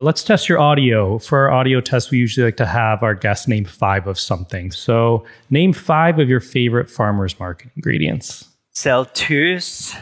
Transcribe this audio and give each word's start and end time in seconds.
Let's 0.00 0.22
test 0.22 0.48
your 0.48 0.60
audio. 0.60 1.18
For 1.18 1.38
our 1.38 1.50
audio 1.50 1.80
test, 1.80 2.12
we 2.12 2.18
usually 2.18 2.44
like 2.44 2.56
to 2.58 2.66
have 2.66 3.02
our 3.02 3.16
guests 3.16 3.48
name 3.48 3.64
five 3.64 4.06
of 4.06 4.16
something. 4.16 4.70
So, 4.70 5.24
name 5.50 5.72
five 5.72 6.20
of 6.20 6.28
your 6.28 6.38
favorite 6.38 6.88
farmers 6.88 7.36
market 7.40 7.72
ingredients. 7.74 8.46
Celtuce, 8.72 9.96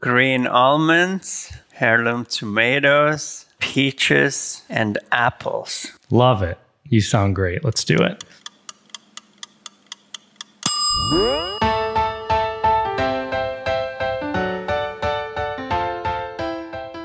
green 0.00 0.48
almonds, 0.48 1.52
heirloom 1.78 2.24
tomatoes, 2.24 3.46
peaches, 3.60 4.62
and 4.68 4.98
apples. 5.12 5.92
Love 6.10 6.42
it. 6.42 6.58
You 6.88 7.00
sound 7.00 7.36
great. 7.36 7.62
Let's 7.62 7.84
do 7.84 7.94
it. 7.94 8.24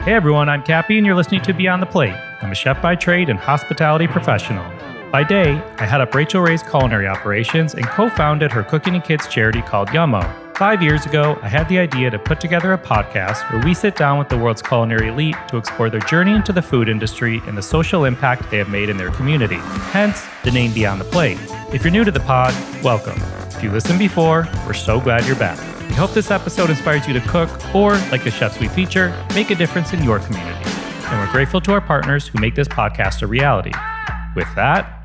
Hey 0.03 0.13
everyone, 0.13 0.49
I'm 0.49 0.63
Cappy, 0.63 0.97
and 0.97 1.05
you're 1.05 1.15
listening 1.15 1.43
to 1.43 1.53
Beyond 1.53 1.79
the 1.79 1.85
Plate. 1.85 2.15
I'm 2.41 2.51
a 2.51 2.55
chef 2.55 2.81
by 2.81 2.95
trade 2.95 3.29
and 3.29 3.37
hospitality 3.37 4.07
professional. 4.07 4.65
By 5.11 5.23
day, 5.23 5.61
I 5.77 5.85
head 5.85 6.01
up 6.01 6.15
Rachael 6.15 6.41
Ray's 6.41 6.63
culinary 6.63 7.05
operations 7.05 7.75
and 7.75 7.85
co 7.85 8.09
founded 8.09 8.51
her 8.51 8.63
cooking 8.63 8.95
and 8.95 9.03
kids 9.03 9.27
charity 9.27 9.61
called 9.61 9.89
Yummo. 9.89 10.27
Five 10.57 10.81
years 10.81 11.05
ago, 11.05 11.37
I 11.43 11.49
had 11.49 11.69
the 11.69 11.77
idea 11.77 12.09
to 12.09 12.17
put 12.17 12.41
together 12.41 12.73
a 12.73 12.79
podcast 12.79 13.47
where 13.51 13.63
we 13.63 13.75
sit 13.75 13.95
down 13.95 14.17
with 14.17 14.27
the 14.27 14.39
world's 14.39 14.63
culinary 14.63 15.09
elite 15.09 15.35
to 15.49 15.57
explore 15.57 15.91
their 15.91 16.01
journey 16.01 16.33
into 16.33 16.51
the 16.51 16.63
food 16.63 16.89
industry 16.89 17.39
and 17.45 17.55
the 17.55 17.61
social 17.61 18.05
impact 18.05 18.49
they 18.49 18.57
have 18.57 18.69
made 18.69 18.89
in 18.89 18.97
their 18.97 19.11
community. 19.11 19.59
Hence, 19.91 20.25
the 20.43 20.49
name 20.49 20.73
Beyond 20.73 20.99
the 20.99 21.05
Plate. 21.05 21.37
If 21.71 21.83
you're 21.83 21.91
new 21.91 22.05
to 22.05 22.11
the 22.11 22.21
pod, 22.21 22.55
welcome. 22.83 23.21
If 23.49 23.61
you 23.61 23.69
listened 23.69 23.99
before, 23.99 24.47
we're 24.65 24.73
so 24.73 24.99
glad 24.99 25.27
you're 25.27 25.35
back. 25.35 25.59
We 25.91 25.97
hope 25.97 26.11
this 26.11 26.31
episode 26.31 26.69
inspires 26.69 27.05
you 27.05 27.13
to 27.13 27.19
cook 27.19 27.49
or, 27.75 27.95
like 28.11 28.23
the 28.23 28.31
chefs 28.31 28.57
we 28.61 28.69
feature, 28.69 29.13
make 29.35 29.49
a 29.49 29.55
difference 29.55 29.91
in 29.91 30.01
your 30.01 30.19
community. 30.19 30.63
And 30.63 31.19
we're 31.19 31.29
grateful 31.33 31.59
to 31.59 31.73
our 31.73 31.81
partners 31.81 32.29
who 32.29 32.39
make 32.39 32.55
this 32.55 32.69
podcast 32.69 33.21
a 33.23 33.27
reality. 33.27 33.73
With 34.33 34.47
that, 34.55 34.97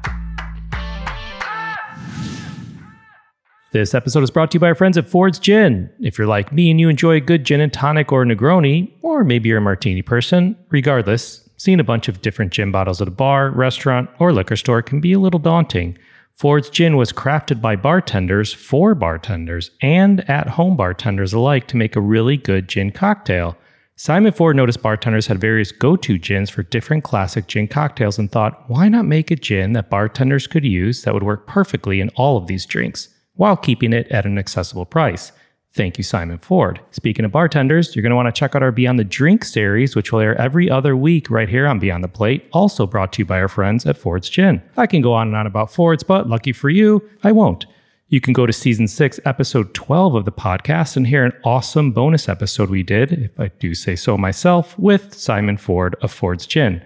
This 3.73 3.95
episode 3.95 4.23
is 4.23 4.31
brought 4.31 4.53
to 4.53 4.57
you 4.57 4.61
by 4.61 4.69
our 4.69 4.75
friends 4.77 4.97
at 4.97 5.09
Ford's 5.09 5.41
Gin. 5.41 5.91
If 6.01 6.17
you're 6.17 6.27
like 6.29 6.53
me 6.53 6.71
and 6.71 6.79
you 6.81 6.89
enjoy 6.89 7.17
a 7.17 7.21
good 7.21 7.45
gin 7.45 7.61
and 7.61 7.73
tonic 7.73 8.13
or 8.13 8.25
Negroni, 8.25 8.93
or 9.03 9.25
maybe 9.25 9.49
you're 9.49 9.59
a 9.59 9.61
martini 9.61 10.03
person, 10.03 10.57
regardless, 10.71 11.47
seeing 11.57 11.81
a 11.81 11.85
bunch 11.85 12.07
of 12.09 12.23
different 12.23 12.53
gin 12.53 12.71
bottles 12.71 13.03
at 13.03 13.09
a 13.09 13.11
bar, 13.11 13.51
restaurant, 13.51 14.09
or 14.21 14.33
liquor 14.33 14.57
store 14.57 14.83
can 14.83 15.01
be 15.01 15.13
a 15.13 15.19
little 15.19 15.41
daunting. 15.41 15.99
Ford's 16.37 16.69
Gin 16.69 16.99
was 16.99 17.15
crafted 17.15 17.63
by 17.63 17.77
bartenders 17.77 18.53
for 18.53 18.95
bartenders 18.95 19.71
and 19.81 20.29
at 20.29 20.51
home 20.51 20.77
bartenders 20.77 21.33
alike 21.33 21.67
to 21.69 21.79
make 21.79 21.97
a 21.97 22.01
really 22.01 22.37
good 22.37 22.69
gin 22.69 22.91
cocktail. 22.91 23.57
Simon 23.97 24.33
Ford 24.33 24.55
noticed 24.55 24.83
bartenders 24.83 25.29
had 25.29 25.41
various 25.41 25.73
go 25.73 25.97
to 25.97 26.19
gins 26.19 26.51
for 26.51 26.63
different 26.63 27.05
classic 27.05 27.47
gin 27.47 27.67
cocktails 27.67 28.19
and 28.19 28.31
thought, 28.31 28.69
why 28.69 28.87
not 28.87 29.07
make 29.07 29.31
a 29.31 29.37
gin 29.37 29.73
that 29.73 29.89
bartenders 29.89 30.47
could 30.47 30.67
use 30.67 31.05
that 31.05 31.15
would 31.15 31.23
work 31.23 31.47
perfectly 31.47 32.03
in 32.03 32.11
all 32.17 32.37
of 32.37 32.49
these 32.49 32.67
drinks 32.67 33.09
while 33.37 33.57
keeping 33.57 33.95
it 33.95 34.07
at 34.09 34.27
an 34.27 34.37
accessible 34.37 34.85
price? 34.85 35.33
Thank 35.77 35.99
you, 35.99 36.05
Simon 36.05 36.39
Ford. 36.39 36.81
Speaking 36.91 37.27
of 37.27 37.33
bartenders, 37.33 37.95
you're 37.95 38.03
going 38.03 38.09
to 38.09 38.17
want 38.17 38.35
to 38.35 38.39
check 38.39 38.55
out 38.55 38.63
our 38.63 38.73
Beyond 38.73 38.99
the 38.99 39.05
Drink 39.05 39.45
series, 39.45 39.95
which 39.95 40.11
will 40.11 40.21
air 40.21 40.35
every 40.41 40.71
other 40.71 40.97
week 40.97 41.29
right 41.29 41.51
here 41.51 41.67
on 41.67 41.79
Beyond 41.79 42.03
the 42.03 42.09
Plate, 42.09 42.49
also 42.55 42.87
brought 42.87 43.13
to 43.13 43.19
you 43.19 43.27
by 43.27 43.39
our 43.39 43.47
friends 43.47 43.85
at 43.85 43.99
Ford's 43.99 44.31
Gin. 44.31 44.63
I 44.79 44.87
can 44.87 45.03
go 45.03 45.13
on 45.13 45.27
and 45.27 45.37
on 45.37 45.47
about 45.47 45.71
Ford's, 45.71 46.03
but 46.03 46.31
lucky 46.31 46.55
for 46.55 46.71
you, 46.71 47.07
I 47.23 47.33
won't. 47.33 47.67
You 48.09 48.23
can 48.23 48.33
go 48.33 48.47
to 48.47 48.55
season 48.55 48.89
six, 48.89 49.21
episode 49.27 49.75
12 49.75 50.15
of 50.15 50.25
the 50.25 50.33
podcast 50.33 50.97
and 50.97 51.07
hear 51.07 51.27
an 51.27 51.35
awesome 51.45 51.93
bonus 51.93 52.27
episode 52.27 52.71
we 52.71 52.83
did, 52.83 53.13
if 53.13 53.39
I 53.39 53.49
do 53.49 53.75
say 53.75 53.97
so 53.97 54.17
myself, 54.17 54.79
with 54.79 55.13
Simon 55.13 55.59
Ford 55.59 55.95
of 56.01 56.11
Ford's 56.11 56.47
Gin. 56.47 56.83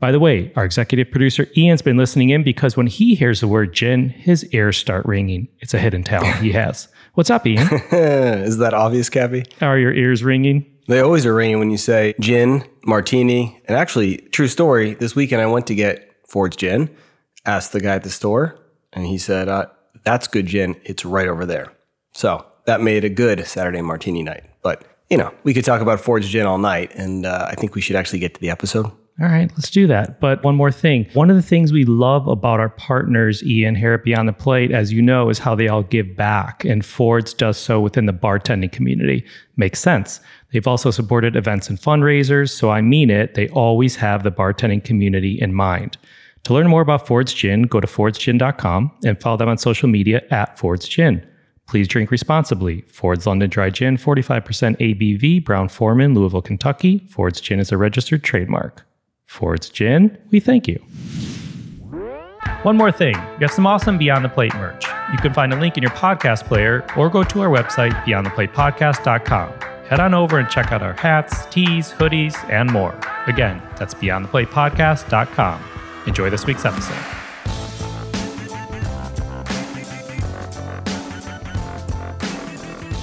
By 0.00 0.12
the 0.12 0.20
way, 0.20 0.52
our 0.54 0.66
executive 0.66 1.10
producer 1.10 1.48
Ian's 1.56 1.80
been 1.80 1.96
listening 1.96 2.28
in 2.28 2.42
because 2.42 2.76
when 2.76 2.88
he 2.88 3.14
hears 3.14 3.40
the 3.40 3.48
word 3.48 3.72
gin, 3.72 4.10
his 4.10 4.44
ears 4.52 4.76
start 4.76 5.06
ringing. 5.06 5.48
It's 5.60 5.72
a 5.72 5.78
hidden 5.78 6.04
talent 6.04 6.36
he 6.42 6.52
has. 6.52 6.88
What's 7.14 7.30
up, 7.30 7.46
Ian? 7.46 7.68
Is 7.92 8.58
that 8.58 8.74
obvious, 8.74 9.08
Cappy? 9.08 9.44
Are 9.60 9.78
your 9.78 9.94
ears 9.94 10.24
ringing? 10.24 10.66
They 10.88 10.98
always 10.98 11.24
are 11.24 11.34
ringing 11.34 11.60
when 11.60 11.70
you 11.70 11.78
say 11.78 12.14
gin, 12.18 12.64
martini. 12.84 13.62
And 13.66 13.76
actually, 13.76 14.16
true 14.32 14.48
story, 14.48 14.94
this 14.94 15.14
weekend 15.14 15.40
I 15.40 15.46
went 15.46 15.68
to 15.68 15.76
get 15.76 16.10
Ford's 16.26 16.56
gin, 16.56 16.90
asked 17.46 17.70
the 17.70 17.80
guy 17.80 17.94
at 17.94 18.02
the 18.02 18.10
store, 18.10 18.58
and 18.92 19.06
he 19.06 19.16
said, 19.18 19.48
uh, 19.48 19.66
That's 20.02 20.26
good 20.26 20.46
gin. 20.46 20.74
It's 20.82 21.04
right 21.04 21.28
over 21.28 21.46
there. 21.46 21.72
So 22.14 22.44
that 22.66 22.80
made 22.80 23.04
a 23.04 23.10
good 23.10 23.46
Saturday 23.46 23.80
martini 23.80 24.24
night. 24.24 24.42
But, 24.62 24.84
you 25.08 25.16
know, 25.16 25.32
we 25.44 25.54
could 25.54 25.64
talk 25.64 25.80
about 25.80 26.00
Ford's 26.00 26.28
gin 26.28 26.46
all 26.46 26.58
night, 26.58 26.90
and 26.96 27.26
uh, 27.26 27.46
I 27.48 27.54
think 27.54 27.76
we 27.76 27.80
should 27.80 27.94
actually 27.94 28.18
get 28.18 28.34
to 28.34 28.40
the 28.40 28.50
episode. 28.50 28.90
All 29.20 29.28
right, 29.28 29.48
let's 29.52 29.70
do 29.70 29.86
that. 29.86 30.18
But 30.18 30.42
one 30.42 30.56
more 30.56 30.72
thing. 30.72 31.06
One 31.12 31.30
of 31.30 31.36
the 31.36 31.42
things 31.42 31.72
we 31.72 31.84
love 31.84 32.26
about 32.26 32.58
our 32.58 32.70
partners, 32.70 33.44
Ian, 33.44 33.76
here 33.76 33.92
at 33.92 34.02
Beyond 34.02 34.28
the 34.28 34.32
Plate, 34.32 34.72
as 34.72 34.92
you 34.92 35.00
know, 35.00 35.28
is 35.28 35.38
how 35.38 35.54
they 35.54 35.68
all 35.68 35.84
give 35.84 36.16
back. 36.16 36.64
And 36.64 36.84
Ford's 36.84 37.32
does 37.32 37.56
so 37.56 37.80
within 37.80 38.06
the 38.06 38.12
bartending 38.12 38.72
community. 38.72 39.24
Makes 39.56 39.78
sense. 39.78 40.18
They've 40.50 40.66
also 40.66 40.90
supported 40.90 41.36
events 41.36 41.68
and 41.68 41.78
fundraisers. 41.78 42.50
So 42.50 42.70
I 42.70 42.80
mean 42.80 43.08
it, 43.08 43.34
they 43.34 43.48
always 43.50 43.96
have 43.96 44.24
the 44.24 44.32
bartending 44.32 44.82
community 44.82 45.40
in 45.40 45.54
mind. 45.54 45.96
To 46.42 46.52
learn 46.52 46.66
more 46.66 46.82
about 46.82 47.06
Ford's 47.06 47.32
Gin, 47.32 47.62
go 47.62 47.80
to 47.80 47.86
fordsgin.com 47.86 48.90
and 49.04 49.20
follow 49.20 49.36
them 49.36 49.48
on 49.48 49.58
social 49.58 49.88
media 49.88 50.22
at 50.32 50.58
Ford's 50.58 50.88
Gin. 50.88 51.24
Please 51.68 51.86
drink 51.86 52.10
responsibly. 52.10 52.82
Ford's 52.88 53.28
London 53.28 53.48
Dry 53.48 53.70
Gin, 53.70 53.96
45% 53.96 54.42
ABV, 54.78 55.44
Brown 55.44 55.68
Forman, 55.68 56.14
Louisville, 56.14 56.42
Kentucky. 56.42 57.06
Ford's 57.08 57.40
Gin 57.40 57.60
is 57.60 57.70
a 57.70 57.78
registered 57.78 58.24
trademark. 58.24 58.84
Ford's 59.26 59.68
Gin, 59.68 60.16
we 60.30 60.40
thank 60.40 60.68
you. 60.68 60.76
One 62.62 62.76
more 62.76 62.92
thing, 62.92 63.14
we 63.38 63.44
have 63.44 63.50
some 63.50 63.66
awesome 63.66 63.98
Beyond 63.98 64.24
the 64.24 64.28
Plate 64.28 64.54
merch. 64.54 64.86
You 65.12 65.18
can 65.18 65.34
find 65.34 65.52
a 65.52 65.56
link 65.56 65.76
in 65.76 65.82
your 65.82 65.92
podcast 65.92 66.44
player 66.46 66.86
or 66.96 67.10
go 67.10 67.22
to 67.24 67.40
our 67.42 67.48
website, 67.48 67.92
beyondtheplatepodcast.com. 68.04 69.52
Head 69.88 70.00
on 70.00 70.14
over 70.14 70.38
and 70.38 70.48
check 70.48 70.72
out 70.72 70.82
our 70.82 70.94
hats, 70.94 71.44
tees, 71.46 71.92
hoodies, 71.92 72.34
and 72.50 72.70
more. 72.72 72.98
Again, 73.26 73.62
that's 73.76 73.92
beyondtheplatepodcast.com. 73.94 75.62
Enjoy 76.06 76.30
this 76.30 76.46
week's 76.46 76.64
episode. 76.64 77.23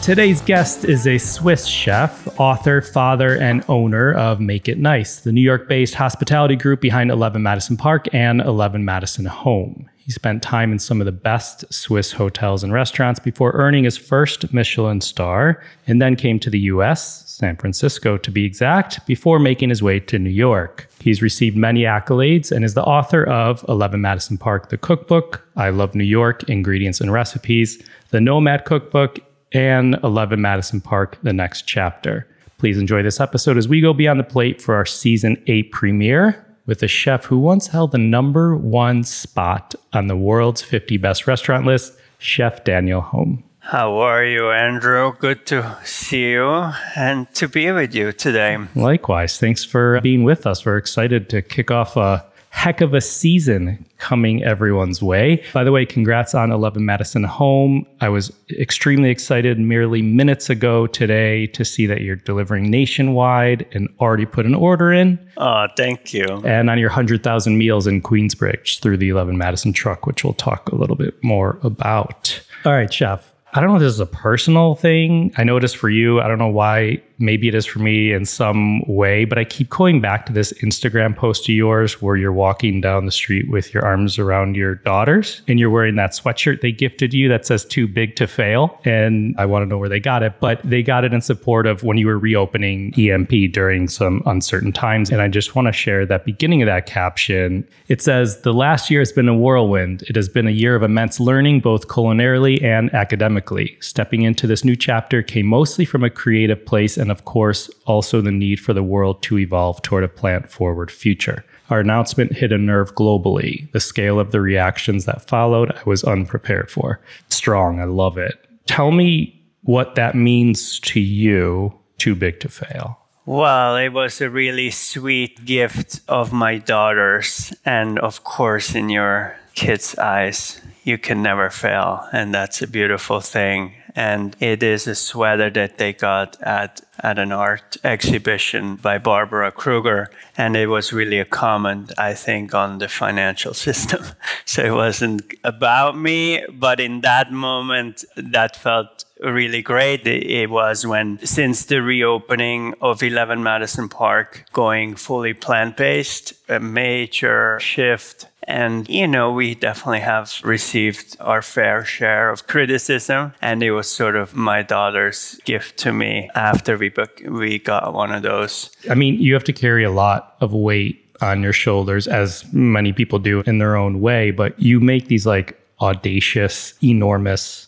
Today's 0.02 0.42
guest 0.42 0.84
is 0.84 1.06
a 1.06 1.20
Swiss 1.20 1.68
chef, 1.68 2.28
author, 2.40 2.82
father, 2.82 3.38
and 3.38 3.64
owner 3.68 4.12
of 4.14 4.40
Make 4.40 4.68
It 4.68 4.80
Nice, 4.80 5.20
the 5.20 5.32
New 5.32 5.42
York 5.42 5.70
based 5.70 5.94
hospitality 5.94 6.56
group 6.56 6.82
behind 6.82 7.12
11 7.12 7.44
Madison 7.44 7.78
Park 7.78 8.08
and 8.12 8.42
11 8.42 8.84
Madison 8.84 9.26
Home. 9.26 9.88
He 9.98 10.12
spent 10.12 10.42
time 10.42 10.72
in 10.72 10.80
some 10.80 11.02
of 11.02 11.06
the 11.06 11.12
best 11.12 11.72
Swiss 11.72 12.14
hotels 12.14 12.64
and 12.64 12.74
restaurants 12.74 13.20
before 13.20 13.52
earning 13.52 13.84
his 13.84 13.96
first 13.96 14.52
Michelin 14.52 15.02
star, 15.02 15.64
and 15.86 16.02
then 16.02 16.16
came 16.16 16.40
to 16.40 16.50
the 16.50 16.62
US, 16.62 17.30
San 17.30 17.56
Francisco 17.56 18.18
to 18.18 18.32
be 18.32 18.44
exact, 18.44 19.06
before 19.06 19.38
making 19.38 19.70
his 19.70 19.84
way 19.84 20.00
to 20.00 20.18
New 20.18 20.32
York. 20.32 20.90
He's 21.00 21.22
received 21.22 21.56
many 21.56 21.84
accolades 21.84 22.52
and 22.52 22.66
is 22.66 22.74
the 22.74 22.84
author 22.84 23.24
of 23.24 23.64
11 23.70 24.02
Madison 24.02 24.40
Park, 24.40 24.70
the 24.70 24.80
cookbook, 24.80 25.48
I 25.56 25.70
Love 25.70 25.94
New 25.94 26.04
York, 26.04 26.50
Ingredients 26.50 27.02
and 27.02 27.14
Recipes, 27.14 27.84
the 28.10 28.20
Nomad 28.20 28.66
Cookbook, 28.66 29.20
and 29.52 29.98
11 30.04 30.42
Madison 30.42 30.82
Park, 30.82 31.18
the 31.24 31.34
next 31.34 31.64
chapter. 31.64 32.28
Please 32.58 32.78
enjoy 32.78 33.02
this 33.02 33.20
episode 33.20 33.58
as 33.58 33.68
we 33.68 33.82
go 33.82 33.94
beyond 33.94 34.20
the 34.20 34.24
plate 34.24 34.62
for 34.62 34.76
our 34.76 34.86
season 34.86 35.42
eight 35.48 35.72
premiere 35.72 36.46
with 36.66 36.84
a 36.84 36.88
chef 36.88 37.26
who 37.26 37.40
once 37.40 37.68
held 37.68 37.92
the 37.92 37.98
number 37.98 38.56
one 38.56 39.04
spot 39.04 39.74
on 39.94 40.08
the 40.08 40.16
world's 40.16 40.62
50 40.62 40.98
best 40.98 41.28
restaurant 41.28 41.66
list, 41.66 41.94
Chef 42.20 42.64
Daniel 42.64 43.02
Humm. 43.02 43.44
How 43.60 43.98
are 43.98 44.26
you, 44.26 44.50
Andrew? 44.50 45.14
Good 45.20 45.46
to 45.48 45.78
see 45.84 46.32
you 46.32 46.72
and 46.96 47.32
to 47.36 47.48
be 47.48 47.72
with 47.72 47.94
you 47.94 48.12
today. 48.12 48.58
Likewise. 48.76 49.38
Thanks 49.38 49.64
for 49.64 50.02
being 50.02 50.24
with 50.24 50.48
us. 50.48 50.66
We're 50.66 50.78
excited 50.78 51.30
to 51.30 51.42
kick 51.42 51.72
off 51.72 51.96
a 51.96 52.26
heck 52.52 52.82
of 52.82 52.94
a 52.94 53.02
season 53.02 53.84
coming 53.98 54.44
everyone's 54.44 55.02
way. 55.02 55.44
By 55.54 55.64
the 55.64 55.72
way, 55.72 55.86
congrats 55.86 56.36
on 56.36 56.52
11 56.52 56.86
Madison 56.86 57.24
Home. 57.24 57.88
I 58.02 58.10
was 58.10 58.32
extremely 58.52 59.10
excited 59.10 59.58
merely 59.58 60.02
minutes 60.02 60.50
ago 60.50 60.86
today 60.86 61.48
to 61.48 61.66
see 61.66 61.88
that 61.88 62.02
you're 62.02 62.18
delivering 62.18 62.70
nationwide 62.70 63.66
and 63.72 63.88
already 64.00 64.26
put 64.26 64.46
an 64.46 64.54
order 64.54 64.92
in. 64.92 65.18
Oh, 65.38 65.68
thank 65.78 66.14
you. 66.14 66.26
And 66.46 66.70
on 66.70 66.78
your 66.78 66.90
100,000 66.90 67.58
meals 67.58 67.88
in 67.88 68.02
Queensbridge 68.02 68.80
through 68.82 68.98
the 68.98 69.10
11 69.10 69.38
Madison 69.38 69.72
truck, 69.72 70.06
which 70.06 70.24
we'll 70.24 70.34
talk 70.34 70.70
a 70.70 70.76
little 70.76 70.98
bit 70.98 71.24
more 71.24 71.58
about. 71.64 72.44
All 72.66 72.74
right, 72.74 72.94
Chef. 72.94 73.34
I 73.54 73.60
don't 73.60 73.70
know 73.70 73.76
if 73.76 73.82
this 73.82 73.94
is 73.94 74.00
a 74.00 74.06
personal 74.06 74.76
thing. 74.76 75.34
I 75.38 75.44
noticed 75.44 75.78
for 75.78 75.90
you, 75.90 76.22
I 76.22 76.28
don't 76.28 76.38
know 76.38 76.48
why 76.48 77.02
maybe 77.22 77.48
it 77.48 77.56
is 77.56 77.66
for 77.66 77.80
me 77.80 78.12
in 78.12 78.26
some 78.26 78.82
way, 78.88 79.26
but 79.26 79.38
I 79.38 79.44
keep 79.44 79.70
going 79.70 80.02
back 80.02 80.26
to 80.26 80.34
this 80.34 80.52
Instagram 80.64 81.16
post 81.16 81.44
of 81.44 81.56
yours 81.56 82.02
where 82.02 82.16
you're 82.16 82.34
walking 82.34 82.82
down 82.82 83.06
the 83.06 83.12
street 83.12 83.50
with 83.50 83.74
your 83.74 83.86
arms 83.86 84.18
around 84.18 84.56
your 84.56 84.76
daughters 84.76 85.42
and 85.48 85.60
you're 85.60 85.70
wearing 85.70 85.96
that 85.96 86.12
sweatshirt 86.12 86.62
they 86.62 86.72
gifted 86.72 87.14
you 87.14 87.30
that 87.30 87.46
says 87.46 87.64
too 87.64 87.88
big 87.88 88.16
to 88.16 88.28
fail. 88.28 88.80
And 88.84 89.36
I 89.38 89.46
want 89.46 89.64
to 89.64 89.68
know 89.68 89.78
where 89.78 89.90
they 89.90 90.00
got 90.00 90.24
it, 90.24 90.34
but 90.40 90.60
they 90.64 90.82
got 90.82 91.04
it 91.04 91.14
in 91.14 91.22
support 91.22 91.66
of 91.66 91.84
when 91.84 91.98
you 91.98 92.08
were 92.08 92.18
reopening 92.18 92.94
EMP 92.98 93.52
during 93.52 93.88
some 93.88 94.24
uncertain 94.26 94.72
times. 94.72 95.12
And 95.12 95.22
I 95.22 95.28
just 95.28 95.56
want 95.56 95.68
to 95.68 95.72
share 95.72 96.06
that 96.06 96.26
beginning 96.26 96.62
of 96.62 96.66
that 96.68 96.86
caption. 96.86 97.68
It 97.88 98.02
says, 98.02 98.42
The 98.42 98.54
last 98.54 98.90
year 98.90 99.02
has 99.02 99.12
been 99.12 99.30
a 99.30 99.38
whirlwind. 99.38 100.04
It 100.04 100.16
has 100.16 100.30
been 100.30 100.48
a 100.48 100.52
year 100.52 100.76
of 100.76 100.84
immense 100.84 101.20
learning, 101.20 101.60
both 101.60 101.88
culinarily 101.88 102.62
and 102.64 102.94
academically. 102.94 103.78
Stepping 103.82 104.24
into 104.24 104.48
this 104.48 104.64
new 104.64 104.76
chapter 104.76 105.22
came 105.22 105.46
mostly 105.46 105.86
from 105.86 106.04
a 106.04 106.10
creative 106.10 106.66
place 106.66 106.98
and, 106.98 107.11
of 107.12 107.26
course, 107.26 107.70
also 107.86 108.22
the 108.22 108.32
need 108.32 108.60
for 108.60 108.74
the 108.74 108.84
world 108.84 109.22
to 109.24 109.38
evolve 109.38 109.82
toward 109.82 110.04
a 110.04 110.08
plant 110.08 110.50
forward 110.50 110.90
future. 110.90 111.46
Our 111.70 111.80
announcement 111.80 112.34
hit 112.34 112.52
a 112.52 112.58
nerve 112.58 112.96
globally. 112.96 113.72
The 113.72 113.80
scale 113.80 114.20
of 114.20 114.32
the 114.32 114.42
reactions 114.42 115.06
that 115.06 115.28
followed, 115.28 115.72
I 115.72 115.82
was 115.86 116.04
unprepared 116.04 116.70
for. 116.70 117.00
Strong, 117.30 117.80
I 117.80 117.86
love 117.86 118.18
it. 118.18 118.34
Tell 118.66 118.92
me 118.92 119.42
what 119.62 119.96
that 119.96 120.16
means 120.16 120.80
to 120.82 121.00
you, 121.00 121.74
too 121.98 122.16
big 122.16 122.40
to 122.42 122.50
fail. 122.50 122.98
Well, 123.26 123.78
it 123.78 123.90
was 123.90 124.20
a 124.20 124.30
really 124.30 124.72
sweet 124.72 125.46
gift 125.46 126.02
of 126.08 126.34
my 126.34 126.58
daughters. 126.58 127.54
And 127.64 128.00
of 128.00 128.24
course, 128.24 128.76
in 128.76 128.90
your 128.90 129.38
kids' 129.54 129.98
eyes, 129.98 130.60
you 130.84 130.98
can 130.98 131.22
never 131.22 131.50
fail. 131.50 132.08
And 132.12 132.34
that's 132.34 132.62
a 132.62 132.68
beautiful 132.68 133.22
thing 133.22 133.76
and 133.96 134.36
it 134.40 134.64
is 134.64 134.88
a 134.88 134.96
sweater 134.96 135.50
that 135.50 135.78
they 135.78 135.94
got 135.94 136.42
at 136.42 136.82
at 137.04 137.20
an 137.20 137.32
art 137.32 137.78
exhibition 137.84 138.76
by 138.76 138.98
Barbara 138.98 139.52
Kruger, 139.52 140.10
and 140.38 140.56
it 140.56 140.68
was 140.68 140.94
really 140.94 141.20
a 141.20 141.26
comment, 141.26 141.92
I 141.98 142.14
think, 142.14 142.54
on 142.54 142.78
the 142.78 142.88
financial 142.88 143.54
system. 143.66 144.04
so 144.46 144.64
it 144.64 144.72
wasn't 144.74 145.34
about 145.44 145.98
me, 145.98 146.46
but 146.52 146.80
in 146.80 147.02
that 147.02 147.32
moment, 147.32 148.06
that 148.16 148.56
felt 148.56 149.06
really 149.20 149.62
great. 149.62 150.06
It 150.08 150.50
was 150.50 150.86
when, 150.86 151.20
since 151.26 151.66
the 151.66 151.82
reopening 151.82 152.74
of 152.82 153.04
11 153.04 153.44
Madison 153.44 153.90
Park, 153.90 154.46
going 154.52 154.96
fully 154.96 155.34
plant 155.34 155.78
based, 155.78 156.34
a 156.50 156.60
major 156.60 157.60
shift 157.60 158.28
and, 158.44 158.90
you 158.90 159.08
know, 159.08 159.32
we 159.32 159.56
definitely 159.56 160.00
have 160.00 160.40
received 160.44 161.16
our 161.20 161.42
fair 161.42 161.86
share 161.86 162.30
of 162.32 162.48
criticism. 162.48 163.34
And 163.42 163.62
it 163.62 163.72
was 163.72 163.90
sort 163.90 164.16
of 164.16 164.36
my 164.36 164.64
daughter's 164.64 165.40
gift 165.46 165.78
to 165.80 165.94
me 165.94 166.30
after 166.34 166.78
we, 166.78 166.92
we 167.28 167.60
got 167.60 167.94
one 167.94 168.12
of 168.12 168.24
those. 168.24 168.72
I 168.90 168.96
mean, 168.96 169.20
you 169.20 169.34
have 169.34 169.44
to 169.46 169.54
carry 169.54 169.84
a 169.84 169.92
lot 169.92 170.36
of 170.42 170.54
weight 170.54 170.98
on 171.22 171.44
your 171.44 171.54
shoulders, 171.54 172.08
as 172.08 172.52
many 172.52 172.94
people 172.94 173.20
do 173.20 173.42
in 173.42 173.60
their 173.60 173.76
own 173.76 174.02
way, 174.02 174.32
but 174.32 174.60
you 174.60 174.80
make 174.80 175.08
these 175.08 175.28
like 175.28 175.60
audacious, 175.80 176.74
enormous 176.84 177.68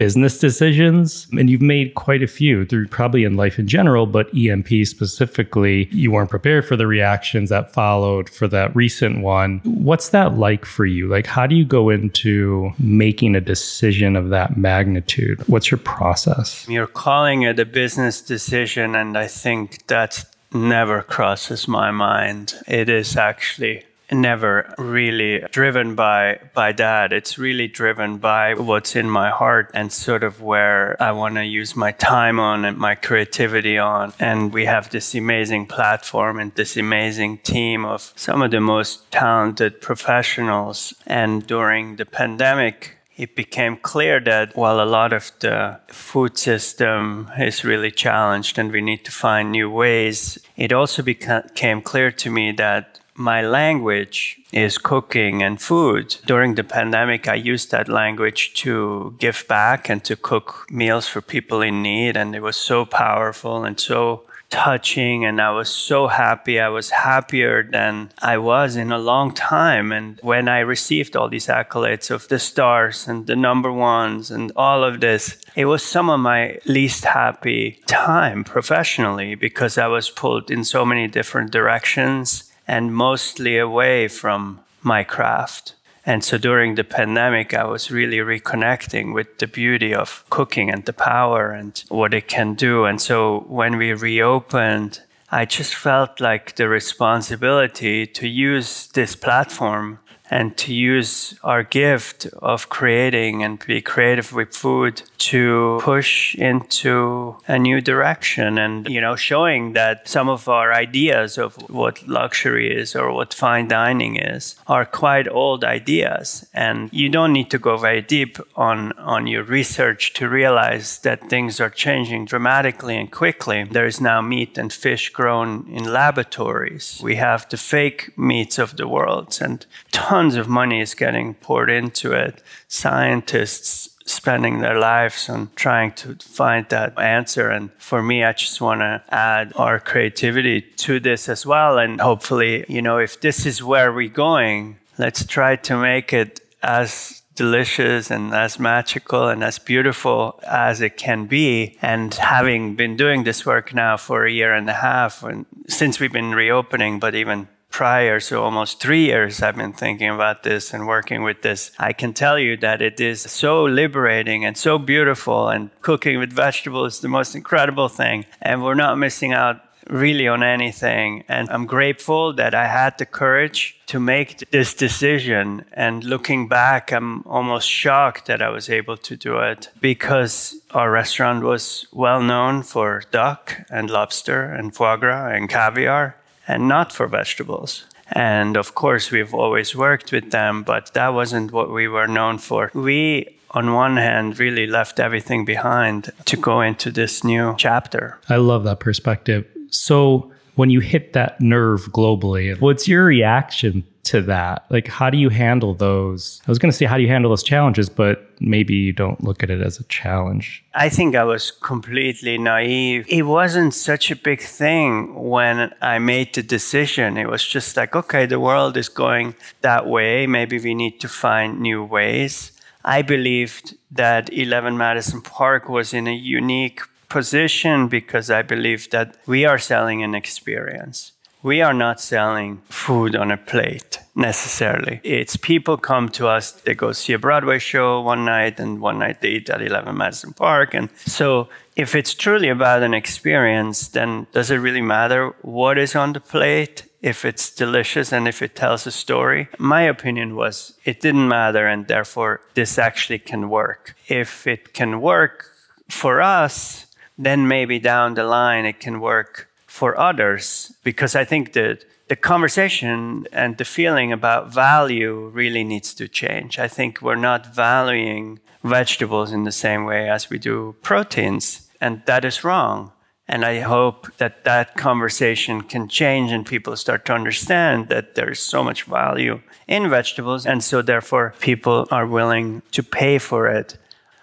business 0.00 0.38
decisions. 0.38 1.28
And 1.38 1.50
you've 1.50 1.60
made 1.60 1.94
quite 1.94 2.22
a 2.22 2.26
few 2.26 2.64
through 2.64 2.88
probably 2.88 3.22
in 3.22 3.36
life 3.36 3.58
in 3.58 3.68
general, 3.68 4.06
but 4.06 4.34
EMP 4.34 4.68
specifically, 4.84 5.88
you 5.92 6.10
weren't 6.10 6.30
prepared 6.30 6.64
for 6.64 6.74
the 6.74 6.86
reactions 6.86 7.50
that 7.50 7.74
followed 7.74 8.30
for 8.30 8.48
that 8.48 8.74
recent 8.74 9.20
one. 9.20 9.60
What's 9.62 10.08
that 10.08 10.38
like 10.38 10.64
for 10.64 10.86
you? 10.86 11.06
Like, 11.06 11.26
how 11.26 11.46
do 11.46 11.54
you 11.54 11.66
go 11.66 11.90
into 11.90 12.70
making 12.78 13.36
a 13.36 13.42
decision 13.42 14.16
of 14.16 14.30
that 14.30 14.56
magnitude? 14.56 15.46
What's 15.48 15.70
your 15.70 15.78
process? 15.78 16.66
You're 16.66 16.86
calling 16.86 17.42
it 17.42 17.60
a 17.60 17.66
business 17.66 18.22
decision, 18.22 18.94
and 18.94 19.18
I 19.18 19.26
think 19.26 19.86
that 19.88 20.24
never 20.50 21.02
crosses 21.02 21.68
my 21.68 21.90
mind. 21.90 22.54
It 22.66 22.88
is 22.88 23.18
actually 23.18 23.84
never 24.12 24.74
really 24.78 25.40
driven 25.50 25.94
by 25.94 26.40
by 26.54 26.72
that. 26.72 27.12
It's 27.12 27.38
really 27.38 27.68
driven 27.68 28.18
by 28.18 28.54
what's 28.54 28.96
in 28.96 29.08
my 29.08 29.30
heart 29.30 29.70
and 29.74 29.92
sort 29.92 30.22
of 30.24 30.40
where 30.42 30.96
i 31.00 31.12
want 31.12 31.34
to 31.36 31.44
use 31.44 31.76
my 31.76 31.92
time 31.92 32.40
on 32.40 32.64
and 32.64 32.76
my 32.76 32.94
creativity 32.94 33.78
on. 33.78 34.12
And 34.18 34.52
we 34.52 34.64
have 34.66 34.90
this 34.90 35.14
amazing 35.14 35.66
platform 35.66 36.38
and 36.40 36.54
this 36.54 36.76
amazing 36.76 37.38
team 37.38 37.84
of 37.84 38.12
some 38.16 38.42
of 38.42 38.50
the 38.50 38.60
most 38.60 39.10
talented 39.10 39.80
professionals. 39.80 40.94
And 41.06 41.46
during 41.46 41.96
the 41.96 42.06
pandemic 42.06 42.96
it 43.20 43.36
became 43.36 43.76
clear 43.76 44.18
that 44.18 44.56
while 44.56 44.80
a 44.80 44.88
lot 44.88 45.12
of 45.12 45.30
the 45.40 45.78
food 45.88 46.38
system 46.38 47.30
is 47.38 47.64
really 47.64 47.90
challenged 47.90 48.58
and 48.58 48.72
we 48.72 48.80
need 48.80 49.04
to 49.04 49.12
find 49.12 49.52
new 49.52 49.68
ways, 49.68 50.38
it 50.56 50.72
also 50.72 51.02
became 51.02 51.82
clear 51.82 52.10
to 52.10 52.30
me 52.30 52.50
that 52.52 52.99
my 53.20 53.42
language 53.42 54.40
is 54.50 54.78
cooking 54.78 55.42
and 55.42 55.60
food. 55.60 56.16
During 56.26 56.54
the 56.54 56.64
pandemic, 56.64 57.28
I 57.28 57.34
used 57.34 57.70
that 57.70 57.88
language 57.88 58.54
to 58.54 59.14
give 59.18 59.44
back 59.46 59.88
and 59.88 60.02
to 60.04 60.16
cook 60.16 60.66
meals 60.70 61.06
for 61.06 61.20
people 61.20 61.60
in 61.60 61.82
need. 61.82 62.16
And 62.16 62.34
it 62.34 62.40
was 62.40 62.56
so 62.56 62.84
powerful 62.84 63.64
and 63.64 63.78
so 63.78 64.24
touching. 64.48 65.24
And 65.24 65.40
I 65.40 65.50
was 65.50 65.68
so 65.68 66.08
happy. 66.08 66.58
I 66.58 66.68
was 66.68 66.90
happier 66.90 67.62
than 67.62 68.10
I 68.20 68.38
was 68.38 68.74
in 68.74 68.90
a 68.90 68.98
long 68.98 69.32
time. 69.32 69.92
And 69.92 70.18
when 70.22 70.48
I 70.48 70.60
received 70.60 71.14
all 71.14 71.28
these 71.28 71.46
accolades 71.46 72.10
of 72.10 72.26
the 72.28 72.38
stars 72.38 73.06
and 73.06 73.26
the 73.26 73.36
number 73.36 73.70
ones 73.70 74.30
and 74.30 74.50
all 74.56 74.82
of 74.82 75.00
this, 75.00 75.40
it 75.54 75.66
was 75.66 75.84
some 75.84 76.10
of 76.10 76.18
my 76.18 76.58
least 76.64 77.04
happy 77.04 77.80
time 77.86 78.42
professionally 78.42 79.36
because 79.36 79.78
I 79.78 79.86
was 79.86 80.10
pulled 80.10 80.50
in 80.50 80.64
so 80.64 80.84
many 80.84 81.06
different 81.06 81.52
directions 81.52 82.49
and 82.70 82.94
mostly 82.94 83.58
away 83.58 84.06
from 84.06 84.60
my 84.80 85.02
craft. 85.02 85.74
And 86.06 86.22
so 86.22 86.38
during 86.38 86.76
the 86.76 86.84
pandemic, 86.84 87.52
I 87.52 87.64
was 87.64 87.90
really 87.90 88.18
reconnecting 88.18 89.12
with 89.12 89.38
the 89.38 89.48
beauty 89.48 89.92
of 89.92 90.24
cooking 90.30 90.70
and 90.70 90.84
the 90.84 90.92
power 90.92 91.50
and 91.50 91.82
what 91.88 92.14
it 92.14 92.28
can 92.28 92.54
do. 92.54 92.84
And 92.84 93.00
so 93.00 93.40
when 93.48 93.76
we 93.76 93.92
reopened, 93.92 95.00
I 95.32 95.46
just 95.46 95.74
felt 95.74 96.20
like 96.20 96.54
the 96.54 96.68
responsibility 96.68 98.06
to 98.06 98.28
use 98.28 98.86
this 98.86 99.16
platform 99.16 99.98
and 100.30 100.56
to 100.56 100.72
use 100.72 101.34
our 101.42 101.62
gift 101.62 102.26
of 102.40 102.68
creating 102.68 103.42
and 103.42 103.64
be 103.66 103.80
creative 103.80 104.32
with 104.32 104.54
food 104.54 105.02
to 105.18 105.78
push 105.82 106.34
into 106.36 107.36
a 107.48 107.58
new 107.58 107.80
direction 107.80 108.58
and 108.58 108.88
you 108.88 109.00
know 109.00 109.16
showing 109.16 109.72
that 109.72 110.08
some 110.08 110.28
of 110.28 110.48
our 110.48 110.72
ideas 110.72 111.36
of 111.36 111.56
what 111.68 112.06
luxury 112.06 112.70
is 112.70 112.94
or 112.94 113.12
what 113.12 113.34
fine 113.34 113.68
dining 113.68 114.16
is 114.16 114.56
are 114.66 114.84
quite 114.84 115.28
old 115.28 115.64
ideas. 115.64 116.46
And 116.54 116.90
you 116.92 117.08
don't 117.08 117.32
need 117.32 117.50
to 117.50 117.58
go 117.58 117.76
very 117.76 118.02
deep 118.02 118.38
on 118.56 118.92
on 118.98 119.26
your 119.26 119.42
research 119.42 120.12
to 120.14 120.28
realize 120.28 121.00
that 121.00 121.28
things 121.28 121.60
are 121.60 121.70
changing 121.70 122.26
dramatically 122.26 122.96
and 122.96 123.10
quickly. 123.10 123.64
There 123.64 123.86
is 123.86 124.00
now 124.00 124.20
meat 124.20 124.58
and 124.58 124.72
fish 124.72 125.10
grown 125.10 125.66
in 125.68 125.92
laboratories. 125.92 127.00
We 127.02 127.16
have 127.16 127.48
the 127.48 127.56
fake 127.56 128.16
meats 128.16 128.58
of 128.58 128.76
the 128.76 128.86
world. 128.86 129.38
And 129.40 129.66
tons 129.92 130.19
tons 130.20 130.36
of 130.36 130.48
money 130.48 130.82
is 130.82 130.92
getting 130.92 131.32
poured 131.32 131.70
into 131.70 132.12
it. 132.12 132.42
Scientists 132.68 133.88
spending 134.04 134.58
their 134.58 134.78
lives 134.78 135.30
on 135.30 135.48
trying 135.56 135.92
to 135.92 136.14
find 136.16 136.66
that 136.68 136.98
answer. 136.98 137.48
And 137.48 137.70
for 137.78 138.02
me, 138.02 138.22
I 138.22 138.32
just 138.34 138.60
want 138.60 138.82
to 138.82 139.02
add 139.08 139.52
our 139.56 139.80
creativity 139.80 140.60
to 140.60 141.00
this 141.00 141.26
as 141.30 141.46
well. 141.46 141.78
And 141.78 142.02
hopefully, 142.02 142.66
you 142.68 142.82
know, 142.82 142.98
if 142.98 143.18
this 143.22 143.46
is 143.46 143.62
where 143.62 143.90
we're 143.94 144.10
going, 144.10 144.76
let's 144.98 145.24
try 145.24 145.56
to 145.56 145.80
make 145.80 146.12
it 146.12 146.40
as 146.62 147.22
delicious 147.34 148.10
and 148.10 148.34
as 148.34 148.58
magical 148.58 149.28
and 149.28 149.42
as 149.42 149.58
beautiful 149.58 150.38
as 150.46 150.82
it 150.82 150.98
can 150.98 151.24
be. 151.24 151.78
And 151.80 152.12
having 152.12 152.74
been 152.74 152.94
doing 152.94 153.24
this 153.24 153.46
work 153.46 153.72
now 153.72 153.96
for 153.96 154.26
a 154.26 154.30
year 154.30 154.52
and 154.52 154.68
a 154.68 154.74
half, 154.74 155.22
and 155.22 155.46
since 155.66 155.98
we've 155.98 156.12
been 156.12 156.34
reopening, 156.34 156.98
but 156.98 157.14
even 157.14 157.48
prior, 157.70 158.20
so 158.20 158.42
almost 158.42 158.80
three 158.80 159.04
years, 159.06 159.42
I've 159.42 159.56
been 159.56 159.72
thinking 159.72 160.10
about 160.10 160.42
this 160.42 160.74
and 160.74 160.86
working 160.86 161.22
with 161.22 161.42
this. 161.42 161.70
I 161.78 161.92
can 161.92 162.12
tell 162.12 162.38
you 162.38 162.56
that 162.58 162.82
it 162.82 163.00
is 163.00 163.22
so 163.22 163.64
liberating 163.64 164.44
and 164.44 164.56
so 164.56 164.78
beautiful, 164.78 165.48
and 165.48 165.70
cooking 165.80 166.18
with 166.18 166.32
vegetables 166.32 166.94
is 166.94 167.00
the 167.00 167.08
most 167.08 167.34
incredible 167.34 167.88
thing. 167.88 168.26
And 168.42 168.62
we're 168.62 168.74
not 168.74 168.98
missing 168.98 169.32
out 169.32 169.62
really 169.88 170.28
on 170.28 170.42
anything. 170.42 171.24
And 171.28 171.48
I'm 171.50 171.66
grateful 171.66 172.32
that 172.34 172.54
I 172.54 172.66
had 172.66 172.96
the 172.98 173.06
courage 173.06 173.78
to 173.86 173.98
make 173.98 174.50
this 174.50 174.74
decision. 174.74 175.64
And 175.72 176.04
looking 176.04 176.48
back, 176.48 176.92
I'm 176.92 177.22
almost 177.26 177.68
shocked 177.68 178.26
that 178.26 178.40
I 178.40 178.50
was 178.50 178.68
able 178.68 178.96
to 178.98 179.16
do 179.16 179.38
it 179.38 179.68
because 179.80 180.60
our 180.72 180.90
restaurant 180.90 181.42
was 181.42 181.86
well 181.92 182.22
known 182.22 182.62
for 182.62 183.02
duck 183.10 183.56
and 183.70 183.90
lobster 183.90 184.44
and 184.44 184.74
foie 184.74 184.96
gras 184.96 185.28
and 185.34 185.48
caviar 185.48 186.16
and 186.46 186.68
not 186.68 186.92
for 186.92 187.06
vegetables. 187.06 187.84
And 188.12 188.56
of 188.56 188.74
course, 188.74 189.10
we've 189.10 189.34
always 189.34 189.76
worked 189.76 190.10
with 190.10 190.30
them, 190.30 190.62
but 190.62 190.92
that 190.94 191.14
wasn't 191.14 191.52
what 191.52 191.70
we 191.70 191.86
were 191.86 192.08
known 192.08 192.38
for. 192.38 192.70
We 192.74 193.40
on 193.52 193.72
one 193.74 193.96
hand, 193.96 194.38
really 194.38 194.66
left 194.66 195.00
everything 195.00 195.44
behind 195.44 196.10
to 196.24 196.36
go 196.36 196.60
into 196.60 196.90
this 196.90 197.24
new 197.24 197.54
chapter. 197.58 198.18
I 198.28 198.36
love 198.36 198.64
that 198.64 198.80
perspective. 198.80 199.46
So, 199.70 200.30
when 200.54 200.70
you 200.70 200.80
hit 200.80 201.14
that 201.14 201.40
nerve 201.40 201.90
globally, 201.92 202.58
what's 202.60 202.86
your 202.86 203.04
reaction 203.04 203.84
to 204.04 204.22
that? 204.22 204.64
Like, 204.70 204.88
how 204.88 205.10
do 205.10 205.18
you 205.18 205.28
handle 205.28 205.74
those? 205.74 206.40
I 206.46 206.50
was 206.50 206.58
going 206.58 206.70
to 206.70 206.76
say, 206.76 206.86
how 206.86 206.96
do 206.96 207.02
you 207.02 207.08
handle 207.08 207.30
those 207.30 207.42
challenges, 207.42 207.88
but 207.88 208.28
maybe 208.40 208.74
you 208.74 208.92
don't 208.92 209.22
look 209.22 209.42
at 209.42 209.50
it 209.50 209.60
as 209.60 209.78
a 209.78 209.84
challenge. 209.84 210.64
I 210.74 210.88
think 210.88 211.14
I 211.14 211.24
was 211.24 211.50
completely 211.50 212.38
naive. 212.38 213.06
It 213.08 213.22
wasn't 213.22 213.74
such 213.74 214.10
a 214.10 214.16
big 214.16 214.40
thing 214.40 215.14
when 215.14 215.72
I 215.80 215.98
made 215.98 216.34
the 216.34 216.42
decision. 216.42 217.16
It 217.16 217.28
was 217.28 217.46
just 217.46 217.76
like, 217.76 217.94
okay, 217.94 218.26
the 218.26 218.40
world 218.40 218.76
is 218.76 218.88
going 218.88 219.34
that 219.60 219.86
way. 219.86 220.26
Maybe 220.26 220.58
we 220.58 220.74
need 220.74 221.00
to 221.00 221.08
find 221.08 221.60
new 221.60 221.84
ways. 221.84 222.52
I 222.84 223.02
believed 223.02 223.76
that 223.90 224.32
11 224.32 224.78
Madison 224.78 225.20
Park 225.20 225.68
was 225.68 225.92
in 225.92 226.06
a 226.06 226.14
unique 226.14 226.80
position 227.10 227.88
because 227.88 228.30
I 228.30 228.42
believe 228.42 228.88
that 228.90 229.16
we 229.26 229.44
are 229.44 229.58
selling 229.58 230.02
an 230.02 230.14
experience. 230.14 231.12
We 231.42 231.62
are 231.62 231.72
not 231.72 232.00
selling 232.00 232.58
food 232.68 233.16
on 233.16 233.30
a 233.30 233.38
plate 233.38 233.98
necessarily. 234.14 235.00
It's 235.02 235.36
people 235.36 235.78
come 235.78 236.10
to 236.10 236.28
us, 236.28 236.52
they 236.52 236.74
go 236.74 236.92
see 236.92 237.14
a 237.14 237.18
Broadway 237.18 237.58
show 237.58 238.02
one 238.02 238.26
night, 238.26 238.60
and 238.60 238.80
one 238.80 238.98
night 238.98 239.22
they 239.22 239.30
eat 239.30 239.48
at 239.48 239.62
11 239.62 239.96
Madison 239.96 240.34
Park. 240.34 240.74
And 240.74 240.90
so, 241.06 241.48
if 241.76 241.94
it's 241.94 242.12
truly 242.12 242.50
about 242.50 242.82
an 242.82 242.92
experience, 242.92 243.88
then 243.88 244.26
does 244.32 244.50
it 244.50 244.56
really 244.56 244.82
matter 244.82 245.34
what 245.40 245.78
is 245.78 245.96
on 245.96 246.12
the 246.12 246.20
plate? 246.20 246.84
If 247.00 247.24
it's 247.24 247.50
delicious 247.50 248.12
and 248.12 248.28
if 248.28 248.42
it 248.42 248.54
tells 248.54 248.86
a 248.86 248.90
story? 248.90 249.48
My 249.56 249.80
opinion 249.80 250.36
was 250.36 250.74
it 250.84 251.00
didn't 251.00 251.28
matter, 251.28 251.66
and 251.66 251.86
therefore, 251.86 252.42
this 252.52 252.78
actually 252.78 253.20
can 253.20 253.48
work. 253.48 253.96
If 254.08 254.46
it 254.46 254.74
can 254.74 255.00
work 255.00 255.46
for 255.88 256.20
us, 256.20 256.84
then 257.16 257.48
maybe 257.48 257.78
down 257.78 258.14
the 258.14 258.24
line 258.24 258.66
it 258.66 258.80
can 258.80 259.00
work 259.00 259.49
for 259.70 259.98
others 259.98 260.72
because 260.82 261.14
I 261.14 261.24
think 261.24 261.52
that 261.52 261.84
the 262.08 262.16
conversation 262.16 263.26
and 263.32 263.56
the 263.56 263.64
feeling 263.64 264.12
about 264.12 264.52
value 264.52 265.30
really 265.32 265.62
needs 265.62 265.94
to 265.94 266.08
change. 266.08 266.58
I 266.58 266.66
think 266.66 267.00
we're 267.00 267.14
not 267.30 267.54
valuing 267.54 268.40
vegetables 268.64 269.32
in 269.32 269.44
the 269.44 269.52
same 269.52 269.84
way 269.84 270.10
as 270.10 270.28
we 270.28 270.38
do 270.38 270.74
proteins, 270.82 271.70
and 271.80 272.02
that 272.06 272.24
is 272.24 272.42
wrong. 272.42 272.90
And 273.28 273.44
I 273.44 273.60
hope 273.60 274.08
that 274.16 274.42
that 274.42 274.74
conversation 274.74 275.60
can 275.62 275.86
change 275.86 276.32
and 276.32 276.44
people 276.44 276.74
start 276.74 277.04
to 277.04 277.14
understand 277.14 277.88
that 277.90 278.16
there's 278.16 278.40
so 278.40 278.64
much 278.64 278.82
value 278.82 279.40
in 279.68 279.88
vegetables. 279.88 280.46
And 280.46 280.64
so, 280.64 280.82
therefore, 280.82 281.34
people 281.38 281.86
are 281.92 282.08
willing 282.08 282.62
to 282.72 282.82
pay 282.82 283.18
for 283.18 283.46
it 283.46 283.78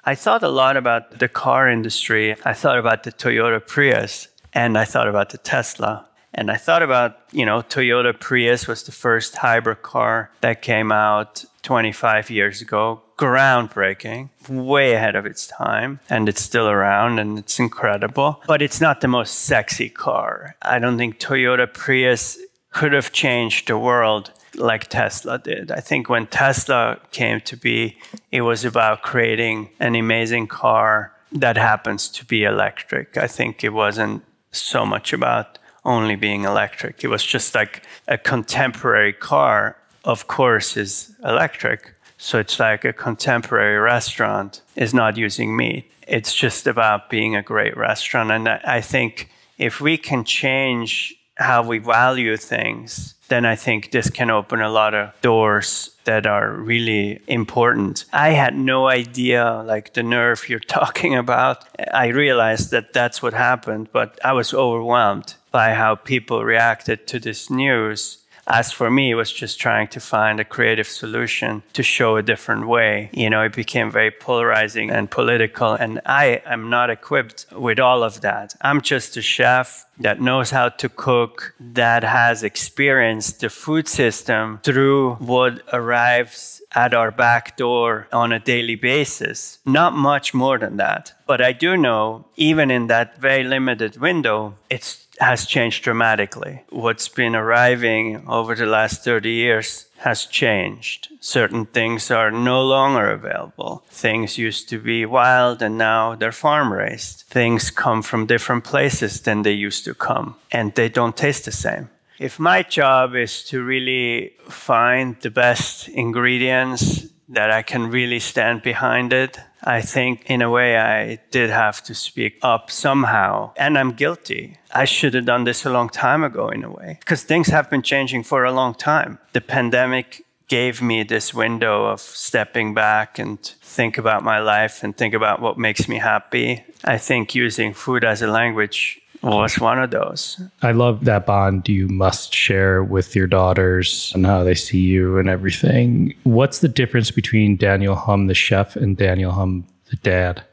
I 0.07 0.15
thought 0.15 0.41
a 0.41 0.47
lot 0.47 0.77
about 0.77 1.19
the 1.19 1.27
car 1.27 1.67
industry. 1.67 2.33
I 2.45 2.53
thought 2.53 2.79
about 2.79 3.03
the 3.03 3.11
Toyota 3.11 3.59
Prius 3.59 4.29
and 4.57 4.75
I 4.75 4.85
thought 4.85 5.07
about 5.07 5.29
the 5.29 5.37
Tesla. 5.37 6.07
And 6.33 6.49
I 6.49 6.55
thought 6.55 6.81
about, 6.81 7.19
you 7.31 7.45
know, 7.45 7.61
Toyota 7.61 8.19
Prius 8.19 8.67
was 8.67 8.83
the 8.83 8.91
first 8.91 9.37
hybrid 9.37 9.83
car 9.83 10.31
that 10.41 10.63
came 10.63 10.91
out 10.91 11.45
25 11.61 12.31
years 12.31 12.59
ago. 12.61 13.01
Groundbreaking, 13.19 14.29
way 14.49 14.93
ahead 14.93 15.15
of 15.15 15.27
its 15.27 15.45
time. 15.45 15.99
And 16.09 16.27
it's 16.27 16.41
still 16.41 16.67
around 16.67 17.19
and 17.19 17.37
it's 17.37 17.59
incredible. 17.59 18.41
But 18.47 18.63
it's 18.63 18.81
not 18.81 19.01
the 19.01 19.07
most 19.07 19.35
sexy 19.35 19.89
car. 19.89 20.55
I 20.63 20.79
don't 20.79 20.97
think 20.97 21.19
Toyota 21.19 21.71
Prius 21.71 22.39
could 22.71 22.93
have 22.93 23.11
changed 23.11 23.67
the 23.67 23.77
world 23.77 24.31
like 24.55 24.87
Tesla 24.87 25.37
did. 25.37 25.71
I 25.71 25.81
think 25.81 26.09
when 26.09 26.25
Tesla 26.25 26.99
came 27.11 27.41
to 27.41 27.55
be, 27.55 27.97
it 28.31 28.41
was 28.41 28.65
about 28.65 29.03
creating 29.03 29.69
an 29.79 29.93
amazing 29.93 30.47
car 30.47 31.13
that 31.31 31.57
happens 31.57 32.09
to 32.09 32.25
be 32.25 32.43
electric. 32.43 33.17
I 33.17 33.27
think 33.27 33.63
it 33.63 33.73
wasn't 33.73 34.23
so 34.51 34.85
much 34.85 35.13
about 35.13 35.57
only 35.83 36.15
being 36.15 36.43
electric. 36.43 37.03
It 37.03 37.07
was 37.07 37.23
just 37.23 37.55
like 37.55 37.83
a 38.07 38.17
contemporary 38.17 39.13
car, 39.13 39.77
of 40.03 40.27
course, 40.27 40.75
is 40.75 41.15
electric. 41.23 41.93
So 42.17 42.39
it's 42.39 42.59
like 42.59 42.83
a 42.83 42.93
contemporary 42.93 43.77
restaurant 43.77 44.61
is 44.75 44.93
not 44.93 45.17
using 45.17 45.55
meat. 45.55 45.91
It's 46.07 46.33
just 46.33 46.67
about 46.67 47.09
being 47.09 47.35
a 47.35 47.41
great 47.41 47.77
restaurant. 47.77 48.31
And 48.31 48.49
I 48.49 48.81
think 48.81 49.29
if 49.57 49.79
we 49.79 49.97
can 49.97 50.23
change 50.23 51.15
how 51.35 51.63
we 51.63 51.77
value 51.77 52.37
things, 52.37 53.15
then 53.29 53.45
I 53.45 53.55
think 53.55 53.91
this 53.91 54.09
can 54.09 54.29
open 54.29 54.61
a 54.61 54.69
lot 54.69 54.93
of 54.93 55.11
doors 55.21 55.91
that 56.05 56.25
are 56.25 56.53
really 56.53 57.19
important. 57.27 58.05
I 58.13 58.29
had 58.29 58.55
no 58.55 58.87
idea, 58.87 59.63
like 59.65 59.93
the 59.93 60.03
nerve 60.03 60.47
you're 60.47 60.59
talking 60.79 61.15
about. 61.15 61.65
I 61.93 62.07
realized 62.07 62.71
that 62.71 62.93
that's 62.93 63.21
what 63.21 63.33
happened, 63.33 63.89
but 63.91 64.17
I 64.23 64.33
was 64.33 64.53
overwhelmed 64.53 65.35
by 65.51 65.73
how 65.73 65.95
people 65.95 66.43
reacted 66.43 67.07
to 67.07 67.19
this 67.19 67.49
news. 67.49 68.19
As 68.47 68.71
for 68.71 68.89
me, 68.89 69.11
it 69.11 69.15
was 69.15 69.31
just 69.31 69.59
trying 69.59 69.89
to 69.89 69.99
find 69.99 70.39
a 70.39 70.45
creative 70.45 70.87
solution 70.87 71.63
to 71.73 71.83
show 71.83 72.15
a 72.15 72.23
different 72.23 72.67
way. 72.67 73.09
You 73.11 73.29
know, 73.29 73.43
it 73.43 73.53
became 73.53 73.91
very 73.91 74.09
polarizing 74.09 74.89
and 74.89 75.11
political, 75.11 75.73
and 75.73 75.99
I 76.05 76.41
am 76.45 76.69
not 76.69 76.89
equipped 76.89 77.45
with 77.51 77.77
all 77.77 78.03
of 78.03 78.21
that. 78.21 78.55
I'm 78.61 78.79
just 78.79 79.17
a 79.17 79.21
chef 79.21 79.85
that 79.99 80.21
knows 80.21 80.51
how 80.51 80.69
to 80.69 80.87
cook, 80.87 81.55
that 81.59 82.03
has 82.03 82.43
experienced 82.43 83.41
the 83.41 83.49
food 83.49 83.87
system 83.87 84.59
through 84.63 85.15
what 85.15 85.61
arrives 85.73 86.61
at 86.73 86.93
our 86.93 87.11
back 87.11 87.57
door 87.57 88.07
on 88.13 88.31
a 88.31 88.39
daily 88.39 88.75
basis. 88.75 89.59
Not 89.65 89.93
much 89.93 90.33
more 90.33 90.57
than 90.57 90.77
that. 90.77 91.13
But 91.25 91.41
I 91.41 91.51
do 91.51 91.75
know, 91.75 92.27
even 92.35 92.71
in 92.71 92.87
that 92.87 93.17
very 93.19 93.43
limited 93.43 93.97
window, 93.97 94.55
it 94.69 95.06
has 95.19 95.45
changed 95.45 95.83
dramatically. 95.83 96.63
What's 96.69 97.07
been 97.07 97.35
arriving 97.35 98.23
over 98.27 98.55
the 98.55 98.65
last 98.65 99.03
30 99.03 99.29
years 99.29 99.87
has 99.99 100.25
changed. 100.25 101.09
Certain 101.19 101.65
things 101.65 102.11
are 102.11 102.31
no 102.31 102.63
longer 102.63 103.09
available. 103.09 103.83
Things 103.89 104.37
used 104.37 104.69
to 104.69 104.79
be 104.79 105.05
wild 105.05 105.61
and 105.61 105.77
now 105.77 106.15
they're 106.15 106.31
farm 106.31 106.71
raised. 106.71 107.21
Things 107.21 107.71
come 107.71 108.01
from 108.01 108.27
different 108.27 108.63
places 108.63 109.21
than 109.21 109.41
they 109.41 109.53
used 109.53 109.85
to 109.85 109.93
come 109.93 110.35
and 110.51 110.73
they 110.75 110.89
don't 110.89 111.17
taste 111.17 111.45
the 111.45 111.51
same. 111.51 111.89
If 112.19 112.39
my 112.39 112.63
job 112.63 113.15
is 113.15 113.43
to 113.45 113.63
really 113.63 114.33
find 114.49 115.15
the 115.21 115.29
best 115.29 115.87
ingredients 115.89 117.06
that 117.29 117.51
I 117.51 117.61
can 117.61 117.89
really 117.89 118.19
stand 118.19 118.61
behind 118.61 119.11
it, 119.13 119.37
I 119.63 119.81
think 119.81 120.23
in 120.29 120.41
a 120.41 120.49
way 120.49 120.77
I 120.77 121.19
did 121.31 121.49
have 121.49 121.83
to 121.83 121.93
speak 121.93 122.39
up 122.41 122.71
somehow. 122.71 123.51
And 123.57 123.77
I'm 123.77 123.91
guilty. 123.91 124.57
I 124.73 124.85
should 124.85 125.13
have 125.13 125.25
done 125.25 125.43
this 125.43 125.65
a 125.65 125.69
long 125.69 125.89
time 125.89 126.23
ago 126.23 126.49
in 126.49 126.63
a 126.63 126.71
way 126.71 126.97
because 126.99 127.23
things 127.23 127.47
have 127.47 127.69
been 127.69 127.81
changing 127.81 128.23
for 128.23 128.45
a 128.45 128.51
long 128.51 128.73
time. 128.73 129.19
The 129.33 129.41
pandemic 129.41 130.23
gave 130.47 130.81
me 130.81 131.03
this 131.03 131.33
window 131.33 131.85
of 131.85 131.99
stepping 131.99 132.73
back 132.73 133.19
and 133.19 133.41
think 133.61 133.97
about 133.97 134.23
my 134.23 134.39
life 134.39 134.81
and 134.81 134.95
think 134.95 135.13
about 135.13 135.41
what 135.41 135.57
makes 135.57 135.89
me 135.89 135.97
happy. 135.97 136.63
I 136.85 136.97
think 136.97 137.35
using 137.35 137.73
food 137.73 138.05
as 138.05 138.21
a 138.21 138.27
language 138.27 139.01
was 139.21 139.59
one 139.59 139.79
of 139.79 139.91
those. 139.91 140.41
I 140.61 140.71
love 140.71 141.05
that 141.05 141.25
bond 141.25 141.67
you 141.67 141.87
must 141.87 142.33
share 142.33 142.83
with 142.83 143.15
your 143.15 143.27
daughters 143.27 144.11
and 144.15 144.25
how 144.25 144.43
they 144.43 144.55
see 144.55 144.79
you 144.79 145.17
and 145.17 145.29
everything. 145.29 146.15
What's 146.23 146.59
the 146.59 146.67
difference 146.67 147.11
between 147.11 147.57
Daniel 147.57 147.95
Humm, 147.95 148.27
the 148.27 148.33
chef, 148.33 148.75
and 148.75 148.97
Daniel 148.97 149.31
Humm, 149.31 149.65
the 149.89 149.97
dad? 149.97 150.43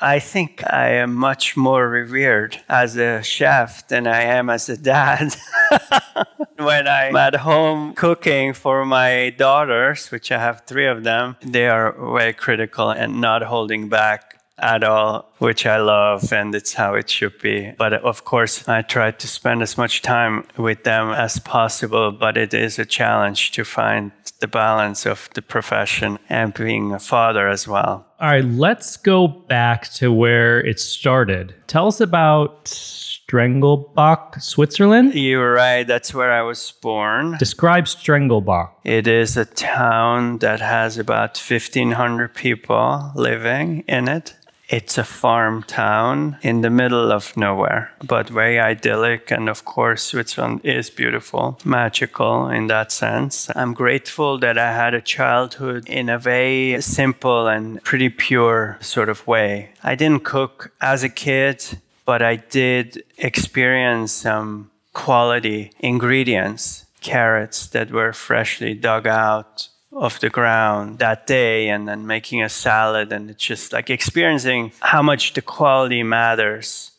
I 0.00 0.18
think 0.18 0.62
I 0.70 0.88
am 0.90 1.14
much 1.14 1.56
more 1.56 1.88
revered 1.88 2.60
as 2.68 2.96
a 2.96 3.22
chef 3.22 3.86
than 3.88 4.06
I 4.06 4.22
am 4.22 4.50
as 4.50 4.68
a 4.68 4.76
dad. 4.76 5.34
when 6.58 6.88
I'm 6.88 7.14
at 7.16 7.36
home 7.36 7.94
cooking 7.94 8.52
for 8.52 8.84
my 8.84 9.30
daughters, 9.30 10.10
which 10.10 10.32
I 10.32 10.38
have 10.38 10.66
three 10.66 10.86
of 10.86 11.04
them, 11.04 11.36
they 11.42 11.68
are 11.68 11.92
very 11.92 12.32
critical 12.32 12.90
and 12.90 13.20
not 13.20 13.42
holding 13.42 13.88
back 13.88 14.33
at 14.58 14.84
all, 14.84 15.32
which 15.38 15.66
I 15.66 15.78
love, 15.78 16.32
and 16.32 16.54
it's 16.54 16.74
how 16.74 16.94
it 16.94 17.10
should 17.10 17.38
be. 17.40 17.72
But 17.76 17.92
of 17.94 18.24
course, 18.24 18.68
I 18.68 18.82
try 18.82 19.10
to 19.10 19.26
spend 19.26 19.62
as 19.62 19.76
much 19.76 20.02
time 20.02 20.46
with 20.56 20.84
them 20.84 21.10
as 21.10 21.38
possible, 21.38 22.12
but 22.12 22.36
it 22.36 22.54
is 22.54 22.78
a 22.78 22.84
challenge 22.84 23.50
to 23.52 23.64
find 23.64 24.12
the 24.40 24.48
balance 24.48 25.06
of 25.06 25.28
the 25.34 25.42
profession 25.42 26.18
and 26.28 26.54
being 26.54 26.92
a 26.92 26.98
father 26.98 27.48
as 27.48 27.66
well. 27.66 28.06
All 28.20 28.28
right, 28.28 28.44
let's 28.44 28.96
go 28.96 29.26
back 29.26 29.92
to 29.94 30.12
where 30.12 30.60
it 30.60 30.80
started. 30.80 31.54
Tell 31.66 31.88
us 31.88 32.00
about 32.00 32.64
Strengelbach, 32.64 34.40
Switzerland? 34.40 35.14
You 35.14 35.38
were 35.38 35.52
right. 35.52 35.84
That's 35.86 36.14
where 36.14 36.32
I 36.32 36.42
was 36.42 36.72
born. 36.82 37.36
Describe 37.38 37.84
Strengelbach. 37.84 38.70
It 38.84 39.06
is 39.06 39.36
a 39.36 39.44
town 39.44 40.38
that 40.38 40.60
has 40.60 40.98
about 40.98 41.38
1,500 41.38 42.34
people 42.34 43.12
living 43.14 43.84
in 43.88 44.08
it 44.08 44.34
it's 44.74 44.98
a 44.98 45.04
farm 45.04 45.62
town 45.62 46.36
in 46.42 46.62
the 46.62 46.68
middle 46.68 47.12
of 47.12 47.36
nowhere, 47.36 47.92
but 48.04 48.28
very 48.28 48.58
idyllic. 48.58 49.30
And 49.30 49.48
of 49.48 49.64
course, 49.64 50.02
Switzerland 50.02 50.62
is 50.64 50.90
beautiful, 50.90 51.60
magical 51.64 52.48
in 52.48 52.66
that 52.66 52.90
sense. 52.90 53.48
I'm 53.54 53.72
grateful 53.72 54.36
that 54.38 54.58
I 54.58 54.72
had 54.72 54.92
a 54.92 55.00
childhood 55.00 55.88
in 55.88 56.08
a 56.08 56.18
very 56.18 56.80
simple 56.80 57.46
and 57.46 57.80
pretty 57.84 58.08
pure 58.08 58.76
sort 58.80 59.08
of 59.08 59.24
way. 59.28 59.70
I 59.84 59.94
didn't 59.94 60.24
cook 60.24 60.72
as 60.80 61.04
a 61.04 61.08
kid, 61.08 61.78
but 62.04 62.20
I 62.20 62.34
did 62.34 63.04
experience 63.16 64.10
some 64.10 64.72
quality 64.92 65.70
ingredients, 65.78 66.86
carrots 67.00 67.68
that 67.68 67.92
were 67.92 68.12
freshly 68.12 68.74
dug 68.74 69.06
out 69.06 69.68
of 69.94 70.18
the 70.20 70.30
ground 70.30 70.98
that 70.98 71.26
day 71.26 71.68
and 71.68 71.86
then 71.86 72.06
making 72.06 72.42
a 72.42 72.48
salad 72.48 73.12
and 73.12 73.30
it's 73.30 73.44
just 73.44 73.72
like 73.72 73.90
experiencing 73.90 74.72
how 74.80 75.02
much 75.02 75.34
the 75.34 75.42
quality 75.42 76.02
matters 76.02 76.90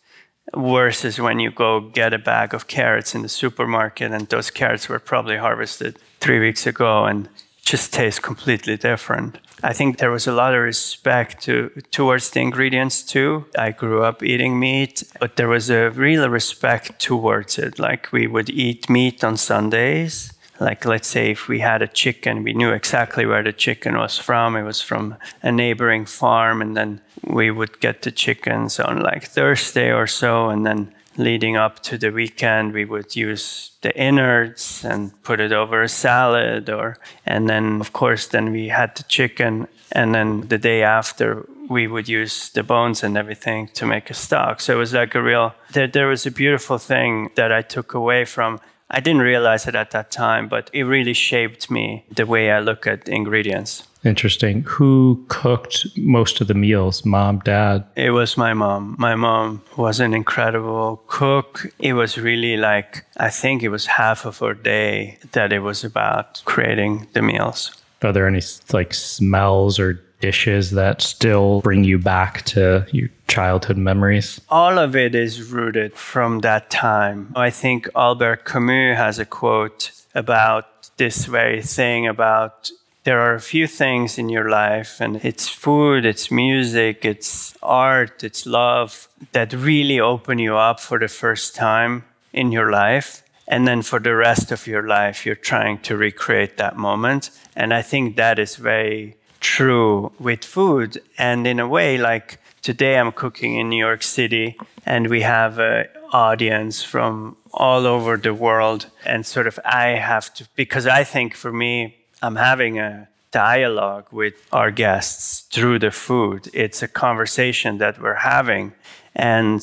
versus 0.55 1.19
when 1.19 1.39
you 1.39 1.51
go 1.51 1.81
get 1.81 2.13
a 2.13 2.17
bag 2.19 2.53
of 2.53 2.67
carrots 2.67 3.13
in 3.13 3.21
the 3.21 3.29
supermarket 3.29 4.11
and 4.11 4.27
those 4.29 4.49
carrots 4.49 4.87
were 4.87 4.99
probably 4.99 5.37
harvested 5.37 5.99
three 6.19 6.39
weeks 6.39 6.65
ago 6.65 7.05
and 7.05 7.27
just 7.65 7.91
taste 7.91 8.21
completely 8.21 8.77
different. 8.77 9.39
I 9.63 9.73
think 9.73 9.97
there 9.97 10.11
was 10.11 10.27
a 10.27 10.31
lot 10.31 10.53
of 10.53 10.61
respect 10.61 11.41
to, 11.45 11.71
towards 11.89 12.29
the 12.29 12.39
ingredients 12.41 13.01
too. 13.01 13.45
I 13.57 13.71
grew 13.71 14.03
up 14.03 14.21
eating 14.21 14.59
meat, 14.59 15.03
but 15.19 15.35
there 15.35 15.47
was 15.47 15.71
a 15.71 15.89
real 15.89 16.29
respect 16.29 16.99
towards 17.01 17.57
it. 17.57 17.79
Like 17.79 18.11
we 18.11 18.27
would 18.27 18.51
eat 18.51 18.89
meat 18.89 19.23
on 19.23 19.35
Sundays 19.35 20.34
like 20.59 20.85
let's 20.85 21.07
say 21.07 21.31
if 21.31 21.47
we 21.47 21.59
had 21.59 21.81
a 21.81 21.87
chicken 21.87 22.43
we 22.43 22.53
knew 22.53 22.71
exactly 22.71 23.25
where 23.25 23.43
the 23.43 23.53
chicken 23.53 23.97
was 23.97 24.17
from. 24.17 24.55
It 24.55 24.63
was 24.63 24.81
from 24.81 25.15
a 25.41 25.51
neighboring 25.51 26.05
farm 26.05 26.61
and 26.61 26.75
then 26.75 27.01
we 27.23 27.51
would 27.51 27.79
get 27.79 28.01
the 28.01 28.11
chickens 28.11 28.79
on 28.79 29.01
like 29.01 29.25
thursday 29.25 29.91
or 29.91 30.07
so 30.07 30.49
and 30.49 30.65
then 30.65 30.93
leading 31.17 31.55
up 31.55 31.79
to 31.81 31.97
the 31.97 32.11
weekend 32.11 32.73
we 32.73 32.83
would 32.83 33.15
use 33.15 33.71
the 33.81 33.97
innards 33.97 34.83
and 34.83 35.11
put 35.23 35.39
it 35.39 35.53
over 35.53 35.81
a 35.81 35.87
salad 35.87 36.69
or 36.69 36.97
and 37.25 37.49
then 37.49 37.79
of 37.79 37.93
course 37.93 38.27
then 38.27 38.51
we 38.51 38.67
had 38.67 38.93
the 38.95 39.03
chicken 39.03 39.67
and 39.91 40.13
then 40.13 40.41
the 40.49 40.57
day 40.57 40.83
after 40.83 41.45
we 41.69 41.87
would 41.87 42.07
use 42.07 42.49
the 42.49 42.63
bones 42.63 43.03
and 43.03 43.17
everything 43.17 43.67
to 43.69 43.85
make 43.85 44.09
a 44.09 44.13
stock. 44.13 44.61
So 44.61 44.75
it 44.75 44.77
was 44.77 44.93
like 44.93 45.15
a 45.15 45.21
real 45.21 45.55
there, 45.71 45.87
there 45.87 46.07
was 46.07 46.25
a 46.25 46.31
beautiful 46.31 46.77
thing 46.77 47.31
that 47.35 47.51
i 47.51 47.61
took 47.61 47.93
away 47.93 48.25
from 48.25 48.59
I 48.89 48.99
didn't 48.99 49.21
realize 49.21 49.67
it 49.67 49.75
at 49.75 49.91
that 49.91 50.11
time, 50.11 50.47
but 50.47 50.69
it 50.71 50.83
really 50.83 51.13
shaped 51.13 51.71
me 51.71 52.05
the 52.15 52.25
way 52.25 52.51
I 52.51 52.59
look 52.59 52.85
at 52.85 53.09
ingredients. 53.09 53.83
Interesting. 54.03 54.61
Who 54.67 55.25
cooked 55.27 55.87
most 55.97 56.39
of 56.39 56.47
the 56.47 56.53
meals? 56.53 57.03
Mom, 57.03 57.39
dad? 57.39 57.85
It 57.95 58.11
was 58.11 58.37
my 58.37 58.53
mom. 58.53 58.95
My 58.99 59.15
mom 59.15 59.63
was 59.75 59.99
an 59.99 60.13
incredible 60.13 61.01
cook. 61.07 61.73
It 61.79 61.93
was 61.93 62.15
really 62.17 62.55
like, 62.55 63.03
I 63.17 63.31
think 63.31 63.63
it 63.63 63.69
was 63.69 63.87
half 63.87 64.25
of 64.25 64.37
her 64.39 64.53
day 64.53 65.17
that 65.31 65.51
it 65.51 65.59
was 65.59 65.83
about 65.83 66.43
creating 66.45 67.07
the 67.13 67.23
meals. 67.23 67.71
Are 68.03 68.13
there 68.13 68.27
any 68.27 68.41
like 68.71 68.93
smells 68.93 69.79
or 69.79 69.99
dishes 70.25 70.71
that 70.71 71.01
still 71.01 71.61
bring 71.61 71.83
you 71.83 71.97
back 71.99 72.33
to 72.53 72.85
your 72.91 73.09
childhood 73.27 73.77
memories? 73.77 74.41
All 74.49 74.75
of 74.85 74.95
it 74.95 75.13
is 75.13 75.33
rooted 75.51 75.93
from 75.93 76.39
that 76.39 76.63
time. 76.69 77.19
I 77.47 77.49
think 77.61 77.79
Albert 77.95 78.41
Camus 78.49 78.97
has 78.97 79.19
a 79.19 79.25
quote 79.39 79.91
about 80.15 80.65
this 80.97 81.25
very 81.25 81.61
thing 81.61 82.07
about 82.07 82.71
there 83.03 83.19
are 83.19 83.35
a 83.35 83.49
few 83.53 83.67
things 83.67 84.17
in 84.17 84.27
your 84.29 84.49
life 84.49 84.91
and 85.03 85.13
it's 85.29 85.47
food 85.63 86.05
it's 86.11 86.31
music 86.31 87.05
it's 87.11 87.55
art 87.61 88.23
it's 88.23 88.45
love 88.45 89.07
that 89.33 89.53
really 89.53 89.99
open 89.99 90.39
you 90.39 90.55
up 90.55 90.79
for 90.79 90.97
the 90.99 91.11
first 91.21 91.47
time 91.55 92.03
in 92.33 92.51
your 92.51 92.69
life 92.71 93.09
and 93.47 93.67
then 93.67 93.81
for 93.89 93.99
the 93.99 94.15
rest 94.15 94.51
of 94.51 94.65
your 94.65 94.85
life 94.97 95.25
you're 95.25 95.43
trying 95.51 95.77
to 95.87 95.93
recreate 96.07 96.55
that 96.57 96.75
moment 96.77 97.29
and 97.55 97.73
i 97.79 97.81
think 97.91 98.15
that 98.15 98.39
is 98.39 98.55
very 98.55 99.15
true 99.45 100.11
with 100.19 100.43
food. 100.43 100.99
And 101.17 101.45
in 101.45 101.59
a 101.59 101.67
way, 101.67 101.97
like 101.97 102.39
today 102.63 102.97
I'm 102.97 103.11
cooking 103.11 103.59
in 103.59 103.69
New 103.69 103.83
York 103.89 104.01
City 104.01 104.57
and 104.85 105.07
we 105.07 105.21
have 105.21 105.59
an 105.59 105.85
audience 106.11 106.81
from 106.81 107.37
all 107.53 107.85
over 107.85 108.17
the 108.17 108.33
world. 108.33 108.87
And 109.05 109.23
sort 109.25 109.47
of 109.47 109.59
I 109.63 109.87
have 110.11 110.33
to, 110.35 110.47
because 110.55 110.87
I 110.87 111.03
think 111.03 111.35
for 111.35 111.51
me, 111.53 111.95
I'm 112.23 112.37
having 112.37 112.79
a 112.79 113.07
dialogue 113.31 114.07
with 114.11 114.33
our 114.51 114.71
guests 114.71 115.41
through 115.53 115.79
the 115.79 115.91
food. 115.91 116.49
It's 116.53 116.81
a 116.81 116.87
conversation 116.87 117.77
that 117.77 118.01
we're 118.01 118.23
having. 118.35 118.73
And 119.15 119.61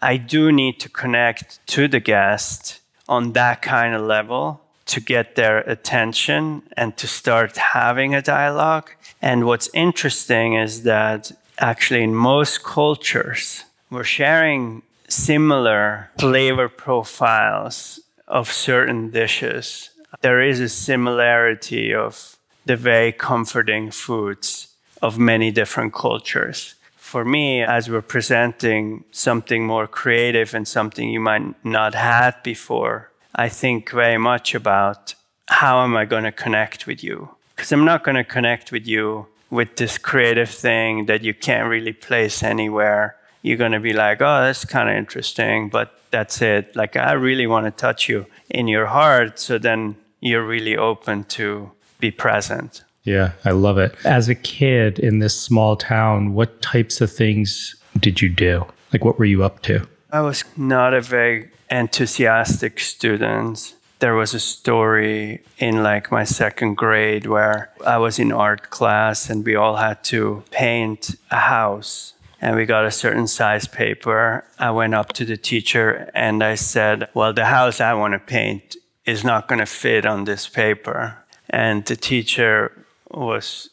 I 0.00 0.16
do 0.16 0.52
need 0.52 0.78
to 0.80 0.88
connect 0.88 1.66
to 1.74 1.88
the 1.88 2.00
guest 2.00 2.80
on 3.08 3.32
that 3.32 3.62
kind 3.62 3.94
of 3.94 4.02
level 4.02 4.63
to 4.86 5.00
get 5.00 5.34
their 5.34 5.58
attention 5.58 6.62
and 6.76 6.96
to 6.96 7.06
start 7.06 7.56
having 7.56 8.14
a 8.14 8.22
dialogue. 8.22 8.90
And 9.22 9.46
what's 9.46 9.70
interesting 9.72 10.54
is 10.54 10.82
that 10.82 11.32
actually, 11.58 12.02
in 12.02 12.14
most 12.14 12.62
cultures, 12.64 13.64
we're 13.90 14.04
sharing 14.04 14.82
similar 15.08 16.10
flavor 16.18 16.68
profiles 16.68 18.00
of 18.26 18.50
certain 18.52 19.10
dishes. 19.10 19.90
There 20.20 20.42
is 20.42 20.60
a 20.60 20.68
similarity 20.68 21.94
of 21.94 22.36
the 22.64 22.76
very 22.76 23.12
comforting 23.12 23.90
foods 23.90 24.68
of 25.02 25.18
many 25.18 25.50
different 25.50 25.92
cultures. 25.92 26.74
For 26.96 27.24
me, 27.24 27.62
as 27.62 27.88
we're 27.88 28.02
presenting 28.02 29.04
something 29.12 29.66
more 29.66 29.86
creative 29.86 30.54
and 30.54 30.66
something 30.66 31.10
you 31.10 31.20
might 31.20 31.64
not 31.64 31.94
had 31.94 32.42
before, 32.42 33.10
I 33.34 33.48
think 33.48 33.90
very 33.90 34.18
much 34.18 34.54
about 34.54 35.14
how 35.48 35.82
am 35.82 35.96
I 35.96 36.04
going 36.04 36.24
to 36.24 36.32
connect 36.32 36.86
with 36.86 37.02
you? 37.02 37.30
Because 37.54 37.72
I'm 37.72 37.84
not 37.84 38.04
going 38.04 38.16
to 38.16 38.24
connect 38.24 38.72
with 38.72 38.86
you 38.86 39.26
with 39.50 39.76
this 39.76 39.98
creative 39.98 40.50
thing 40.50 41.06
that 41.06 41.22
you 41.22 41.34
can't 41.34 41.68
really 41.68 41.92
place 41.92 42.42
anywhere. 42.42 43.16
You're 43.42 43.56
going 43.58 43.72
to 43.72 43.80
be 43.80 43.92
like, 43.92 44.20
oh, 44.20 44.42
that's 44.42 44.64
kind 44.64 44.88
of 44.88 44.96
interesting, 44.96 45.68
but 45.68 46.00
that's 46.10 46.40
it. 46.40 46.74
Like, 46.74 46.96
I 46.96 47.12
really 47.12 47.46
want 47.46 47.66
to 47.66 47.70
touch 47.70 48.08
you 48.08 48.26
in 48.50 48.68
your 48.68 48.86
heart. 48.86 49.38
So 49.38 49.58
then 49.58 49.96
you're 50.20 50.46
really 50.46 50.76
open 50.76 51.24
to 51.24 51.70
be 52.00 52.10
present. 52.10 52.84
Yeah, 53.02 53.32
I 53.44 53.50
love 53.50 53.78
it. 53.78 53.94
As 54.04 54.28
a 54.28 54.34
kid 54.34 54.98
in 54.98 55.18
this 55.18 55.38
small 55.38 55.76
town, 55.76 56.34
what 56.34 56.62
types 56.62 57.00
of 57.00 57.12
things 57.12 57.76
did 57.98 58.22
you 58.22 58.30
do? 58.30 58.64
Like, 58.92 59.04
what 59.04 59.18
were 59.18 59.24
you 59.24 59.44
up 59.44 59.60
to? 59.62 59.86
I 60.14 60.20
was 60.20 60.44
not 60.56 60.94
a 60.94 61.00
very 61.00 61.50
enthusiastic 61.68 62.78
student. 62.78 63.74
There 63.98 64.14
was 64.14 64.32
a 64.32 64.38
story 64.38 65.42
in 65.58 65.82
like 65.82 66.12
my 66.12 66.22
second 66.22 66.76
grade 66.76 67.26
where 67.26 67.72
I 67.84 67.98
was 67.98 68.20
in 68.20 68.30
art 68.30 68.70
class 68.70 69.28
and 69.28 69.44
we 69.44 69.56
all 69.56 69.74
had 69.74 70.04
to 70.04 70.44
paint 70.52 71.16
a 71.32 71.40
house 71.40 72.12
and 72.40 72.54
we 72.54 72.64
got 72.64 72.84
a 72.84 72.92
certain 72.92 73.26
size 73.26 73.66
paper. 73.66 74.44
I 74.56 74.70
went 74.70 74.94
up 74.94 75.12
to 75.14 75.24
the 75.24 75.36
teacher 75.36 76.08
and 76.14 76.44
I 76.44 76.54
said, 76.54 77.08
Well, 77.12 77.32
the 77.32 77.46
house 77.46 77.80
I 77.80 77.94
want 77.94 78.12
to 78.12 78.20
paint 78.20 78.76
is 79.04 79.24
not 79.24 79.48
going 79.48 79.58
to 79.58 79.66
fit 79.66 80.06
on 80.06 80.26
this 80.26 80.46
paper. 80.48 81.18
And 81.50 81.84
the 81.86 81.96
teacher 81.96 82.86
was 83.10 83.68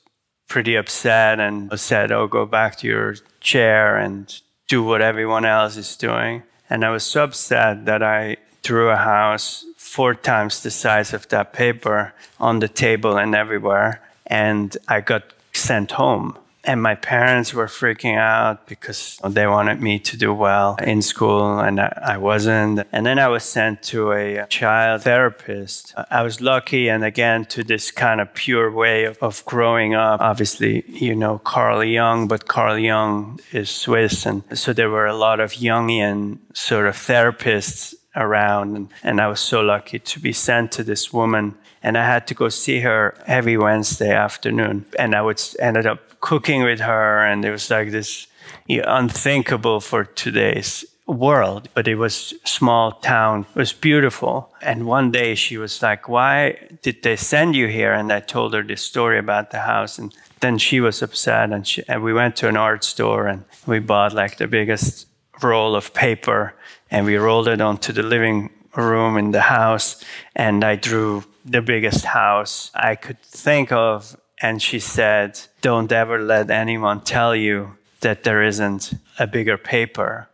pretty 0.47 0.73
upset 0.73 1.39
and 1.39 1.79
said, 1.79 2.11
Oh, 2.11 2.25
go 2.25 2.47
back 2.47 2.77
to 2.77 2.87
your 2.87 3.17
chair 3.41 3.95
and 3.95 4.41
do 4.71 4.81
what 4.81 5.01
everyone 5.01 5.43
else 5.43 5.75
is 5.75 5.97
doing. 5.97 6.43
And 6.69 6.85
I 6.85 6.91
was 6.91 7.03
so 7.03 7.25
upset 7.25 7.85
that 7.87 8.01
I 8.01 8.37
threw 8.63 8.89
a 8.89 8.95
house 8.95 9.65
four 9.75 10.15
times 10.15 10.63
the 10.63 10.71
size 10.71 11.13
of 11.13 11.27
that 11.27 11.51
paper 11.51 12.13
on 12.39 12.59
the 12.59 12.69
table 12.69 13.17
and 13.17 13.35
everywhere. 13.35 14.01
And 14.27 14.77
I 14.87 15.01
got 15.01 15.23
sent 15.51 15.91
home. 15.91 16.37
And 16.63 16.81
my 16.81 16.93
parents 16.95 17.53
were 17.53 17.65
freaking 17.65 18.17
out 18.17 18.67
because 18.67 19.19
they 19.27 19.47
wanted 19.47 19.81
me 19.81 19.97
to 19.99 20.15
do 20.15 20.31
well 20.33 20.75
in 20.83 21.01
school 21.01 21.59
and 21.59 21.79
I 21.79 22.17
wasn't. 22.17 22.87
And 22.91 23.05
then 23.05 23.17
I 23.17 23.29
was 23.29 23.43
sent 23.43 23.81
to 23.83 24.11
a 24.11 24.45
child 24.47 25.01
therapist. 25.01 25.93
I 26.11 26.21
was 26.21 26.39
lucky, 26.39 26.87
and 26.87 27.03
again, 27.03 27.45
to 27.45 27.63
this 27.63 27.89
kind 27.89 28.21
of 28.21 28.33
pure 28.33 28.71
way 28.71 29.05
of, 29.05 29.43
growing 29.45 29.95
up. 29.95 30.21
Obviously, 30.21 30.83
you 30.87 31.15
know 31.15 31.39
Carl 31.39 31.83
Jung, 31.83 32.27
but 32.27 32.47
Carl 32.47 32.77
Jung 32.77 33.39
is 33.51 33.69
Swiss. 33.69 34.25
And 34.25 34.43
so 34.53 34.71
there 34.71 34.89
were 34.89 35.07
a 35.07 35.15
lot 35.15 35.39
of 35.39 35.53
Jungian 35.53 36.37
sort 36.53 36.85
of 36.85 36.95
therapists 36.95 37.95
around. 38.15 38.75
And, 38.75 38.89
and 39.03 39.21
I 39.21 39.27
was 39.27 39.39
so 39.39 39.61
lucky 39.61 39.99
to 39.99 40.19
be 40.19 40.33
sent 40.33 40.71
to 40.73 40.83
this 40.83 41.11
woman 41.11 41.55
and 41.83 41.97
I 41.97 42.05
had 42.05 42.27
to 42.27 42.33
go 42.33 42.49
see 42.49 42.81
her 42.81 43.15
every 43.25 43.57
Wednesday 43.57 44.11
afternoon. 44.11 44.85
And 44.99 45.15
I 45.15 45.21
would 45.21 45.41
ended 45.59 45.85
up 45.85 46.19
cooking 46.19 46.63
with 46.63 46.79
her, 46.79 47.25
and 47.25 47.43
it 47.45 47.51
was 47.51 47.69
like 47.69 47.91
this 47.91 48.27
unthinkable 48.67 49.79
for 49.81 50.05
today's 50.05 50.85
world, 51.07 51.67
but 51.73 51.87
it 51.87 51.95
was 51.95 52.33
small 52.45 52.91
town. 52.91 53.45
It 53.55 53.59
was 53.59 53.73
beautiful. 53.73 54.53
And 54.61 54.85
one 54.85 55.11
day 55.11 55.35
she 55.35 55.57
was 55.57 55.81
like, 55.81 56.07
"Why 56.07 56.55
did 56.81 57.03
they 57.03 57.15
send 57.15 57.55
you 57.55 57.67
here?" 57.67 57.93
And 57.93 58.11
I 58.11 58.19
told 58.19 58.53
her 58.53 58.63
this 58.63 58.81
story 58.81 59.17
about 59.17 59.49
the 59.49 59.59
house, 59.59 59.97
and 59.99 60.13
then 60.39 60.57
she 60.57 60.79
was 60.79 61.01
upset, 61.01 61.51
and, 61.51 61.67
she, 61.67 61.83
and 61.87 62.03
we 62.03 62.13
went 62.13 62.35
to 62.37 62.47
an 62.47 62.57
art 62.57 62.83
store 62.83 63.27
and 63.27 63.43
we 63.67 63.79
bought 63.79 64.13
like 64.13 64.37
the 64.37 64.47
biggest 64.47 65.07
roll 65.43 65.75
of 65.75 65.93
paper, 65.93 66.53
and 66.89 67.05
we 67.05 67.17
rolled 67.17 67.47
it 67.47 67.61
onto 67.61 67.93
the 67.93 68.03
living 68.03 68.49
room 68.75 69.17
in 69.17 69.31
the 69.31 69.41
house, 69.41 70.03
and 70.35 70.63
I 70.63 70.75
drew 70.75 71.23
the 71.45 71.61
biggest 71.61 72.05
house 72.05 72.71
I 72.73 72.95
could 72.95 73.21
think 73.21 73.71
of. 73.71 74.17
And 74.41 74.61
she 74.61 74.79
said, 74.79 75.39
Don't 75.61 75.91
ever 75.91 76.19
let 76.19 76.49
anyone 76.49 77.01
tell 77.01 77.35
you 77.35 77.77
that 78.01 78.23
there 78.23 78.41
isn't 78.43 78.93
a 79.19 79.27
bigger 79.27 79.57
paper. 79.57 80.27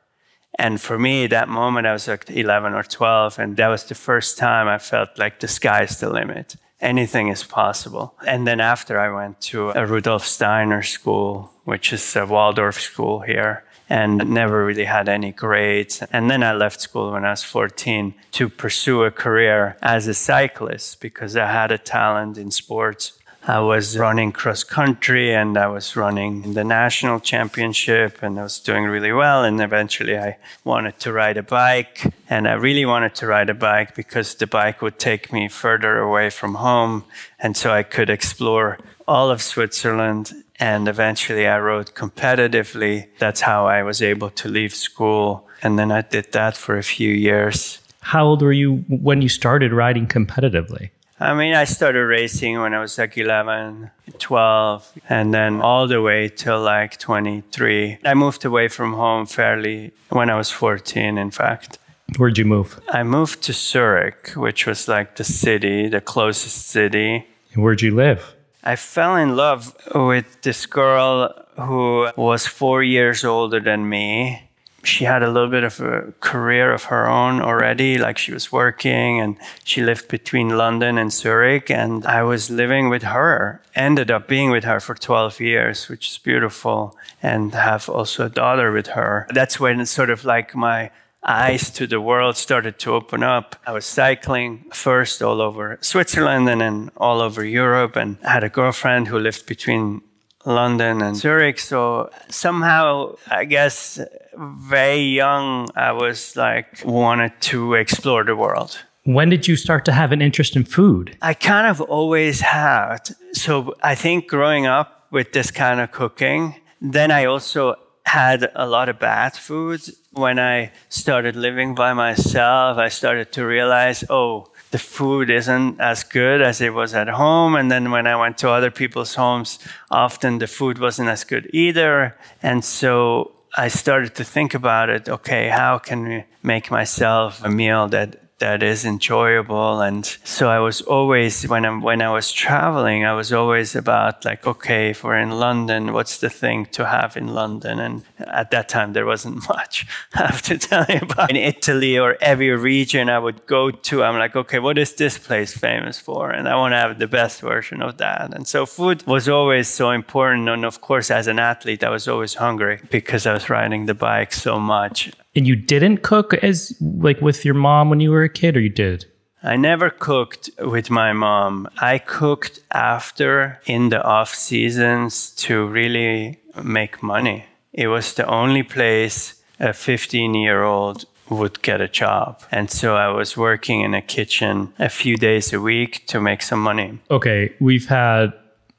And 0.57 0.81
for 0.81 0.97
me, 0.97 1.27
that 1.27 1.49
moment, 1.49 1.85
I 1.85 1.93
was 1.93 2.07
like 2.07 2.29
11 2.29 2.73
or 2.73 2.83
12, 2.83 3.37
and 3.37 3.57
that 3.57 3.67
was 3.67 3.83
the 3.83 3.95
first 3.95 4.37
time 4.37 4.67
I 4.67 4.79
felt 4.79 5.09
like 5.17 5.39
the 5.39 5.47
sky's 5.47 5.99
the 5.99 6.09
limit. 6.09 6.55
Anything 6.79 7.27
is 7.27 7.43
possible. 7.43 8.15
And 8.25 8.47
then 8.47 8.59
after, 8.59 8.99
I 8.99 9.09
went 9.13 9.41
to 9.41 9.69
a 9.71 9.85
Rudolf 9.85 10.25
Steiner 10.25 10.81
school, 10.83 11.51
which 11.63 11.93
is 11.93 12.15
a 12.15 12.25
Waldorf 12.25 12.79
school 12.79 13.19
here, 13.19 13.65
and 13.89 14.29
never 14.29 14.65
really 14.65 14.85
had 14.85 15.07
any 15.09 15.31
grades. 15.31 16.03
And 16.11 16.29
then 16.29 16.43
I 16.43 16.53
left 16.53 16.81
school 16.81 17.11
when 17.11 17.25
I 17.25 17.31
was 17.31 17.43
14 17.43 18.13
to 18.31 18.49
pursue 18.49 19.03
a 19.03 19.11
career 19.11 19.77
as 19.81 20.07
a 20.07 20.13
cyclist 20.13 21.01
because 21.01 21.35
I 21.35 21.47
had 21.47 21.71
a 21.71 21.77
talent 21.77 22.37
in 22.37 22.51
sports. 22.51 23.13
I 23.49 23.61
was 23.61 23.97
running 23.97 24.33
cross 24.33 24.65
country 24.65 25.33
and 25.33 25.57
I 25.57 25.67
was 25.67 25.95
running 25.95 26.53
the 26.53 26.65
national 26.65 27.21
championship 27.21 28.21
and 28.21 28.37
I 28.37 28.43
was 28.43 28.59
doing 28.59 28.83
really 28.83 29.13
well. 29.13 29.45
And 29.45 29.61
eventually 29.61 30.17
I 30.17 30.37
wanted 30.65 30.99
to 30.99 31.13
ride 31.13 31.37
a 31.37 31.43
bike 31.43 32.13
and 32.29 32.45
I 32.45 32.53
really 32.55 32.85
wanted 32.85 33.15
to 33.15 33.27
ride 33.27 33.49
a 33.49 33.53
bike 33.53 33.95
because 33.95 34.35
the 34.35 34.47
bike 34.47 34.81
would 34.81 34.99
take 34.99 35.31
me 35.31 35.47
further 35.47 35.97
away 35.97 36.29
from 36.29 36.55
home. 36.55 37.05
And 37.39 37.55
so 37.55 37.71
I 37.71 37.83
could 37.83 38.09
explore 38.09 38.79
all 39.07 39.31
of 39.31 39.41
Switzerland. 39.41 40.33
And 40.59 40.87
eventually 40.87 41.47
I 41.47 41.59
rode 41.59 41.93
competitively. 41.93 43.07
That's 43.19 43.41
how 43.41 43.67
I 43.67 43.83
was 43.83 44.01
able 44.01 44.29
to 44.31 44.49
leave 44.49 44.73
school. 44.73 45.47
And 45.61 45.77
then 45.77 45.91
I 45.91 46.01
did 46.01 46.31
that 46.31 46.57
for 46.57 46.77
a 46.77 46.83
few 46.83 47.11
years. 47.11 47.79
How 48.01 48.25
old 48.25 48.41
were 48.41 48.53
you 48.53 48.85
when 48.87 49.21
you 49.21 49.29
started 49.29 49.71
riding 49.73 50.07
competitively? 50.07 50.91
I 51.19 51.33
mean, 51.33 51.55
I 51.55 51.63
started 51.63 52.05
racing 52.05 52.59
when 52.59 52.75
I 52.75 52.79
was 52.79 52.97
like 52.97 53.17
11, 53.17 53.89
12, 54.19 54.91
and 55.09 55.33
then 55.33 55.61
all 55.61 55.87
the 55.87 55.99
way 55.99 56.29
till 56.29 56.61
like 56.61 56.99
23. 56.99 57.97
I 58.05 58.13
moved 58.13 58.45
away 58.45 58.67
from 58.67 58.93
home 58.93 59.25
fairly 59.25 59.93
when 60.09 60.29
I 60.29 60.37
was 60.37 60.51
14, 60.51 61.17
in 61.17 61.31
fact. 61.31 61.79
Where'd 62.17 62.37
you 62.37 62.45
move? 62.45 62.79
I 62.89 63.03
moved 63.03 63.41
to 63.43 63.53
Zurich, 63.53 64.33
which 64.35 64.67
was 64.67 64.87
like 64.87 65.15
the 65.15 65.23
city, 65.23 65.89
the 65.89 66.01
closest 66.01 66.67
city. 66.67 67.25
And 67.53 67.63
where'd 67.63 67.81
you 67.81 67.95
live? 67.95 68.35
I 68.63 68.75
fell 68.75 69.15
in 69.15 69.35
love 69.35 69.75
with 69.93 70.41
this 70.41 70.65
girl 70.65 71.33
who 71.55 72.09
was 72.15 72.45
four 72.45 72.83
years 72.83 73.23
older 73.23 73.59
than 73.59 73.89
me 73.89 74.47
she 74.87 75.03
had 75.03 75.21
a 75.21 75.29
little 75.29 75.49
bit 75.49 75.63
of 75.63 75.79
a 75.81 76.13
career 76.21 76.71
of 76.71 76.85
her 76.85 77.07
own 77.07 77.41
already. 77.41 77.97
Like 77.97 78.17
she 78.17 78.31
was 78.31 78.51
working 78.51 79.19
and 79.19 79.37
she 79.63 79.81
lived 79.81 80.07
between 80.07 80.57
London 80.57 80.97
and 80.97 81.11
Zurich. 81.11 81.69
And 81.69 82.05
I 82.05 82.23
was 82.23 82.49
living 82.49 82.89
with 82.89 83.03
her, 83.03 83.61
ended 83.75 84.09
up 84.09 84.27
being 84.27 84.49
with 84.49 84.63
her 84.63 84.79
for 84.79 84.95
12 84.95 85.39
years, 85.41 85.89
which 85.89 86.09
is 86.09 86.17
beautiful. 86.17 86.97
And 87.21 87.53
have 87.53 87.89
also 87.89 88.25
a 88.25 88.29
daughter 88.29 88.71
with 88.71 88.87
her. 88.87 89.27
That's 89.29 89.59
when 89.59 89.81
it's 89.81 89.91
sort 89.91 90.09
of 90.09 90.23
like 90.23 90.55
my 90.55 90.91
eyes 91.27 91.69
to 91.71 91.87
the 91.87 91.99
world 91.99 92.37
started 92.37 92.79
to 92.79 92.93
open 92.93 93.23
up. 93.23 93.55
I 93.65 93.71
was 93.73 93.85
cycling 93.85 94.65
first 94.73 95.21
all 95.21 95.41
over 95.41 95.77
Switzerland 95.81 96.49
and 96.49 96.61
then 96.61 96.91
all 96.97 97.21
over 97.21 97.43
Europe 97.43 97.95
and 97.95 98.17
I 98.23 98.31
had 98.31 98.43
a 98.43 98.49
girlfriend 98.49 99.07
who 99.07 99.19
lived 99.19 99.45
between 99.45 100.01
London 100.45 101.01
and 101.01 101.15
Zurich. 101.15 101.59
So 101.59 102.09
somehow, 102.29 103.15
I 103.29 103.45
guess, 103.45 103.99
very 104.37 105.01
young, 105.01 105.69
I 105.75 105.91
was 105.91 106.35
like 106.35 106.81
wanted 106.85 107.33
to 107.41 107.73
explore 107.73 108.23
the 108.23 108.35
world. 108.35 108.79
When 109.03 109.29
did 109.29 109.47
you 109.47 109.55
start 109.55 109.85
to 109.85 109.91
have 109.91 110.11
an 110.11 110.21
interest 110.21 110.55
in 110.55 110.63
food? 110.65 111.17
I 111.21 111.33
kind 111.33 111.67
of 111.67 111.81
always 111.81 112.41
had. 112.41 113.09
So 113.33 113.73
I 113.81 113.95
think 113.95 114.27
growing 114.27 114.65
up 114.65 115.07
with 115.11 115.31
this 115.31 115.51
kind 115.51 115.79
of 115.79 115.91
cooking, 115.91 116.55
then 116.81 117.11
I 117.11 117.25
also 117.25 117.75
had 118.05 118.49
a 118.55 118.67
lot 118.67 118.89
of 118.89 118.99
bad 118.99 119.33
food. 119.33 119.81
When 120.17 120.39
I 120.39 120.71
started 120.89 121.35
living 121.35 121.75
by 121.75 121.93
myself, 121.93 122.79
I 122.79 122.89
started 122.89 123.31
to 123.33 123.45
realize, 123.45 124.03
oh, 124.09 124.51
the 124.71 124.79
food 124.79 125.29
isn't 125.29 125.79
as 125.79 126.03
good 126.03 126.41
as 126.41 126.59
it 126.59 126.73
was 126.73 126.95
at 126.95 127.07
home. 127.07 127.55
And 127.55 127.71
then 127.71 127.91
when 127.91 128.07
I 128.07 128.15
went 128.15 128.37
to 128.39 128.49
other 128.49 128.71
people's 128.71 129.15
homes, 129.15 129.59
often 129.91 130.39
the 130.39 130.47
food 130.47 130.79
wasn't 130.79 131.09
as 131.09 131.23
good 131.23 131.49
either. 131.53 132.17
And 132.41 132.65
so 132.65 133.31
I 133.55 133.67
started 133.67 134.15
to 134.15 134.23
think 134.23 134.53
about 134.55 134.89
it. 134.89 135.07
Okay, 135.07 135.49
how 135.49 135.77
can 135.77 136.07
we 136.07 136.23
make 136.41 136.71
myself 136.71 137.43
a 137.43 137.49
meal 137.49 137.87
that 137.89 138.26
that 138.39 138.61
is 138.61 138.85
enjoyable. 138.85 139.81
And 139.81 140.05
so 140.23 140.49
I 140.49 140.59
was 140.59 140.81
always, 140.81 141.47
when 141.47 141.65
I, 141.65 141.77
when 141.77 142.01
I 142.01 142.11
was 142.11 142.31
traveling, 142.31 143.03
I 143.03 143.13
was 143.13 143.33
always 143.33 143.75
about 143.75 144.25
like, 144.25 144.45
okay, 144.45 144.91
if 144.91 145.03
we're 145.03 145.17
in 145.17 145.31
London, 145.31 145.93
what's 145.93 146.19
the 146.19 146.29
thing 146.29 146.67
to 146.67 146.85
have 146.85 147.17
in 147.17 147.33
London? 147.33 147.79
And 147.79 148.03
at 148.19 148.51
that 148.51 148.69
time, 148.69 148.93
there 148.93 149.05
wasn't 149.05 149.47
much 149.49 149.87
I 150.13 150.27
have 150.27 150.41
to 150.43 150.57
tell 150.57 150.85
you 150.87 150.99
about. 151.01 151.29
In 151.29 151.35
Italy 151.35 151.97
or 151.97 152.17
every 152.21 152.51
region 152.51 153.09
I 153.09 153.19
would 153.19 153.47
go 153.47 153.71
to, 153.71 154.03
I'm 154.03 154.17
like, 154.19 154.35
okay, 154.35 154.59
what 154.59 154.77
is 154.77 154.93
this 154.93 155.17
place 155.17 155.57
famous 155.57 155.99
for? 155.99 156.29
And 156.29 156.47
I 156.47 156.55
want 156.55 156.73
to 156.73 156.77
have 156.77 156.99
the 156.99 157.07
best 157.07 157.41
version 157.41 157.81
of 157.81 157.97
that. 157.97 158.33
And 158.33 158.47
so 158.47 158.65
food 158.65 159.05
was 159.07 159.27
always 159.27 159.67
so 159.67 159.89
important. 159.89 160.47
And 160.47 160.63
of 160.63 160.81
course, 160.81 161.09
as 161.09 161.27
an 161.27 161.39
athlete, 161.39 161.83
I 161.83 161.89
was 161.89 162.07
always 162.07 162.35
hungry 162.35 162.81
because 162.91 163.25
I 163.25 163.33
was 163.33 163.49
riding 163.49 163.87
the 163.87 163.95
bike 163.95 164.31
so 164.31 164.59
much. 164.59 165.11
And 165.37 165.45
you 165.45 165.55
didn't 165.55 165.97
cook 165.97 166.33
as 166.33 166.75
like 166.81 167.21
with 167.21 167.45
your 167.45 167.53
mom 167.53 167.91
when 167.91 167.99
you 167.99 168.09
were 168.09 168.23
a 168.23 168.29
kid, 168.29 168.57
or 168.57 168.59
you 168.59 168.69
did? 168.69 169.05
I 169.43 169.55
never 169.55 169.91
cooked 169.91 170.49
with 170.57 170.89
my 170.89 171.13
mom. 171.13 171.69
I 171.77 171.99
cooked 171.99 172.59
after 172.71 173.61
in 173.67 173.89
the 173.89 174.01
off 174.03 174.33
seasons 174.33 175.29
to 175.45 175.67
really 175.67 176.39
make 176.63 177.03
money. 177.03 177.45
It 177.71 177.87
was 177.87 178.15
the 178.15 178.25
only 178.25 178.63
place 178.63 179.39
a 179.59 179.73
15 179.73 180.33
year 180.33 180.63
old 180.63 181.05
would 181.29 181.61
get 181.61 181.81
a 181.81 181.87
job. 181.87 182.41
And 182.51 182.71
so 182.71 182.95
I 182.95 183.09
was 183.09 183.37
working 183.37 183.81
in 183.81 183.93
a 183.93 184.01
kitchen 184.01 184.73
a 184.79 184.89
few 184.89 185.17
days 185.17 185.53
a 185.53 185.61
week 185.61 186.07
to 186.07 186.19
make 186.19 186.41
some 186.41 186.61
money. 186.63 186.99
Okay, 187.11 187.53
we've 187.59 187.87
had 187.87 188.33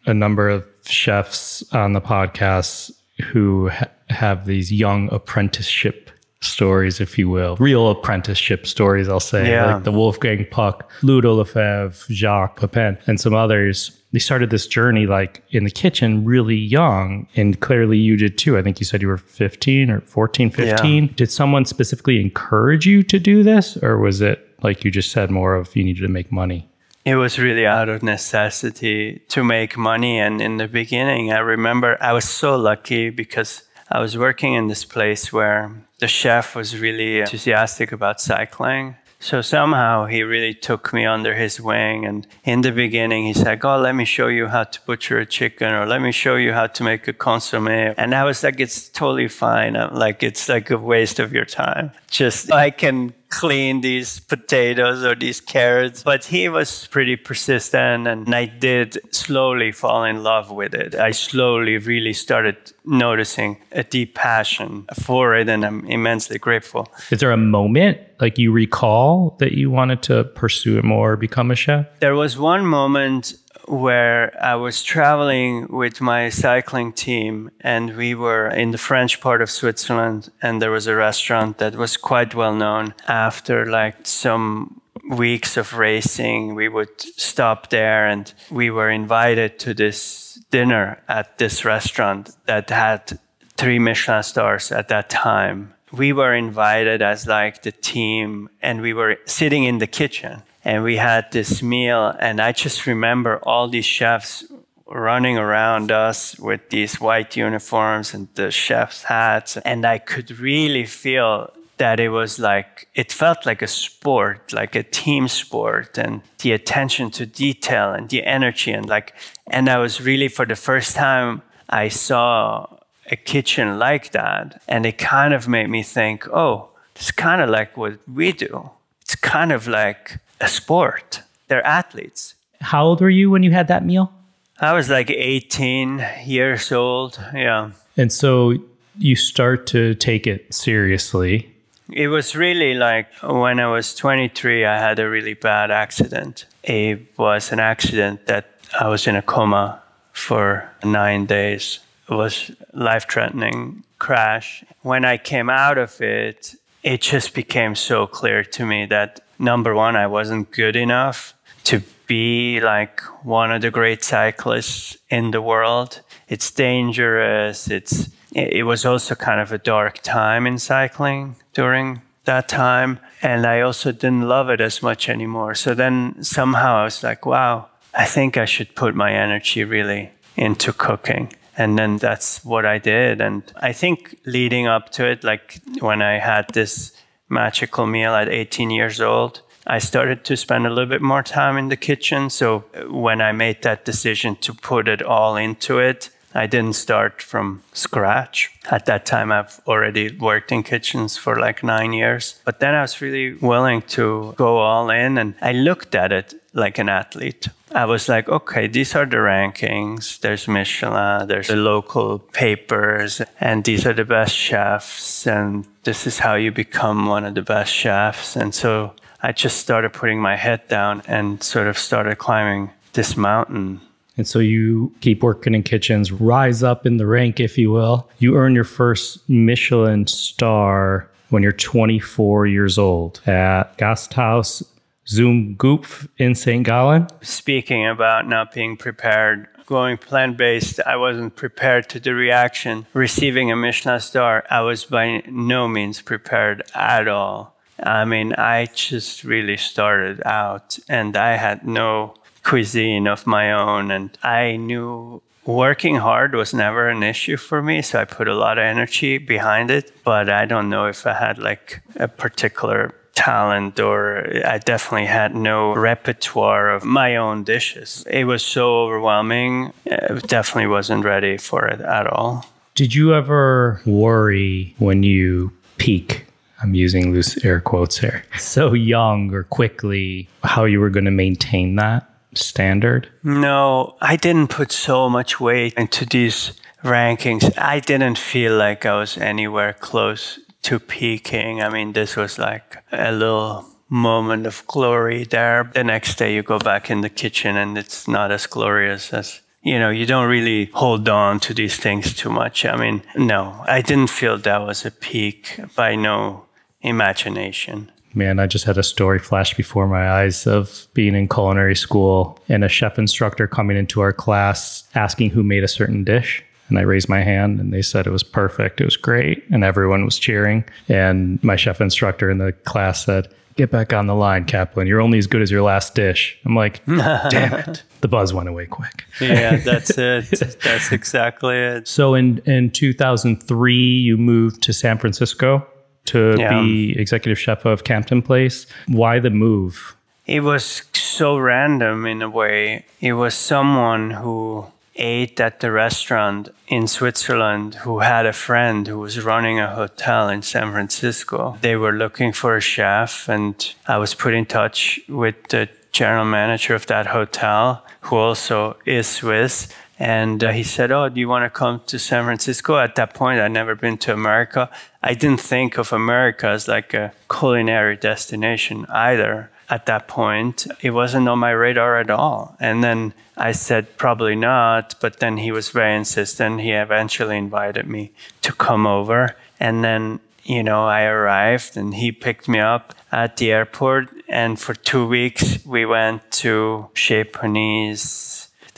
a 0.07 0.15
number 0.15 0.49
of 0.49 0.65
chefs 0.85 1.63
on 1.73 1.93
the 1.93 2.01
podcast 2.01 2.91
who 3.33 3.69
ha- 3.69 3.87
have 4.09 4.47
these 4.47 4.73
young 4.73 5.09
apprenticeship 5.13 6.11
stories, 6.41 7.01
if 7.01 7.19
you 7.19 7.29
will, 7.29 7.57
real 7.57 7.89
apprenticeship 7.91 8.67
stories, 8.67 9.09
I'll 9.09 9.21
say, 9.21 9.51
Yeah. 9.51 9.75
like 9.75 9.85
the 9.85 9.93
Wolfgang 9.93 10.47
Puck, 10.51 10.91
Ludo 11.03 11.35
Lefebvre, 11.35 12.13
Jacques 12.15 12.61
Pepin, 12.61 12.99
and 13.07 13.21
some 13.21 13.35
others. 13.35 13.93
They 14.13 14.19
started 14.19 14.49
this 14.51 14.67
journey 14.67 15.07
like 15.07 15.43
in 15.51 15.65
the 15.65 15.71
kitchen 15.71 16.25
really 16.25 16.57
young, 16.57 17.27
and 17.37 17.59
clearly 17.61 17.99
you 17.99 18.17
did 18.17 18.39
too. 18.39 18.57
I 18.57 18.63
think 18.63 18.81
you 18.81 18.87
said 18.87 19.03
you 19.03 19.09
were 19.09 19.19
15 19.19 19.91
or 19.91 20.01
14, 20.03 20.51
15. 20.51 21.13
Did 21.15 21.31
someone 21.31 21.65
specifically 21.67 22.21
encourage 22.21 22.87
you 22.87 23.03
to 23.03 23.19
do 23.19 23.43
this, 23.43 23.77
or 23.83 23.99
was 23.99 24.21
it 24.21 24.45
like 24.63 24.85
you 24.85 24.91
just 24.91 25.13
said 25.13 25.31
more 25.31 25.55
of 25.55 25.77
you 25.77 25.85
needed 25.85 26.03
to 26.03 26.09
make 26.09 26.33
money? 26.33 26.69
It 27.05 27.17
was 27.17 27.39
really 27.39 27.67
out 27.67 27.89
of 27.89 28.03
necessity 28.03 29.23
to 29.29 29.43
make 29.45 29.77
money. 29.77 30.19
And 30.19 30.41
in 30.41 30.57
the 30.59 30.69
beginning, 30.69 31.33
I 31.33 31.39
remember 31.39 31.97
I 32.01 32.13
was 32.13 32.25
so 32.27 32.57
lucky 32.57 33.11
because 33.11 33.63
I 33.91 34.01
was 34.01 34.19
working 34.19 34.55
in 34.55 34.69
this 34.69 34.85
place 34.85 35.33
where 35.33 35.73
the 35.99 36.09
chef 36.09 36.55
was 36.55 36.79
really 36.79 37.21
enthusiastic 37.21 37.93
about 37.93 38.21
cycling. 38.21 38.97
So 39.21 39.41
somehow 39.41 40.07
he 40.07 40.23
really 40.23 40.55
took 40.55 40.93
me 40.93 41.05
under 41.05 41.35
his 41.35 41.61
wing. 41.61 42.05
And 42.05 42.27
in 42.45 42.61
the 42.61 42.71
beginning, 42.71 43.27
he's 43.27 43.43
like, 43.43 43.65
Oh, 43.65 43.79
let 43.79 43.95
me 43.95 44.05
show 44.05 44.29
you 44.29 44.47
how 44.47 44.65
to 44.65 44.81
butcher 44.87 45.19
a 45.19 45.27
chicken, 45.27 45.73
or 45.73 45.87
let 45.87 46.01
me 46.01 46.13
show 46.13 46.37
you 46.37 46.53
how 46.53 46.69
to 46.69 46.83
make 46.85 47.09
a 47.09 47.13
consomme. 47.13 47.95
And 47.97 48.15
I 48.15 48.25
was 48.25 48.45
like, 48.45 48.61
It's 48.61 48.89
totally 48.89 49.29
fine. 49.29 49.77
I'm 49.77 49.95
like, 49.95 50.23
it's 50.23 50.49
like 50.49 50.71
a 50.71 50.79
waste 50.79 51.19
of 51.19 51.33
your 51.33 51.45
time. 51.45 51.91
Just, 52.09 52.51
I 52.51 52.71
can 52.71 53.13
clean 53.29 53.83
these 53.83 54.21
potatoes 54.21 55.05
or 55.05 55.15
these 55.15 55.41
carrots. 55.41 56.03
But 56.03 56.25
he 56.25 56.49
was 56.49 56.87
pretty 56.87 57.17
persistent, 57.17 58.07
and 58.07 58.35
I 58.35 58.47
did 58.47 58.99
slowly 59.15 59.73
fall 59.73 60.05
in 60.05 60.23
love 60.23 60.51
with 60.51 60.75
it. 60.75 60.95
I 60.95 61.11
slowly 61.11 61.77
really 61.79 62.15
started 62.15 62.57
noticing 62.85 63.59
a 63.73 63.85
deep 63.85 64.15
passion 64.15 64.87
for 65.03 65.35
it, 65.37 65.49
and 65.49 65.65
I'm 65.65 65.85
immensely 65.87 66.39
grateful. 66.39 66.89
Is 67.11 67.21
there 67.21 67.33
a 67.33 67.37
moment 67.37 67.99
like 68.21 68.39
you 68.39 68.53
recall 68.53 69.37
that 69.39 69.53
you 69.53 69.71
wanted 69.71 70.03
to 70.05 70.25
pursue 70.25 70.79
it 70.79 70.85
more 70.85 71.13
or 71.13 71.17
become 71.17 71.51
a 71.51 71.55
chef? 71.55 71.87
There 72.01 72.15
was 72.15 72.39
one 72.39 72.65
moment 72.65 73.35
where 73.69 74.37
I 74.43 74.55
was 74.55 74.83
traveling 74.83 75.69
with 75.69 76.01
my 76.01 76.31
cycling 76.31 76.93
team 76.93 77.51
and 77.61 77.97
we 77.97 78.15
were 78.15 78.49
in 78.49 78.71
the 78.71 78.79
French 78.79 79.21
part 79.21 79.43
of 79.43 79.51
Switzerland 79.51 80.31
and 80.41 80.61
there 80.61 80.71
was 80.71 80.87
a 80.87 80.95
restaurant 80.95 81.59
that 81.59 81.77
was 81.77 81.97
quite 81.97 82.35
well 82.35 82.55
known. 82.55 82.95
After 83.07 83.67
like 83.67 84.07
some 84.07 84.81
weeks 85.11 85.57
of 85.57 85.75
racing 85.75 86.55
we 86.55 86.69
would 86.69 87.01
stop 87.01 87.71
there 87.71 88.07
and 88.07 88.33
we 88.51 88.71
were 88.71 88.91
invited 88.91 89.59
to 89.61 89.75
this 89.75 90.41
dinner 90.51 91.03
at 91.09 91.39
this 91.39 91.65
restaurant 91.65 92.31
that 92.47 92.71
had 92.71 93.19
three 93.57 93.79
Michelin 93.79 94.23
stars 94.23 94.73
at 94.73 94.89
that 94.89 95.11
time. 95.11 95.75
We 95.93 96.13
were 96.13 96.35
invited 96.35 97.03
as 97.03 97.27
like 97.27 97.63
the 97.63 97.73
team 97.73 98.49
and 98.63 98.81
we 98.81 98.93
were 98.93 99.17
sitting 99.27 99.65
in 99.65 99.79
the 99.79 99.87
kitchen 99.87 100.43
and 100.65 100.83
we 100.83 100.97
had 100.97 101.31
this 101.33 101.63
meal 101.63 102.15
and 102.19 102.41
i 102.41 102.53
just 102.53 102.87
remember 102.87 103.39
all 103.43 103.69
these 103.69 103.85
chefs 103.85 104.45
running 104.87 105.37
around 105.37 105.91
us 105.91 106.39
with 106.39 106.71
these 106.71 107.01
white 107.01 107.37
uniforms 107.37 108.15
and 108.15 108.29
the 108.35 108.51
chef's 108.51 109.05
hats 109.05 109.57
and 109.59 109.85
i 109.85 109.99
could 109.99 110.39
really 110.39 110.85
feel 110.85 111.51
that 111.77 112.01
it 112.01 112.09
was 112.09 112.39
like 112.39 112.89
it 112.95 113.13
felt 113.13 113.47
like 113.47 113.63
a 113.63 113.67
sport 113.67 114.53
like 114.53 114.75
a 114.75 114.83
team 114.83 115.29
sport 115.29 115.97
and 115.97 116.23
the 116.39 116.53
attention 116.53 117.11
to 117.11 117.25
detail 117.25 117.93
and 117.93 118.09
the 118.09 118.25
energy 118.25 118.73
and 118.73 118.89
like 118.89 119.15
and 119.47 119.69
i 119.69 119.79
was 119.79 120.01
really 120.01 120.29
for 120.29 120.47
the 120.47 120.57
first 120.57 120.97
time 120.97 121.43
i 121.69 121.89
saw 121.89 122.67
a 123.11 123.17
kitchen 123.17 123.79
like 123.79 124.13
that. 124.13 124.63
And 124.69 124.87
it 124.87 124.99
kind 124.99 125.35
of 125.35 125.49
made 125.49 125.69
me 125.69 125.83
think, 125.83 126.29
oh, 126.29 126.69
it's 126.95 127.11
kind 127.11 127.41
of 127.41 127.49
like 127.49 127.77
what 127.77 127.99
we 128.09 128.33
do. 128.33 128.71
It's 129.03 129.15
kind 129.15 129.53
of 129.53 129.67
like 129.67 130.19
a 130.41 130.49
sport. 130.49 131.23
They're 131.49 131.67
athletes. 131.67 132.35
How 132.61 132.85
old 132.85 133.01
were 133.01 133.11
you 133.11 133.31
when 133.31 133.43
you 133.43 133.53
had 133.53 133.69
that 133.69 133.85
meal? 133.85 134.13
I 134.61 134.73
was 134.73 134.91
like 134.91 135.11
18 135.11 136.05
years 136.25 136.73
old. 136.73 137.21
Yeah. 137.35 137.71
And 137.97 138.13
so 138.13 138.55
you 138.99 139.15
start 139.17 139.67
to 139.69 139.95
take 139.95 140.27
it 140.27 140.53
seriously. 140.53 141.55
It 141.91 142.09
was 142.09 142.37
really 142.37 142.75
like 142.75 143.07
when 143.23 143.61
I 143.61 143.69
was 143.69 143.95
23, 143.95 144.65
I 144.67 144.79
had 144.79 144.99
a 144.99 145.09
really 145.09 145.35
bad 145.35 145.71
accident. 145.71 146.47
It 146.63 147.01
was 147.17 147.53
an 147.53 147.61
accident 147.61 148.27
that 148.27 148.59
I 148.79 148.89
was 148.89 149.07
in 149.07 149.17
a 149.17 149.23
coma 149.23 149.81
for 150.13 150.69
nine 150.85 151.27
days 151.27 151.79
It 152.11 152.15
was 152.15 152.51
life 152.73 153.07
threatening 153.09 153.85
crash. 153.99 154.65
When 154.83 155.05
I 155.05 155.17
came 155.17 155.49
out 155.49 155.79
of 155.79 156.01
it, 156.01 156.55
it 156.83 157.01
just 157.01 157.35
became 157.35 157.75
so 157.75 158.07
clear 158.07 158.43
to 158.45 158.67
me 158.67 158.87
that 158.87 159.21
number 159.39 159.75
one, 159.75 159.97
I 159.97 160.07
wasn't 160.07 160.51
good 160.51 160.77
enough 160.77 161.35
to 161.65 161.83
be 162.07 162.61
like 162.61 163.01
one 163.25 163.53
of 163.53 163.61
the 163.61 163.71
great 163.71 164.03
cyclists 164.03 164.97
in 165.11 165.31
the 165.31 165.43
world. 165.43 166.01
It's 166.29 166.51
dangerous. 166.51 167.71
It's 167.71 168.09
it 168.33 168.67
was 168.67 168.85
also 168.85 169.15
kind 169.15 169.41
of 169.41 169.53
a 169.53 169.59
dark 169.59 170.01
time 170.03 170.47
in 170.47 170.59
cycling 170.59 171.37
during 171.55 172.03
that 172.25 172.47
time 172.47 172.99
and 173.23 173.47
I 173.47 173.63
also 173.63 173.91
didn't 173.91 174.29
love 174.29 174.51
it 174.51 174.61
as 174.61 174.83
much 174.83 175.09
anymore. 175.09 175.55
So 175.55 175.75
then 175.75 176.23
somehow 176.23 176.77
I 176.77 176.85
was 176.85 177.03
like, 177.03 177.25
wow, 177.25 177.69
I 177.95 178.05
think 178.05 178.37
I 178.37 178.45
should 178.45 178.75
put 178.75 178.95
my 178.95 179.13
energy 179.13 179.65
really 179.65 180.11
into 180.37 180.73
cooking 180.73 181.33
and 181.57 181.79
then 181.79 181.97
that's 181.97 182.45
what 182.45 182.65
I 182.65 182.79
did. 182.79 183.21
And 183.21 183.43
I 183.57 183.73
think 183.73 184.19
leading 184.25 184.67
up 184.67 184.91
to 184.91 185.07
it, 185.07 185.25
like 185.25 185.61
when 185.81 186.03
I 186.03 186.19
had 186.19 186.47
this 186.53 186.93
magical 187.29 187.87
meal 187.87 188.15
at 188.15 188.29
18 188.29 188.71
years 188.71 189.01
old, 189.01 189.43
I 189.67 189.79
started 189.79 190.25
to 190.25 190.37
spend 190.37 190.67
a 190.67 190.71
little 190.71 190.89
bit 190.89 191.03
more 191.03 191.23
time 191.23 191.59
in 191.59 191.69
the 191.69 191.77
kitchen. 191.77 192.31
So 192.31 192.61
when 192.89 193.21
I 193.21 193.33
made 193.33 193.63
that 193.63 193.85
decision 193.85 194.37
to 194.37 194.55
put 194.55 194.89
it 194.89 195.03
all 195.03 195.37
into 195.37 195.79
it, 195.79 196.11
I 196.35 196.47
didn't 196.47 196.75
start 196.75 197.23
from 197.23 197.63
scratch. 197.73 198.51
At 198.71 198.87
that 198.87 199.07
time, 199.07 199.33
I've 199.33 199.61
already 199.67 200.17
worked 200.17 200.53
in 200.53 200.63
kitchens 200.63 201.17
for 201.17 201.39
like 201.39 201.63
nine 201.63 201.93
years. 201.93 202.41
But 202.45 202.61
then 202.61 202.75
I 202.75 202.83
was 202.83 203.01
really 203.01 203.35
willing 203.35 203.83
to 203.89 204.35
go 204.37 204.59
all 204.59 204.91
in 204.91 205.19
and 205.19 205.35
I 205.41 205.53
looked 205.53 205.95
at 205.95 206.13
it 206.13 206.35
like 206.59 206.79
an 206.79 206.89
athlete. 206.89 207.49
I 207.73 207.85
was 207.85 208.09
like, 208.09 208.29
okay, 208.29 208.67
these 208.67 208.95
are 208.95 209.07
the 209.07 209.17
rankings. 209.17 210.21
There's 210.21 210.49
Michelin, 210.49 211.29
there's 211.29 211.49
the 211.49 211.57
local 211.57 212.19
papers, 212.19 213.23
and 213.41 213.65
these 213.65 213.87
are 213.87 213.93
the 213.93 214.05
best 214.05 214.35
chefs. 214.35 215.27
And 215.27 215.67
this 215.85 216.07
is 216.07 216.19
how 216.19 216.35
you 216.35 216.51
become 216.51 217.07
one 217.07 217.25
of 217.25 217.35
the 217.35 217.43
best 217.43 217.73
chefs. 217.73 218.37
And 218.37 218.55
so 218.55 218.95
I 219.23 219.33
just 219.33 219.59
started 219.59 219.93
putting 219.93 220.21
my 220.21 220.37
head 220.37 220.67
down 220.69 221.03
and 221.07 221.43
sort 221.43 221.67
of 221.67 221.79
started 221.79 222.17
climbing 222.17 222.71
this 222.95 223.17
mountain. 223.17 223.81
And 224.17 224.27
so 224.27 224.41
you 224.41 224.93
keep 225.01 225.23
working 225.23 225.55
in 225.55 225.63
kitchens, 225.63 226.11
rise 226.11 226.63
up 226.63 226.87
in 226.87 226.97
the 226.97 227.07
rank, 227.07 227.39
if 227.39 227.57
you 227.57 227.71
will. 227.71 228.09
You 228.19 228.37
earn 228.37 228.55
your 228.55 228.65
first 228.65 229.29
Michelin 229.29 230.07
star 230.07 231.09
when 231.29 231.43
you're 231.43 231.53
24 231.53 232.47
years 232.47 232.79
old 232.79 233.21
at 233.27 233.77
Gasthaus 233.77 234.65
Zum 235.09 235.57
Gupf 235.57 236.07
in 236.19 236.35
St. 236.35 236.65
Gallen. 236.65 237.07
Speaking 237.23 237.87
about 237.87 238.29
not 238.29 238.53
being 238.53 238.77
prepared, 238.77 239.49
going 239.65 239.97
plant 239.97 240.37
based, 240.37 240.81
I 240.87 240.97
wasn't 240.97 241.35
prepared 241.35 241.89
to 241.91 242.01
the 242.01 242.15
reaction. 242.15 242.87
Receiving 242.93 243.51
a 243.51 243.57
Michelin 243.57 244.01
star, 244.01 244.45
I 244.51 244.61
was 244.61 244.85
by 244.85 245.23
no 245.27 245.67
means 245.67 246.03
prepared 246.03 246.63
at 246.75 247.09
all. 247.09 247.57
I 247.83 248.05
mean, 248.05 248.35
I 248.35 248.67
just 248.67 249.25
really 249.25 249.57
started 249.57 250.21
out 250.27 250.79
and 250.89 251.17
I 251.17 251.37
had 251.37 251.67
no 251.67 252.15
cuisine 252.43 253.07
of 253.07 253.27
my 253.27 253.53
own, 253.53 253.91
and 253.91 254.17
I 254.23 254.57
knew 254.57 255.23
working 255.45 255.97
hard 255.97 256.35
was 256.35 256.53
never 256.53 256.89
an 256.91 257.03
issue 257.03 257.35
for 257.35 257.63
me 257.63 257.81
so 257.81 257.99
i 257.99 258.05
put 258.05 258.29
a 258.29 258.35
lot 258.35 258.59
of 258.59 258.63
energy 258.63 259.17
behind 259.17 259.71
it 259.71 259.91
but 260.05 260.29
i 260.29 260.45
don't 260.45 260.69
know 260.69 260.85
if 260.85 261.07
i 261.07 261.15
had 261.15 261.39
like 261.39 261.81
a 261.97 262.07
particular 262.07 262.95
talent 263.19 263.81
or 263.81 264.31
I 264.45 264.59
definitely 264.59 265.07
had 265.07 265.35
no 265.35 265.75
repertoire 265.75 266.71
of 266.71 266.85
my 266.85 267.17
own 267.17 267.43
dishes. 267.43 268.05
It 268.09 268.25
was 268.25 268.43
so 268.43 268.85
overwhelming. 268.85 269.73
I 269.91 270.21
definitely 270.21 270.69
wasn't 270.69 271.05
ready 271.05 271.37
for 271.37 271.67
it 271.67 271.81
at 271.81 272.07
all. 272.07 272.47
Did 272.77 272.95
you 272.95 273.15
ever 273.15 273.81
worry 273.85 274.75
when 274.79 275.03
you 275.03 275.51
peak? 275.79 276.27
I'm 276.63 276.75
using 276.75 277.13
loose 277.13 277.45
air 277.45 277.61
quotes 277.61 277.99
here. 277.99 278.23
So 278.39 278.73
young 278.73 279.35
or 279.35 279.43
quickly, 279.43 280.29
how 280.45 280.65
you 280.65 280.81
were 280.81 280.91
going 280.91 281.11
to 281.13 281.23
maintain 281.27 281.77
that 281.77 282.09
standard? 282.35 283.09
No, 283.25 283.97
I 284.01 284.15
didn't 284.17 284.49
put 284.49 284.71
so 284.71 285.09
much 285.09 285.41
weight 285.41 285.75
into 285.75 286.07
these 286.07 286.53
rankings. 286.85 287.51
I 287.59 287.81
didn't 287.81 288.19
feel 288.19 288.57
like 288.57 288.87
I 288.87 288.95
was 289.01 289.19
anywhere 289.19 289.73
close 289.73 290.39
to 290.69 290.79
peaking. 290.79 291.63
I 291.63 291.71
mean, 291.71 291.95
this 291.95 292.15
was 292.15 292.39
like 292.39 292.77
a 292.93 293.11
little 293.11 293.65
moment 293.89 294.47
of 294.47 294.63
glory 294.67 295.25
there. 295.25 295.71
The 295.73 295.83
next 295.83 296.19
day 296.19 296.35
you 296.35 296.43
go 296.43 296.59
back 296.59 296.91
in 296.91 297.01
the 297.01 297.09
kitchen 297.09 297.57
and 297.57 297.79
it's 297.79 298.07
not 298.07 298.31
as 298.31 298.47
glorious 298.47 299.15
as 299.15 299.41
you 299.63 299.79
know, 299.79 299.91
you 299.91 300.07
don't 300.07 300.29
really 300.29 300.67
hold 300.73 301.09
on 301.09 301.41
to 301.41 301.53
these 301.53 301.77
things 301.77 302.15
too 302.15 302.31
much. 302.31 302.65
I 302.65 302.77
mean, 302.77 303.03
no, 303.17 303.65
I 303.67 303.83
didn't 303.83 304.11
feel 304.11 304.39
that 304.39 304.67
was 304.67 304.87
a 304.87 304.91
peak 304.91 305.59
by 305.75 305.97
no 305.97 306.45
imagination. 306.81 307.91
Man, 308.15 308.39
I 308.39 308.47
just 308.47 308.65
had 308.65 308.79
a 308.79 308.83
story 308.83 309.19
flash 309.19 309.55
before 309.55 309.87
my 309.87 310.11
eyes 310.11 310.47
of 310.47 310.87
being 310.95 311.15
in 311.15 311.29
culinary 311.29 311.75
school 311.75 312.39
and 312.49 312.63
a 312.63 312.69
chef 312.69 312.99
instructor 312.99 313.47
coming 313.47 313.77
into 313.77 314.01
our 314.01 314.13
class 314.13 314.85
asking 314.95 315.31
who 315.31 315.43
made 315.43 315.65
a 315.65 315.69
certain 315.69 316.05
dish. 316.05 316.45
And 316.69 316.79
I 316.79 316.83
raised 316.83 317.09
my 317.09 317.23
hand 317.23 317.61
and 317.61 317.73
they 317.73 317.83
said 317.83 318.07
it 318.07 318.11
was 318.11 318.23
perfect. 318.23 318.81
It 318.81 318.85
was 318.85 318.97
great. 318.97 319.45
And 319.51 319.65
everyone 319.65 320.05
was 320.05 320.19
cheering. 320.19 320.65
And 320.89 321.43
my 321.43 321.57
chef 321.57 321.81
instructor 321.81 322.31
in 322.31 322.39
the 322.39 322.53
class 322.53 323.05
said, 323.05 323.33
Get 323.57 323.73
back 323.73 323.93
on 323.93 324.07
the 324.07 324.15
line, 324.15 324.45
Kaplan. 324.45 324.87
You're 324.87 325.01
only 325.01 325.19
as 325.19 325.27
good 325.27 325.43
as 325.43 325.51
your 325.51 325.63
last 325.63 325.97
dish. 325.97 326.39
I'm 326.45 326.55
like, 326.55 326.85
damn 326.87 327.55
it. 327.55 327.83
The 328.03 328.07
buzz 328.07 328.33
went 328.33 328.49
away 328.49 328.67
quick. 328.67 329.05
yeah, 329.21 329.57
that's 329.65 329.91
it. 329.99 330.31
That's 330.63 330.93
exactly 330.93 331.57
it. 331.57 331.89
So 331.89 332.15
in, 332.15 332.39
in 332.47 332.71
2003, 332.71 333.75
you 333.75 334.17
moved 334.17 334.63
to 334.63 334.73
San 334.73 334.97
Francisco 334.97 335.67
to 336.05 336.37
yeah. 336.39 336.61
be 336.61 336.97
executive 336.97 337.37
chef 337.37 337.65
of 337.65 337.83
Campton 337.83 338.23
Place. 338.23 338.67
Why 338.87 339.19
the 339.19 339.31
move? 339.31 339.97
It 340.25 340.41
was 340.41 340.85
so 340.93 341.37
random 341.37 342.07
in 342.07 342.23
a 342.23 342.31
way. 342.31 342.85
It 343.01 343.15
was 343.15 343.35
someone 343.35 344.11
who 344.11 344.67
ate 344.99 345.41
at 345.41 345.61
the 345.61 345.71
restaurant 345.71 346.49
in 346.67 346.87
Switzerland 346.87 347.77
who 347.77 348.01
had 348.01 348.27
a 348.27 348.33
friend 348.33 348.87
who 348.87 348.99
was 348.99 349.25
running 349.25 349.59
a 349.59 349.75
hotel 349.75 350.29
in 350.29 350.43
San 350.43 350.73
Francisco. 350.73 351.57
They 351.61 351.77
were 351.77 351.93
looking 351.93 352.33
for 352.33 352.57
a 352.57 352.61
chef, 352.61 353.29
and 353.29 353.55
I 353.87 353.97
was 353.99 354.15
put 354.15 354.35
in 354.35 354.47
touch 354.47 355.01
with 355.09 355.37
the 355.49 355.69
general 355.93 356.25
manager 356.25 356.75
of 356.75 356.87
that 356.87 357.07
hotel, 357.07 357.85
who 358.03 358.17
also 358.17 358.77
is 358.85 359.07
Swiss. 359.07 359.69
And 359.99 360.45
uh, 360.45 360.53
he 360.53 360.63
said, 360.63 360.93
Oh, 360.93 361.09
do 361.09 361.19
you 361.19 361.29
want 361.29 361.45
to 361.45 361.51
come 361.51 361.81
to 361.87 361.99
San 361.99 362.25
Francisco? 362.25 362.79
At 362.79 362.95
that 362.97 363.15
point, 363.15 363.41
I'd 363.41 363.51
never 363.51 363.75
been 363.75 363.99
to 363.99 364.13
America. 364.13 364.71
I 365.03 365.15
didn't 365.15 365.41
think 365.41 365.77
of 365.77 365.93
America 365.93 366.49
as 366.49 366.69
like 366.69 366.95
a 366.95 367.13
culinary 367.29 367.97
destination 367.97 368.87
either. 368.91 369.51
At 369.71 369.87
that 369.87 370.09
point, 370.09 370.67
it 370.81 370.91
wasn't 370.91 371.29
on 371.29 371.39
my 371.39 371.51
radar 371.51 371.99
at 371.99 372.11
all. 372.11 372.57
And 372.59 372.83
then 372.83 373.13
I 373.37 373.53
said, 373.53 373.97
probably 373.99 374.35
not. 374.35 374.95
But 375.01 375.21
then 375.21 375.37
he 375.39 375.53
was 375.53 375.69
very 375.69 375.95
insistent. 375.95 376.61
He 376.61 376.73
eventually 376.73 377.37
invited 377.37 377.87
me 377.87 378.13
to 378.43 378.53
come 378.53 378.87
over. 378.87 379.37
And 379.61 379.85
then, 379.85 380.21
you 380.45 380.63
know, 380.63 380.87
I 380.87 381.03
arrived 381.05 381.77
and 381.77 381.95
he 381.95 382.13
picked 382.13 382.49
me 382.49 382.61
up 382.61 382.95
at 383.13 383.37
the 383.37 383.53
airport. 383.53 384.09
And 384.29 384.59
for 384.59 384.75
two 384.75 385.07
weeks, 385.07 385.65
we 385.67 385.85
went 385.85 386.31
to 386.33 386.89
Chez 386.95 387.25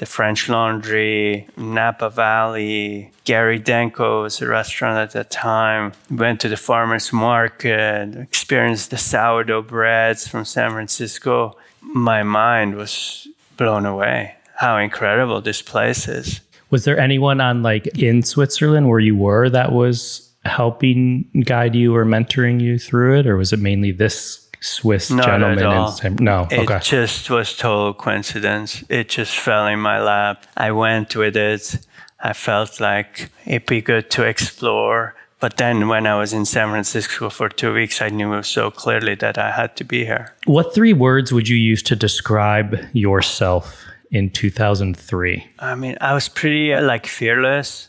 the 0.00 0.06
French 0.06 0.48
Laundry, 0.48 1.46
Napa 1.58 2.08
Valley, 2.08 3.12
Gary 3.24 3.60
Danko's 3.60 4.40
restaurant 4.40 4.96
at 4.96 5.10
that 5.12 5.30
time. 5.30 5.92
Went 6.10 6.40
to 6.40 6.48
the 6.48 6.56
farmer's 6.56 7.12
market, 7.12 8.16
experienced 8.16 8.90
the 8.90 8.96
sourdough 8.96 9.62
breads 9.62 10.26
from 10.26 10.46
San 10.46 10.70
Francisco. 10.70 11.54
My 11.82 12.22
mind 12.22 12.76
was 12.76 13.28
blown 13.58 13.84
away 13.84 14.36
how 14.56 14.78
incredible 14.78 15.40
this 15.42 15.62
place 15.62 16.08
is. 16.08 16.40
Was 16.70 16.84
there 16.84 16.98
anyone 16.98 17.40
on 17.40 17.62
like 17.62 17.86
in 17.98 18.22
Switzerland 18.22 18.88
where 18.88 19.00
you 19.00 19.16
were 19.16 19.50
that 19.50 19.72
was 19.72 20.30
helping 20.44 21.28
guide 21.44 21.74
you 21.74 21.94
or 21.94 22.06
mentoring 22.06 22.60
you 22.60 22.78
through 22.78 23.18
it, 23.18 23.26
or 23.26 23.36
was 23.36 23.52
it 23.52 23.58
mainly 23.58 23.92
this 23.92 24.39
Swiss 24.60 25.10
Not 25.10 25.24
gentleman? 25.26 25.58
at 25.58 25.64
all. 25.64 25.98
no, 26.20 26.46
It 26.50 26.60
okay. 26.60 26.78
just 26.80 27.30
was 27.30 27.56
total 27.56 27.94
coincidence. 27.94 28.84
It 28.88 29.08
just 29.08 29.36
fell 29.36 29.66
in 29.66 29.80
my 29.80 30.00
lap. 30.00 30.46
I 30.56 30.70
went 30.72 31.16
with 31.16 31.36
it. 31.36 31.78
I 32.22 32.34
felt 32.34 32.80
like 32.80 33.30
it'd 33.46 33.66
be 33.66 33.80
good 33.80 34.10
to 34.10 34.24
explore. 34.24 35.14
But 35.40 35.56
then 35.56 35.88
when 35.88 36.06
I 36.06 36.18
was 36.18 36.34
in 36.34 36.44
San 36.44 36.68
Francisco 36.68 37.30
for 37.30 37.48
two 37.48 37.72
weeks, 37.72 38.02
I 38.02 38.10
knew 38.10 38.42
so 38.42 38.70
clearly 38.70 39.14
that 39.16 39.38
I 39.38 39.50
had 39.52 39.74
to 39.76 39.84
be 39.84 40.04
here. 40.04 40.34
What 40.44 40.74
three 40.74 40.92
words 40.92 41.32
would 41.32 41.48
you 41.48 41.56
use 41.56 41.82
to 41.84 41.96
describe 41.96 42.76
yourself 42.92 43.82
in 44.10 44.28
2003? 44.28 45.46
I 45.58 45.74
mean, 45.74 45.96
I 46.02 46.12
was 46.12 46.28
pretty 46.28 46.74
uh, 46.74 46.82
like 46.82 47.06
fearless, 47.06 47.88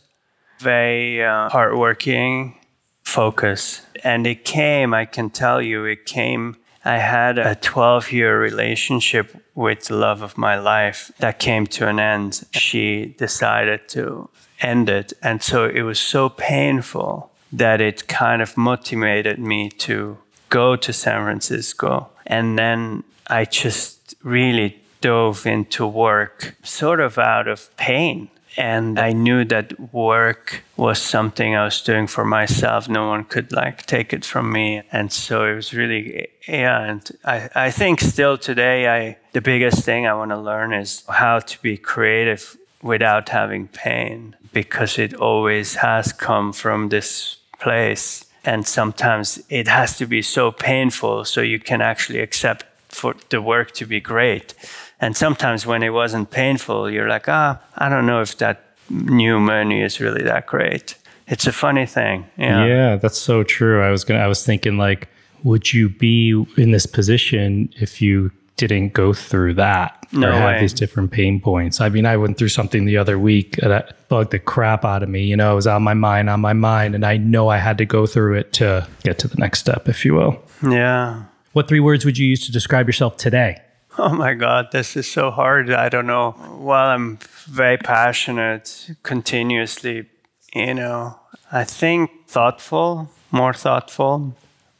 very 0.59 1.21
uh, 1.21 1.49
hardworking, 1.49 2.55
focused. 3.03 3.81
And 4.03 4.25
it 4.25 4.45
came, 4.45 4.93
I 4.93 5.03
can 5.05 5.29
tell 5.29 5.61
you, 5.61 5.83
it 5.83 6.05
came. 6.05 6.55
I 6.83 6.97
had 6.97 7.37
a 7.37 7.55
12 7.55 8.11
year 8.11 8.39
relationship 8.39 9.35
with 9.53 9.85
the 9.85 9.95
love 9.95 10.21
of 10.21 10.37
my 10.37 10.57
life 10.57 11.11
that 11.19 11.39
came 11.39 11.67
to 11.67 11.87
an 11.87 11.99
end. 11.99 12.43
She 12.51 13.15
decided 13.17 13.87
to 13.89 14.29
end 14.61 14.89
it. 14.89 15.13
And 15.21 15.43
so 15.43 15.65
it 15.65 15.81
was 15.83 15.99
so 15.99 16.29
painful 16.29 17.31
that 17.51 17.81
it 17.81 18.07
kind 18.07 18.41
of 18.41 18.57
motivated 18.57 19.37
me 19.37 19.69
to 19.69 20.17
go 20.49 20.75
to 20.75 20.93
San 20.93 21.23
Francisco. 21.23 22.09
And 22.25 22.57
then 22.57 23.03
I 23.27 23.45
just 23.45 24.15
really 24.23 24.81
dove 25.01 25.45
into 25.45 25.85
work 25.85 26.55
sort 26.63 26.99
of 26.99 27.17
out 27.17 27.47
of 27.47 27.75
pain. 27.77 28.29
And 28.57 28.99
I 28.99 29.13
knew 29.13 29.45
that 29.45 29.93
work 29.93 30.63
was 30.75 30.99
something 30.99 31.55
I 31.55 31.63
was 31.63 31.81
doing 31.81 32.07
for 32.07 32.25
myself. 32.25 32.89
No 32.89 33.07
one 33.07 33.23
could 33.23 33.51
like 33.51 33.85
take 33.85 34.13
it 34.13 34.25
from 34.25 34.51
me. 34.51 34.81
And 34.91 35.11
so 35.11 35.45
it 35.45 35.55
was 35.55 35.73
really, 35.73 36.27
yeah. 36.47 36.81
And 36.81 37.09
I, 37.23 37.49
I 37.55 37.71
think 37.71 38.01
still 38.01 38.37
today, 38.37 38.87
I, 38.89 39.17
the 39.31 39.41
biggest 39.41 39.85
thing 39.85 40.05
I 40.05 40.13
want 40.13 40.31
to 40.31 40.37
learn 40.37 40.73
is 40.73 41.03
how 41.07 41.39
to 41.39 41.61
be 41.61 41.77
creative 41.77 42.57
without 42.81 43.29
having 43.29 43.67
pain 43.67 44.35
because 44.51 44.97
it 44.97 45.13
always 45.13 45.75
has 45.75 46.11
come 46.11 46.51
from 46.51 46.89
this 46.89 47.37
place. 47.59 48.25
And 48.43 48.67
sometimes 48.67 49.41
it 49.49 49.67
has 49.67 49.97
to 49.97 50.05
be 50.05 50.21
so 50.21 50.51
painful 50.51 51.25
so 51.25 51.41
you 51.41 51.59
can 51.59 51.81
actually 51.81 52.19
accept 52.19 52.65
for 52.89 53.15
the 53.29 53.41
work 53.41 53.71
to 53.71 53.85
be 53.85 54.01
great. 54.01 54.53
And 55.01 55.17
sometimes 55.17 55.65
when 55.65 55.81
it 55.83 55.89
wasn't 55.89 56.29
painful, 56.29 56.89
you're 56.89 57.09
like, 57.09 57.27
ah, 57.27 57.59
I 57.75 57.89
don't 57.89 58.05
know 58.05 58.21
if 58.21 58.37
that 58.37 58.63
new 58.89 59.39
menu 59.39 59.83
is 59.83 59.99
really 59.99 60.23
that 60.23 60.45
great. 60.45 60.95
It's 61.27 61.47
a 61.47 61.51
funny 61.51 61.85
thing. 61.85 62.25
Yeah. 62.37 62.65
Yeah, 62.65 62.95
that's 62.97 63.17
so 63.17 63.43
true. 63.43 63.81
I 63.81 63.89
was 63.89 64.03
gonna 64.03 64.19
I 64.19 64.27
was 64.27 64.45
thinking 64.45 64.77
like, 64.77 65.07
would 65.43 65.73
you 65.73 65.89
be 65.89 66.31
in 66.57 66.71
this 66.71 66.85
position 66.85 67.73
if 67.79 68.01
you 68.01 68.31
didn't 68.57 68.93
go 68.93 69.11
through 69.11 69.55
that 69.55 69.97
No 70.11 70.27
or 70.29 70.31
have 70.33 70.55
way. 70.55 70.59
these 70.59 70.73
different 70.73 71.09
pain 71.11 71.39
points? 71.39 71.81
I 71.81 71.89
mean, 71.89 72.05
I 72.05 72.15
went 72.17 72.37
through 72.37 72.49
something 72.49 72.85
the 72.85 72.97
other 72.97 73.17
week 73.17 73.55
that 73.57 74.07
bugged 74.07 74.31
the 74.31 74.39
crap 74.39 74.85
out 74.85 75.01
of 75.01 75.09
me. 75.09 75.23
You 75.23 75.35
know, 75.37 75.53
it 75.53 75.55
was 75.55 75.67
on 75.67 75.81
my 75.81 75.95
mind, 75.95 76.29
on 76.29 76.41
my 76.41 76.53
mind, 76.53 76.93
and 76.93 77.03
I 77.05 77.17
know 77.17 77.47
I 77.49 77.57
had 77.57 77.77
to 77.79 77.85
go 77.85 78.05
through 78.05 78.35
it 78.37 78.53
to 78.53 78.87
get 79.03 79.17
to 79.19 79.27
the 79.27 79.37
next 79.37 79.59
step, 79.61 79.89
if 79.89 80.05
you 80.05 80.13
will. 80.13 80.43
Yeah. 80.61 81.23
What 81.53 81.67
three 81.67 81.79
words 81.79 82.05
would 82.05 82.17
you 82.19 82.27
use 82.27 82.45
to 82.45 82.51
describe 82.51 82.87
yourself 82.87 83.17
today? 83.17 83.57
Oh 83.97 84.13
my 84.13 84.33
God, 84.33 84.69
this 84.71 84.95
is 84.95 85.11
so 85.11 85.31
hard. 85.31 85.69
I 85.69 85.89
don't 85.89 86.07
know. 86.07 86.31
While 86.31 86.89
I'm 86.95 87.19
very 87.45 87.77
passionate 87.77 88.89
continuously, 89.03 90.07
you 90.53 90.73
know, 90.73 91.19
I 91.51 91.65
think 91.65 92.09
thoughtful, 92.27 93.09
more 93.31 93.53
thoughtful, 93.53 94.33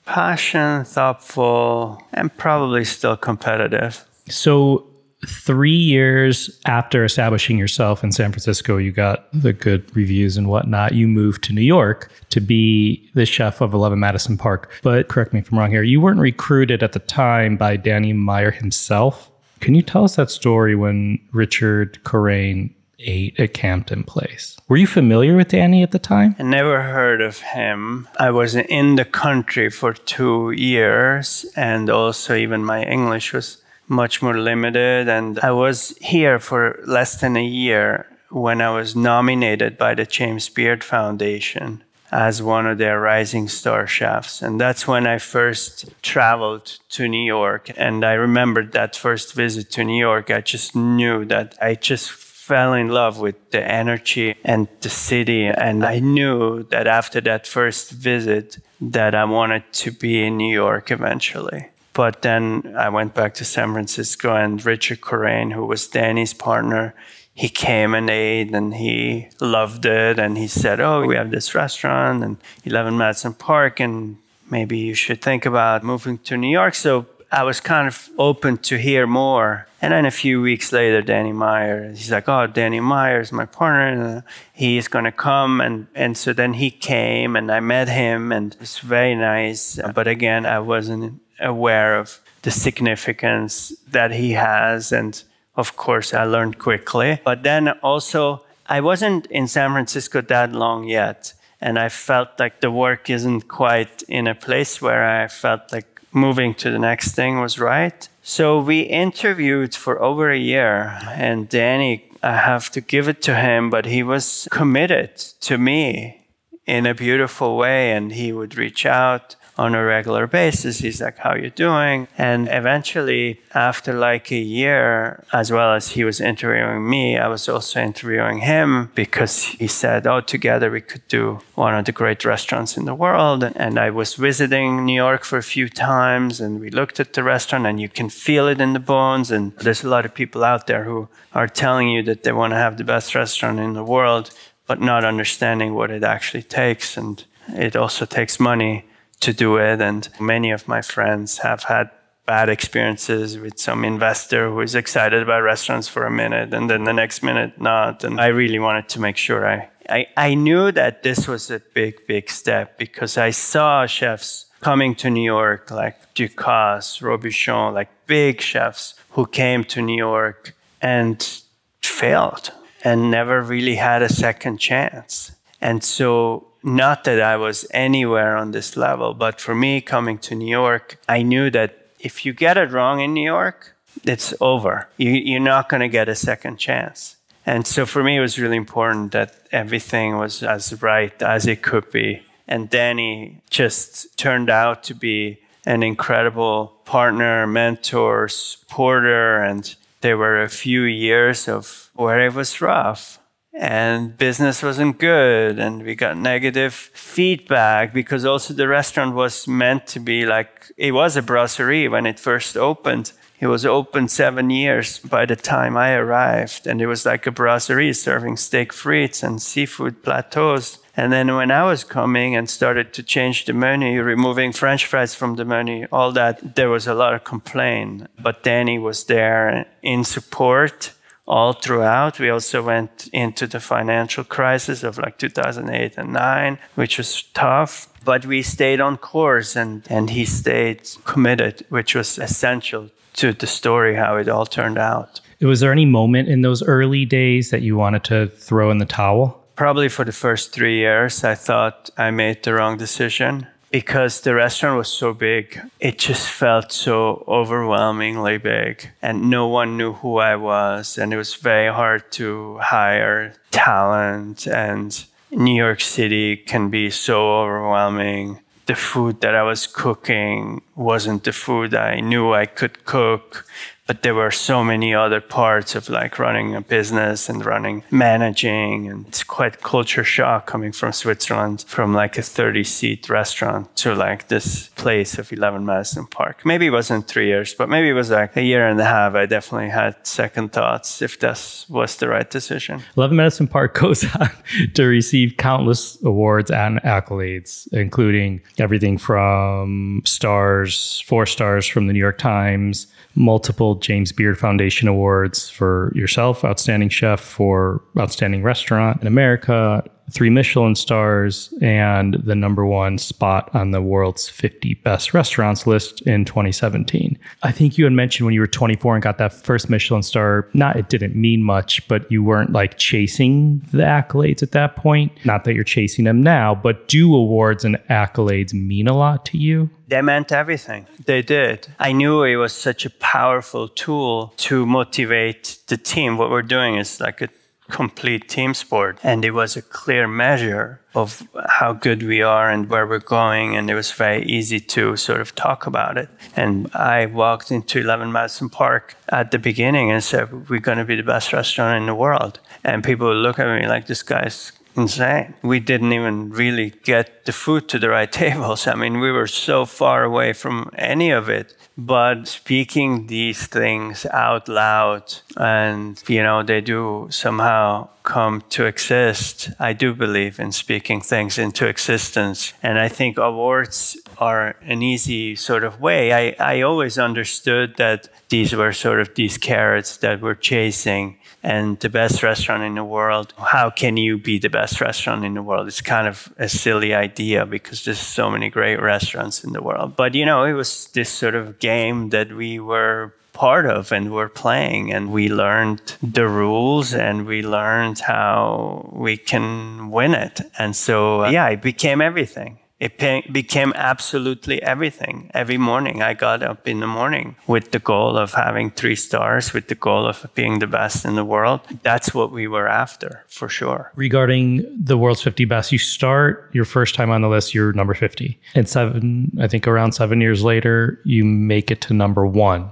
passion, 0.06 0.86
thoughtful, 0.86 2.02
and 2.14 2.36
probably 2.38 2.86
still 2.86 3.18
competitive. 3.18 4.06
So, 4.30 4.88
three 5.28 5.76
years 5.76 6.60
after 6.66 7.04
establishing 7.04 7.58
yourself 7.58 8.04
in 8.04 8.12
San 8.12 8.32
Francisco, 8.32 8.78
you 8.78 8.92
got 8.92 9.28
the 9.34 9.54
good 9.54 9.96
reviews 9.96 10.38
and 10.38 10.48
whatnot. 10.48 10.94
You 10.94 11.08
moved 11.08 11.44
to 11.46 11.54
New 11.54 11.62
York 11.62 12.12
to 12.30 12.40
be 12.40 13.10
the 13.14 13.26
chef 13.26 13.62
of 13.62 13.74
11 13.74 14.00
Madison 14.00 14.38
Park. 14.38 14.72
But 14.82 15.08
correct 15.10 15.34
me 15.34 15.40
if 15.40 15.52
I'm 15.52 15.60
wrong 15.60 15.72
here, 15.72 15.84
you 15.84 16.02
weren't 16.02 16.20
recruited 16.20 16.82
at 16.84 16.94
the 16.94 17.00
time 17.00 17.58
by 17.58 17.78
Danny 17.78 18.14
Meyer 18.14 18.52
himself. 18.52 19.30
Can 19.60 19.76
you 19.76 19.84
tell 19.84 20.04
us 20.04 20.16
that 20.16 20.32
story 20.32 20.76
when 20.76 21.20
Richard 21.32 22.04
Coraine 22.04 22.74
ate 22.98 23.40
at 23.40 23.54
Campton 23.54 24.04
Place? 24.04 24.58
Were 24.68 24.78
you 24.78 24.88
familiar 24.88 25.36
with 25.36 25.50
Danny 25.50 25.84
at 25.84 25.92
the 25.92 26.00
time? 26.00 26.36
I 26.40 26.44
never 26.44 26.82
heard 26.82 27.22
of 27.22 27.40
him. 27.40 28.08
I 28.20 28.32
was 28.32 28.56
in 28.56 28.96
the 28.96 29.06
country 29.06 29.70
for 29.70 29.94
two 29.94 30.52
years, 30.52 31.46
and 31.56 31.90
also 31.90 32.36
even 32.36 32.64
my 32.64 32.84
English 32.84 33.34
was 33.34 33.61
much 33.92 34.22
more 34.22 34.38
limited. 34.38 35.08
And 35.08 35.38
I 35.40 35.52
was 35.52 35.96
here 36.02 36.40
for 36.40 36.80
less 36.88 37.20
than 37.20 37.36
a 37.36 37.44
year 37.44 38.08
when 38.30 38.62
I 38.62 38.72
was 38.72 38.96
nominated 38.96 39.78
by 39.78 39.94
the 39.94 40.06
James 40.06 40.48
Beard 40.50 40.84
Foundation 40.84 41.84
as 42.12 42.42
one 42.42 42.66
of 42.68 42.78
their 42.78 43.00
rising 43.00 43.48
star 43.48 43.88
chefs. 43.88 44.42
And 44.42 44.60
that's 44.60 44.88
when 44.88 45.06
I 45.06 45.18
first 45.18 45.90
traveled 46.02 46.78
to 46.90 47.08
New 47.08 47.26
York. 47.26 47.72
And 47.78 48.04
I 48.04 48.14
remembered 48.14 48.72
that 48.72 48.96
first 48.96 49.34
visit 49.34 49.70
to 49.72 49.84
New 49.84 50.00
York, 50.00 50.32
I 50.32 50.42
just 50.42 50.76
knew 50.76 51.26
that 51.26 51.56
I 51.62 51.76
just 51.76 52.12
fell 52.12 52.74
in 52.74 52.90
love 52.90 53.20
with 53.20 53.52
the 53.52 53.64
energy 53.64 54.36
and 54.44 54.68
the 54.82 54.90
city. 54.90 55.46
And 55.46 55.86
I 55.86 56.00
knew 56.00 56.64
that 56.64 56.88
after 56.88 57.22
that 57.22 57.48
first 57.48 57.92
visit 57.92 58.58
that 58.82 59.16
I 59.16 59.24
wanted 59.26 59.64
to 59.74 59.92
be 59.92 60.26
in 60.26 60.38
New 60.38 60.54
York 60.54 60.92
eventually. 60.92 61.71
But 61.94 62.22
then 62.22 62.74
I 62.78 62.90
went 62.90 63.14
back 63.14 63.34
to 63.36 63.46
San 63.46 63.74
Francisco 63.74 64.36
and 64.36 64.64
Richard 64.66 65.02
Coraine, 65.02 65.52
who 65.52 65.66
was 65.66 65.88
Danny's 65.88 66.34
partner, 66.34 66.94
he 67.34 67.50
came 67.50 67.94
and 67.94 68.10
ate 68.10 68.54
and 68.54 68.74
he 68.74 69.30
loved 69.40 69.86
it. 69.86 70.20
And 70.20 70.38
he 70.38 70.48
said, 70.48 70.80
Oh, 70.80 71.06
we 71.06 71.16
have 71.16 71.32
this 71.32 71.56
restaurant 71.56 72.24
and 72.24 72.38
11 72.66 72.98
Madison 72.98 73.34
Park, 73.34 73.80
and 73.80 74.18
maybe 74.50 74.78
you 74.78 74.94
should 74.94 75.22
think 75.22 75.46
about 75.46 75.84
moving 75.84 76.18
to 76.20 76.38
New 76.38 76.52
York. 76.52 76.76
So 76.76 77.06
I 77.32 77.44
was 77.44 77.62
kind 77.62 77.88
of 77.88 78.10
open 78.18 78.58
to 78.60 78.78
hear 78.78 79.08
more. 79.08 79.68
And 79.82 79.94
then 79.94 80.06
a 80.06 80.12
few 80.12 80.42
weeks 80.42 80.72
later, 80.72 81.02
Danny 81.02 81.32
Meyer, 81.32 81.90
he's 81.90 82.12
like, 82.12 82.28
Oh, 82.28 82.46
Danny 82.48 82.80
Meyer 82.80 83.22
is 83.22 83.32
my 83.32 83.46
partner. 83.46 84.24
He's 84.54 84.88
going 84.88 85.06
to 85.06 85.12
come. 85.12 85.62
And, 85.62 85.88
and 85.96 86.18
so 86.18 86.34
then 86.34 86.54
he 86.54 86.70
came 86.70 87.36
and 87.36 87.52
I 87.52 87.62
met 87.62 87.88
him 87.88 88.32
and 88.32 88.54
it 88.54 88.60
was 88.60 88.80
very 88.80 89.16
nice. 89.16 89.80
But 89.96 90.08
again, 90.08 90.46
I 90.46 90.60
wasn't 90.60 91.22
aware 91.42 91.98
of 91.98 92.20
the 92.44 92.52
significance 92.52 93.74
that 93.88 94.12
he 94.12 94.32
has. 94.32 94.92
And 94.92 95.22
of 95.56 95.76
course, 95.76 96.14
I 96.14 96.24
learned 96.24 96.60
quickly. 96.60 97.20
But 97.24 97.44
then 97.44 97.70
also, 97.82 98.44
I 98.68 98.82
wasn't 98.82 99.26
in 99.28 99.48
San 99.48 99.72
Francisco 99.72 100.22
that 100.22 100.54
long 100.54 100.86
yet. 100.86 101.34
And 101.60 101.78
I 101.78 101.90
felt 101.90 102.30
like 102.40 102.62
the 102.62 102.72
work 102.72 103.10
isn't 103.10 103.48
quite 103.48 104.02
in 104.08 104.28
a 104.28 104.36
place 104.36 104.82
where 104.82 105.24
I 105.24 105.28
felt 105.28 105.72
like 105.72 106.02
moving 106.12 106.54
to 106.56 106.72
the 106.72 106.80
next 106.80 107.14
thing 107.14 107.40
was 107.40 107.60
right. 107.60 108.08
So 108.24 108.60
we 108.60 108.82
interviewed 108.82 109.74
for 109.76 110.02
over 110.02 110.30
a 110.30 110.38
year, 110.38 111.00
and 111.10 111.50
Danny, 111.50 112.10
I 112.22 112.38
have 112.38 112.70
to 112.72 112.82
give 112.82 113.08
it 113.08 113.22
to 113.24 113.36
him, 113.36 113.70
but 113.70 113.86
he 113.86 114.04
was 114.04 114.48
committed 114.52 115.18
to 115.42 115.58
me 115.58 116.28
in 116.68 116.86
a 116.86 116.94
beautiful 116.94 117.58
way, 117.58 117.92
and 117.92 118.12
he 118.12 118.32
would 118.32 118.56
reach 118.58 118.86
out 118.86 119.36
on 119.58 119.76
a 119.76 119.84
regular 119.84 120.28
basis. 120.28 120.80
He's 120.80 121.02
like, 121.02 121.18
How 121.20 121.36
you 121.36 121.50
doing? 121.50 122.08
And 122.18 122.48
eventually, 122.50 123.42
after 123.54 123.94
like 123.94 124.32
a 124.32 124.38
year, 124.38 125.24
as 125.34 125.52
well 125.52 125.74
as 125.74 125.90
he 125.90 126.04
was 126.04 126.22
interviewing 126.22 126.90
me, 126.90 127.18
I 127.18 127.28
was 127.28 127.48
also 127.50 127.82
interviewing 127.82 128.40
him 128.40 128.92
because 128.96 129.44
he 129.44 129.68
said, 129.68 130.08
Oh, 130.08 130.22
together 130.22 130.72
we 130.72 130.82
could 130.82 131.08
do 131.08 131.42
one 131.56 131.76
of 131.76 131.86
the 131.86 131.92
great 131.92 132.24
restaurants 132.26 132.78
in 132.78 132.86
the 132.86 132.96
world. 132.96 133.44
And 133.44 133.78
I 133.78 133.90
was 133.90 134.16
visiting 134.16 134.86
New 134.86 134.96
York 134.96 135.24
for 135.24 135.38
a 135.38 135.44
few 135.44 135.68
times 135.70 136.40
and 136.40 136.60
we 136.60 136.70
looked 136.70 137.00
at 137.00 137.14
the 137.14 137.24
restaurant 137.24 137.66
and 137.66 137.80
you 137.80 137.90
can 137.90 138.10
feel 138.10 138.48
it 138.48 138.62
in 138.62 138.74
the 138.74 138.80
bones. 138.80 139.32
And 139.32 139.54
there's 139.58 139.84
a 139.84 139.90
lot 139.90 140.06
of 140.06 140.14
people 140.14 140.44
out 140.44 140.68
there 140.68 140.86
who 140.86 141.10
are 141.34 141.48
telling 141.48 141.90
you 141.90 142.04
that 142.04 142.24
they 142.24 142.32
want 142.32 142.52
to 142.52 142.58
have 142.58 142.78
the 142.78 142.84
best 142.84 143.14
restaurant 143.16 143.60
in 143.60 143.74
the 143.74 143.84
world, 143.84 144.32
but 144.66 144.80
not 144.80 145.04
understanding 145.04 145.74
what 145.74 145.92
it 145.92 146.04
actually 146.04 146.44
takes. 146.44 146.98
And 146.98 147.24
it 147.50 147.76
also 147.76 148.06
takes 148.06 148.40
money 148.40 148.86
to 149.22 149.34
do 149.34 149.58
it. 149.58 149.82
And 149.82 150.08
many 150.20 150.52
of 150.52 150.68
my 150.68 150.82
friends 150.82 151.40
have 151.40 151.64
had 151.64 151.90
bad 152.26 152.50
experiences 152.50 153.38
with 153.38 153.60
some 153.60 153.84
investor 153.84 154.50
who 154.50 154.62
is 154.62 154.76
excited 154.76 155.22
about 155.24 155.42
restaurants 155.42 155.88
for 155.88 156.06
a 156.06 156.12
minute 156.12 156.54
and 156.54 156.70
then 156.70 156.84
the 156.84 156.94
next 156.94 157.24
minute 157.24 157.60
not. 157.60 158.04
And 158.04 158.20
I 158.22 158.28
really 158.28 158.60
wanted 158.60 158.88
to 158.90 159.02
make 159.02 159.18
sure 159.18 159.48
I, 159.48 159.70
I, 159.90 160.08
I 160.16 160.36
knew 160.36 160.72
that 160.72 161.04
this 161.04 161.28
was 161.28 161.50
a 161.50 161.60
big, 161.74 162.06
big 162.08 162.30
step 162.30 162.78
because 162.78 163.18
I 163.18 163.32
saw 163.32 163.86
chefs 163.86 164.46
coming 164.62 164.94
to 164.96 165.10
New 165.10 165.24
York 165.24 165.72
like 165.72 166.14
Ducasse, 166.14 167.02
Robuchon, 167.02 167.74
like 167.74 167.90
big 168.06 168.42
chefs 168.42 168.94
who 169.12 169.26
came 169.26 169.64
to 169.66 169.82
New 169.82 169.98
York 169.98 170.56
and 170.82 171.42
failed 171.82 172.52
and 172.84 173.12
never 173.12 173.42
really 173.42 173.76
had 173.76 174.02
a 174.02 174.10
second 174.10 174.58
chance. 174.58 175.32
And 175.60 175.84
so 175.84 176.51
not 176.64 177.04
that 177.06 177.22
I 177.22 177.38
was 177.38 177.66
anywhere 177.72 178.36
on 178.36 178.52
this 178.52 178.78
level, 178.78 179.14
but 179.14 179.40
for 179.40 179.56
me 179.56 179.82
coming 179.82 180.18
to 180.20 180.36
New 180.36 180.50
York, 180.50 181.00
I 181.08 181.22
knew 181.22 181.50
that 181.52 181.88
if 182.00 182.26
you 182.26 182.34
get 182.34 182.58
it 182.58 182.72
wrong 182.72 183.00
in 183.00 183.14
New 183.14 183.26
York, 183.26 183.76
it's 184.04 184.34
over. 184.40 184.88
You, 184.98 185.12
you're 185.12 185.40
not 185.40 185.70
going 185.70 185.82
to 185.82 185.90
get 185.90 186.10
a 186.10 186.16
second 186.16 186.58
chance. 186.58 187.18
And 187.46 187.66
so 187.66 187.86
for 187.86 188.04
me, 188.04 188.18
it 188.18 188.22
was 188.22 188.40
really 188.40 188.58
important 188.58 189.12
that 189.14 189.36
everything 189.52 190.18
was 190.18 190.44
as 190.44 190.82
right 190.82 191.20
as 191.22 191.48
it 191.48 191.62
could 191.62 191.92
be. 191.92 192.24
And 192.48 192.70
Danny 192.70 193.42
just 193.50 194.18
turned 194.18 194.50
out 194.50 194.84
to 194.84 194.94
be 194.94 195.40
an 195.66 195.84
incredible 195.84 196.74
partner, 196.86 197.48
mentor, 197.48 198.28
supporter. 198.28 199.42
And 199.42 199.74
there 200.02 200.18
were 200.18 200.42
a 200.42 200.50
few 200.50 200.84
years 200.84 201.48
of 201.48 201.90
where 201.94 202.20
it 202.26 202.34
was 202.34 202.62
rough 202.62 203.20
and 203.54 204.18
business 204.18 204.64
wasn't 204.64 204.98
good 204.98 205.60
and 205.60 205.84
we 205.84 205.94
got 205.94 206.18
negative 206.18 206.74
feedback 206.74 207.94
because 207.94 208.24
also 208.24 208.54
the 208.54 208.68
restaurant 208.68 209.14
was 209.14 209.48
meant 209.48 209.86
to 209.88 210.00
be 210.00 210.26
like 210.26 210.72
it 210.78 210.94
was 210.94 211.18
a 211.18 211.22
brasserie 211.22 211.88
when 211.88 212.06
it 212.06 212.20
first 212.20 212.56
opened. 212.56 213.12
It 213.40 213.48
was 213.48 213.66
open 213.66 214.08
seven 214.08 214.52
years 214.52 215.00
by 215.00 215.26
the 215.26 215.36
time 215.36 215.76
i 215.76 215.94
arrived 215.94 216.66
and 216.66 216.82
it 216.82 216.88
was 216.88 217.06
like 217.06 217.28
a 217.28 217.32
brasserie 217.32 217.94
serving 217.94 218.38
steak 218.38 218.72
frites 218.72 219.22
and 219.22 219.42
seafood 219.42 220.02
plateaus. 220.02 220.80
And 220.96 221.12
then 221.12 221.36
when 221.36 221.52
i 221.52 221.64
was 221.64 221.84
coming 221.84 222.38
and 222.38 222.50
started 222.50 222.94
to 222.94 223.04
change 223.04 223.44
the 223.44 223.54
menu 223.54 224.02
removing 224.02 224.54
french 224.54 224.86
fries 224.86 225.14
from 225.14 225.36
the 225.36 225.44
menu 225.44 225.88
all 225.92 226.14
that 226.14 226.56
there 226.56 226.70
was 226.70 226.88
a 226.88 226.94
lot 226.94 227.14
of 227.14 227.26
complaint. 227.26 228.08
But 228.18 228.44
danny 228.44 228.80
was 228.80 229.04
there 229.06 229.68
in 229.82 230.06
support 230.06 230.94
all 231.32 231.54
throughout. 231.54 232.20
We 232.20 232.30
also 232.30 232.62
went 232.62 233.08
into 233.14 233.48
the 233.48 233.62
financial 233.62 234.26
crisis 234.26 234.84
of 234.84 234.98
like 234.98 235.18
2008 235.18 235.98
and 235.98 236.12
9, 236.12 236.60
which 236.76 236.98
was 236.98 237.24
tough. 237.34 237.88
But 238.04 238.26
we 238.26 238.42
stayed 238.42 238.82
on 238.82 238.98
course 238.98 239.56
and, 239.56 239.88
and 239.90 240.10
he 240.10 240.26
stayed 240.26 240.82
committed, 241.06 241.66
which 241.70 241.96
was 241.96 242.20
essential 242.20 242.90
to 243.14 243.32
the 243.32 243.48
story, 243.48 243.96
how 243.96 244.18
it 244.18 244.28
all 244.28 244.46
turned 244.46 244.78
out. 244.78 245.22
Was 245.40 245.62
there 245.62 245.72
any 245.72 245.86
moment 245.86 246.28
in 246.28 246.42
those 246.42 246.62
early 246.64 247.06
days 247.06 247.50
that 247.50 247.62
you 247.62 247.78
wanted 247.78 248.04
to 248.06 248.28
throw 248.28 248.70
in 248.70 248.80
the 248.80 248.86
towel? 248.86 249.42
Probably 249.56 249.88
for 249.88 250.04
the 250.04 250.12
first 250.12 250.52
three 250.52 250.78
years, 250.80 251.24
I 251.24 251.36
thought 251.36 251.90
I 251.98 252.12
made 252.12 252.44
the 252.44 252.54
wrong 252.54 252.78
decision 252.78 253.48
because 253.72 254.22
the 254.22 254.36
restaurant 254.36 254.78
was 254.78 254.90
so 254.90 255.14
big. 255.14 255.60
It 255.80 255.98
just 255.98 256.28
felt 256.28 256.72
so 256.72 257.24
overwhelmingly 257.28 258.38
big, 258.38 258.90
and 259.02 259.30
no 259.30 259.48
one 259.48 259.78
knew 259.78 259.94
who 259.94 260.18
I 260.18 260.36
was, 260.36 260.98
and 260.98 261.14
it 261.14 261.18
was 261.18 261.36
very 261.36 261.74
hard 261.74 262.12
to 262.14 262.58
hire 262.60 263.34
talent. 263.50 264.46
And 264.46 265.04
New 265.32 265.56
York 265.56 265.82
City 265.82 266.36
can 266.36 266.70
be 266.70 266.90
so 266.90 267.42
overwhelming. 267.42 268.40
The 268.66 268.76
food 268.76 269.22
that 269.22 269.36
I 269.36 269.44
was 269.44 269.66
cooking 269.68 270.62
wasn't 270.76 271.24
the 271.24 271.34
food 271.34 271.74
I 271.74 272.00
knew 272.00 272.34
I 272.34 272.46
could 272.46 272.86
cook 272.86 273.46
but 273.92 274.04
there 274.04 274.16
were 274.16 274.32
so 274.32 274.64
many 274.64 274.96
other 274.96 275.20
parts 275.20 275.76
of 275.76 275.90
like 275.90 276.18
running 276.18 276.56
a 276.56 276.62
business 276.62 277.28
and 277.28 277.46
running 277.46 277.84
managing 277.92 278.88
and 278.88 279.06
it's 279.06 279.22
quite 279.22 279.62
culture 279.62 280.06
shock 280.06 280.48
coming 280.48 280.72
from 280.72 280.94
switzerland 280.94 281.66
from 281.68 281.94
like 281.94 282.18
a 282.18 282.22
30 282.22 282.64
seat 282.64 283.10
restaurant 283.10 283.76
to 283.76 283.94
like 283.94 284.30
this 284.30 284.70
place 284.76 285.18
of 285.18 285.34
11 285.34 285.66
madison 285.66 286.08
park. 286.08 286.46
Maybe 286.46 286.68
it 286.68 286.70
wasn't 286.70 287.06
three 287.10 287.28
years 287.28 287.54
but 287.54 287.68
maybe 287.68 287.90
it 287.90 287.94
was 287.94 288.10
like 288.10 288.38
a 288.38 288.42
year 288.42 288.66
and 288.66 288.80
a 288.80 288.86
half. 288.86 289.14
I 289.14 289.26
definitely 289.26 289.72
had 289.72 289.98
second 290.08 290.54
thoughts 290.54 291.02
if 291.02 291.20
this 291.20 291.66
was 291.68 291.98
the 291.98 292.08
right 292.08 292.30
decision. 292.30 292.84
11 292.96 293.18
madison 293.18 293.48
park 293.48 293.78
goes 293.82 294.06
on 294.16 294.30
to 294.76 294.86
receive 294.86 295.36
countless 295.36 296.02
awards 296.02 296.50
and 296.50 296.80
accolades 296.84 297.68
including 297.74 298.40
everything 298.58 298.98
from 298.98 300.02
stars 300.06 301.02
four 301.06 301.26
stars 301.26 301.68
from 301.68 301.88
the 301.88 301.94
new 301.94 302.00
york 302.00 302.18
times 302.18 302.88
multiple 303.16 303.76
James 303.82 304.12
Beard 304.12 304.38
Foundation 304.38 304.88
awards 304.88 305.50
for 305.50 305.92
yourself, 305.96 306.46
Outstanding 306.46 306.90
Chef, 306.90 307.20
for 307.20 307.84
Outstanding 308.00 308.44
Restaurant 308.44 309.02
in 309.02 309.08
America, 309.08 309.84
three 310.12 310.30
Michelin 310.30 310.76
stars, 310.76 311.54
and 311.62 312.16
the 312.24 312.36
number 312.36 312.66
one 312.66 312.98
spot 312.98 313.50
on 313.54 313.72
the 313.72 313.82
world's 313.82 314.30
50 314.30 314.76
best 314.76 315.14
restaurants 315.14 315.66
list 315.66 316.02
in 316.02 316.26
2017. 316.26 317.18
I 317.44 317.52
think 317.52 317.78
you 317.78 317.86
had 317.86 317.94
mentioned 317.94 318.26
when 318.26 318.34
you 318.34 318.42
were 318.42 318.48
24 318.48 318.96
and 318.96 319.04
got 319.04 319.18
that 319.18 319.34
first 319.34 319.70
Michelin 319.70 320.04
star, 320.04 320.50
not 320.54 320.76
it 320.76 320.90
didn't 320.90 321.16
mean 321.16 321.44
much, 321.44 321.88
but 321.88 322.12
you 322.12 322.24
weren't 322.24 322.52
like 322.52 322.78
chasing 322.78 323.60
the 323.72 323.84
accolades 323.84 324.44
at 324.44 324.52
that 324.52 324.76
point. 324.76 325.12
Not 325.26 325.44
that 325.46 325.54
you're 325.54 325.64
chasing 325.64 326.06
them 326.06 326.22
now, 326.22 326.56
but 326.56 326.88
do 326.88 327.14
awards 327.16 327.64
and 327.64 327.78
accolades 327.90 328.54
mean 328.54 328.88
a 328.88 328.94
lot 328.94 329.26
to 329.28 329.38
you? 329.38 329.70
They 329.88 330.02
meant 330.02 330.32
everything. 330.32 330.88
They 331.06 331.22
did. 331.22 331.68
I 331.78 331.92
knew 331.92 332.24
it 332.24 332.38
was 332.38 332.54
such 332.54 332.86
a 332.86 332.90
powerful 332.90 333.68
tool 333.68 334.34
to 334.38 334.66
motivate 334.66 335.58
the 335.68 335.76
team. 335.76 336.18
What 336.18 336.30
we're 336.30 336.44
doing 336.44 336.76
is 336.76 337.02
like 337.02 337.22
a 337.22 337.28
complete 337.72 338.30
team 338.30 338.54
sport. 338.54 339.00
And 339.02 339.26
it 339.26 339.32
was 339.32 339.58
a 339.58 339.62
clear 339.62 340.08
measure 340.08 340.82
of 340.94 341.28
how 341.48 341.74
good 341.74 342.04
we 342.04 342.22
are 342.22 342.50
and 342.50 342.70
where 342.70 342.86
we're 342.86 343.00
going. 343.00 343.56
And 343.56 343.70
it 343.70 343.76
was 343.76 343.92
very 343.92 344.24
easy 344.26 344.60
to 344.60 344.96
sort 344.98 345.22
of 345.22 345.34
talk 345.36 345.66
about 345.66 345.98
it. 345.98 346.10
And 346.36 346.70
I 346.74 347.06
walked 347.06 347.52
into 347.52 347.80
11 347.80 348.12
Madison 348.12 348.50
Park 348.50 348.96
at 349.10 349.32
the 349.32 349.40
beginning 349.40 349.90
and 349.90 350.04
said, 350.04 350.50
We're 350.50 350.60
going 350.60 350.78
to 350.78 350.86
be 350.86 350.96
the 350.96 351.04
best 351.04 351.34
restaurant 351.34 351.78
in 351.82 351.88
the 351.88 351.96
world. 351.96 352.40
And 352.64 352.84
people 352.84 353.08
would 353.08 353.18
look 353.18 353.40
at 353.40 353.48
me 353.48 353.68
like, 353.68 353.88
This 353.88 354.04
guy's 354.04 354.52
insane. 354.76 355.34
We 355.42 355.60
didn't 355.60 355.94
even 355.94 356.32
really 356.32 356.74
get 356.84 357.26
the 357.26 357.32
food 357.32 357.68
to 357.70 357.80
the 357.80 357.90
right 357.90 358.12
tables. 358.24 358.68
I 358.68 358.76
mean, 358.76 359.00
we 359.00 359.12
were 359.12 359.28
so 359.28 359.66
far 359.66 360.04
away 360.04 360.34
from 360.34 360.70
any 360.78 361.12
of 361.12 361.30
it 361.30 361.56
but 361.78 362.28
speaking 362.28 363.08
these 363.08 363.48
things 363.48 364.06
out 364.08 364.48
loud 364.48 365.04
and 365.38 366.04
you 366.08 366.22
know 366.22 366.44
they 366.44 366.60
do 366.60 367.08
somehow 367.10 367.88
come 368.04 368.44
to 368.50 368.66
exist 368.66 369.50
i 369.60 369.72
do 369.72 369.94
believe 369.94 370.40
in 370.40 370.52
speaking 370.52 371.00
things 371.00 371.38
into 371.38 371.68
existence 371.68 372.54
and 372.62 372.78
i 372.78 372.88
think 372.88 373.18
awards 373.18 373.98
are 374.18 374.56
an 374.64 374.82
easy 374.82 375.36
sort 375.36 375.64
of 375.64 375.80
way 375.80 376.12
i, 376.14 376.36
I 376.40 376.62
always 376.62 376.98
understood 376.98 377.78
that 377.78 378.10
these 378.30 378.54
were 378.54 378.74
sort 378.74 379.00
of 379.00 379.16
these 379.16 379.38
carrots 379.38 379.98
that 379.98 380.22
we're 380.22 380.36
chasing 380.36 381.18
and 381.44 381.80
the 381.80 381.90
best 381.90 382.24
restaurant 382.24 382.64
in 382.64 382.76
the 382.76 382.84
world. 382.84 383.34
How 383.38 383.70
can 383.70 383.98
you 383.98 384.18
be 384.18 384.40
the 384.40 384.50
best 384.50 384.80
restaurant 384.82 385.26
in 385.26 385.34
the 385.34 385.42
world? 385.42 385.68
It's 385.68 385.82
kind 385.82 386.08
of 386.08 386.32
a 386.38 386.48
silly 386.48 386.94
idea 386.94 387.46
because 387.46 387.84
there's 387.86 388.00
so 388.00 388.30
many 388.30 388.50
great 388.50 388.82
restaurants 388.82 389.44
in 389.44 389.54
the 389.54 389.62
world. 389.62 389.96
But 389.96 390.16
you 390.16 390.26
know, 390.26 390.44
it 390.44 390.54
was 390.54 390.88
this 390.94 391.10
sort 391.10 391.36
of 391.36 391.60
game 391.60 392.10
that 392.10 392.32
we 392.32 392.60
were 392.60 393.14
part 393.34 393.66
of 393.66 393.92
and 393.92 394.12
were 394.12 394.30
playing 394.30 394.92
and 394.92 395.12
we 395.12 395.30
learned 395.30 395.96
the 396.04 396.28
rules 396.28 396.94
and 396.94 397.26
we 397.26 397.42
learned 397.42 398.00
how 398.00 398.90
we 398.94 399.18
can 399.18 399.90
win 399.90 400.14
it. 400.14 400.42
And 400.58 400.76
so 400.76 401.28
yeah, 401.28 401.48
it 401.48 401.62
became 401.62 402.02
everything 402.02 402.60
It 402.82 402.98
became 403.32 403.74
absolutely 403.76 404.60
everything. 404.64 405.30
Every 405.36 405.60
morning, 405.60 406.02
I 406.02 406.16
got 406.16 406.42
up 406.42 406.68
in 406.68 406.80
the 406.80 406.88
morning 406.88 407.36
with 407.46 407.70
the 407.70 407.78
goal 407.78 408.18
of 408.18 408.34
having 408.34 408.72
three 408.72 408.96
stars, 408.96 409.54
with 409.54 409.68
the 409.68 409.76
goal 409.76 410.08
of 410.08 410.26
being 410.34 410.58
the 410.58 410.66
best 410.66 411.06
in 411.06 411.14
the 411.14 411.24
world. 411.24 411.62
That's 411.84 412.16
what 412.16 412.32
we 412.32 412.48
were 412.48 412.68
after, 412.68 413.24
for 413.28 413.48
sure. 413.48 413.92
Regarding 413.96 414.66
the 414.76 414.98
world's 414.98 415.22
50 415.22 415.46
best, 415.46 415.72
you 415.72 415.78
start 415.78 416.50
your 416.54 416.66
first 416.66 416.96
time 416.96 417.12
on 417.12 417.22
the 417.22 417.30
list, 417.30 417.54
you're 417.54 417.72
number 417.74 417.94
50. 417.94 418.40
And 418.56 418.68
seven, 418.68 419.32
I 419.40 419.48
think 419.48 419.68
around 419.68 419.92
seven 419.92 420.20
years 420.20 420.44
later, 420.44 421.00
you 421.06 421.24
make 421.24 421.70
it 421.70 421.82
to 421.82 421.94
number 421.94 422.26
one. 422.26 422.72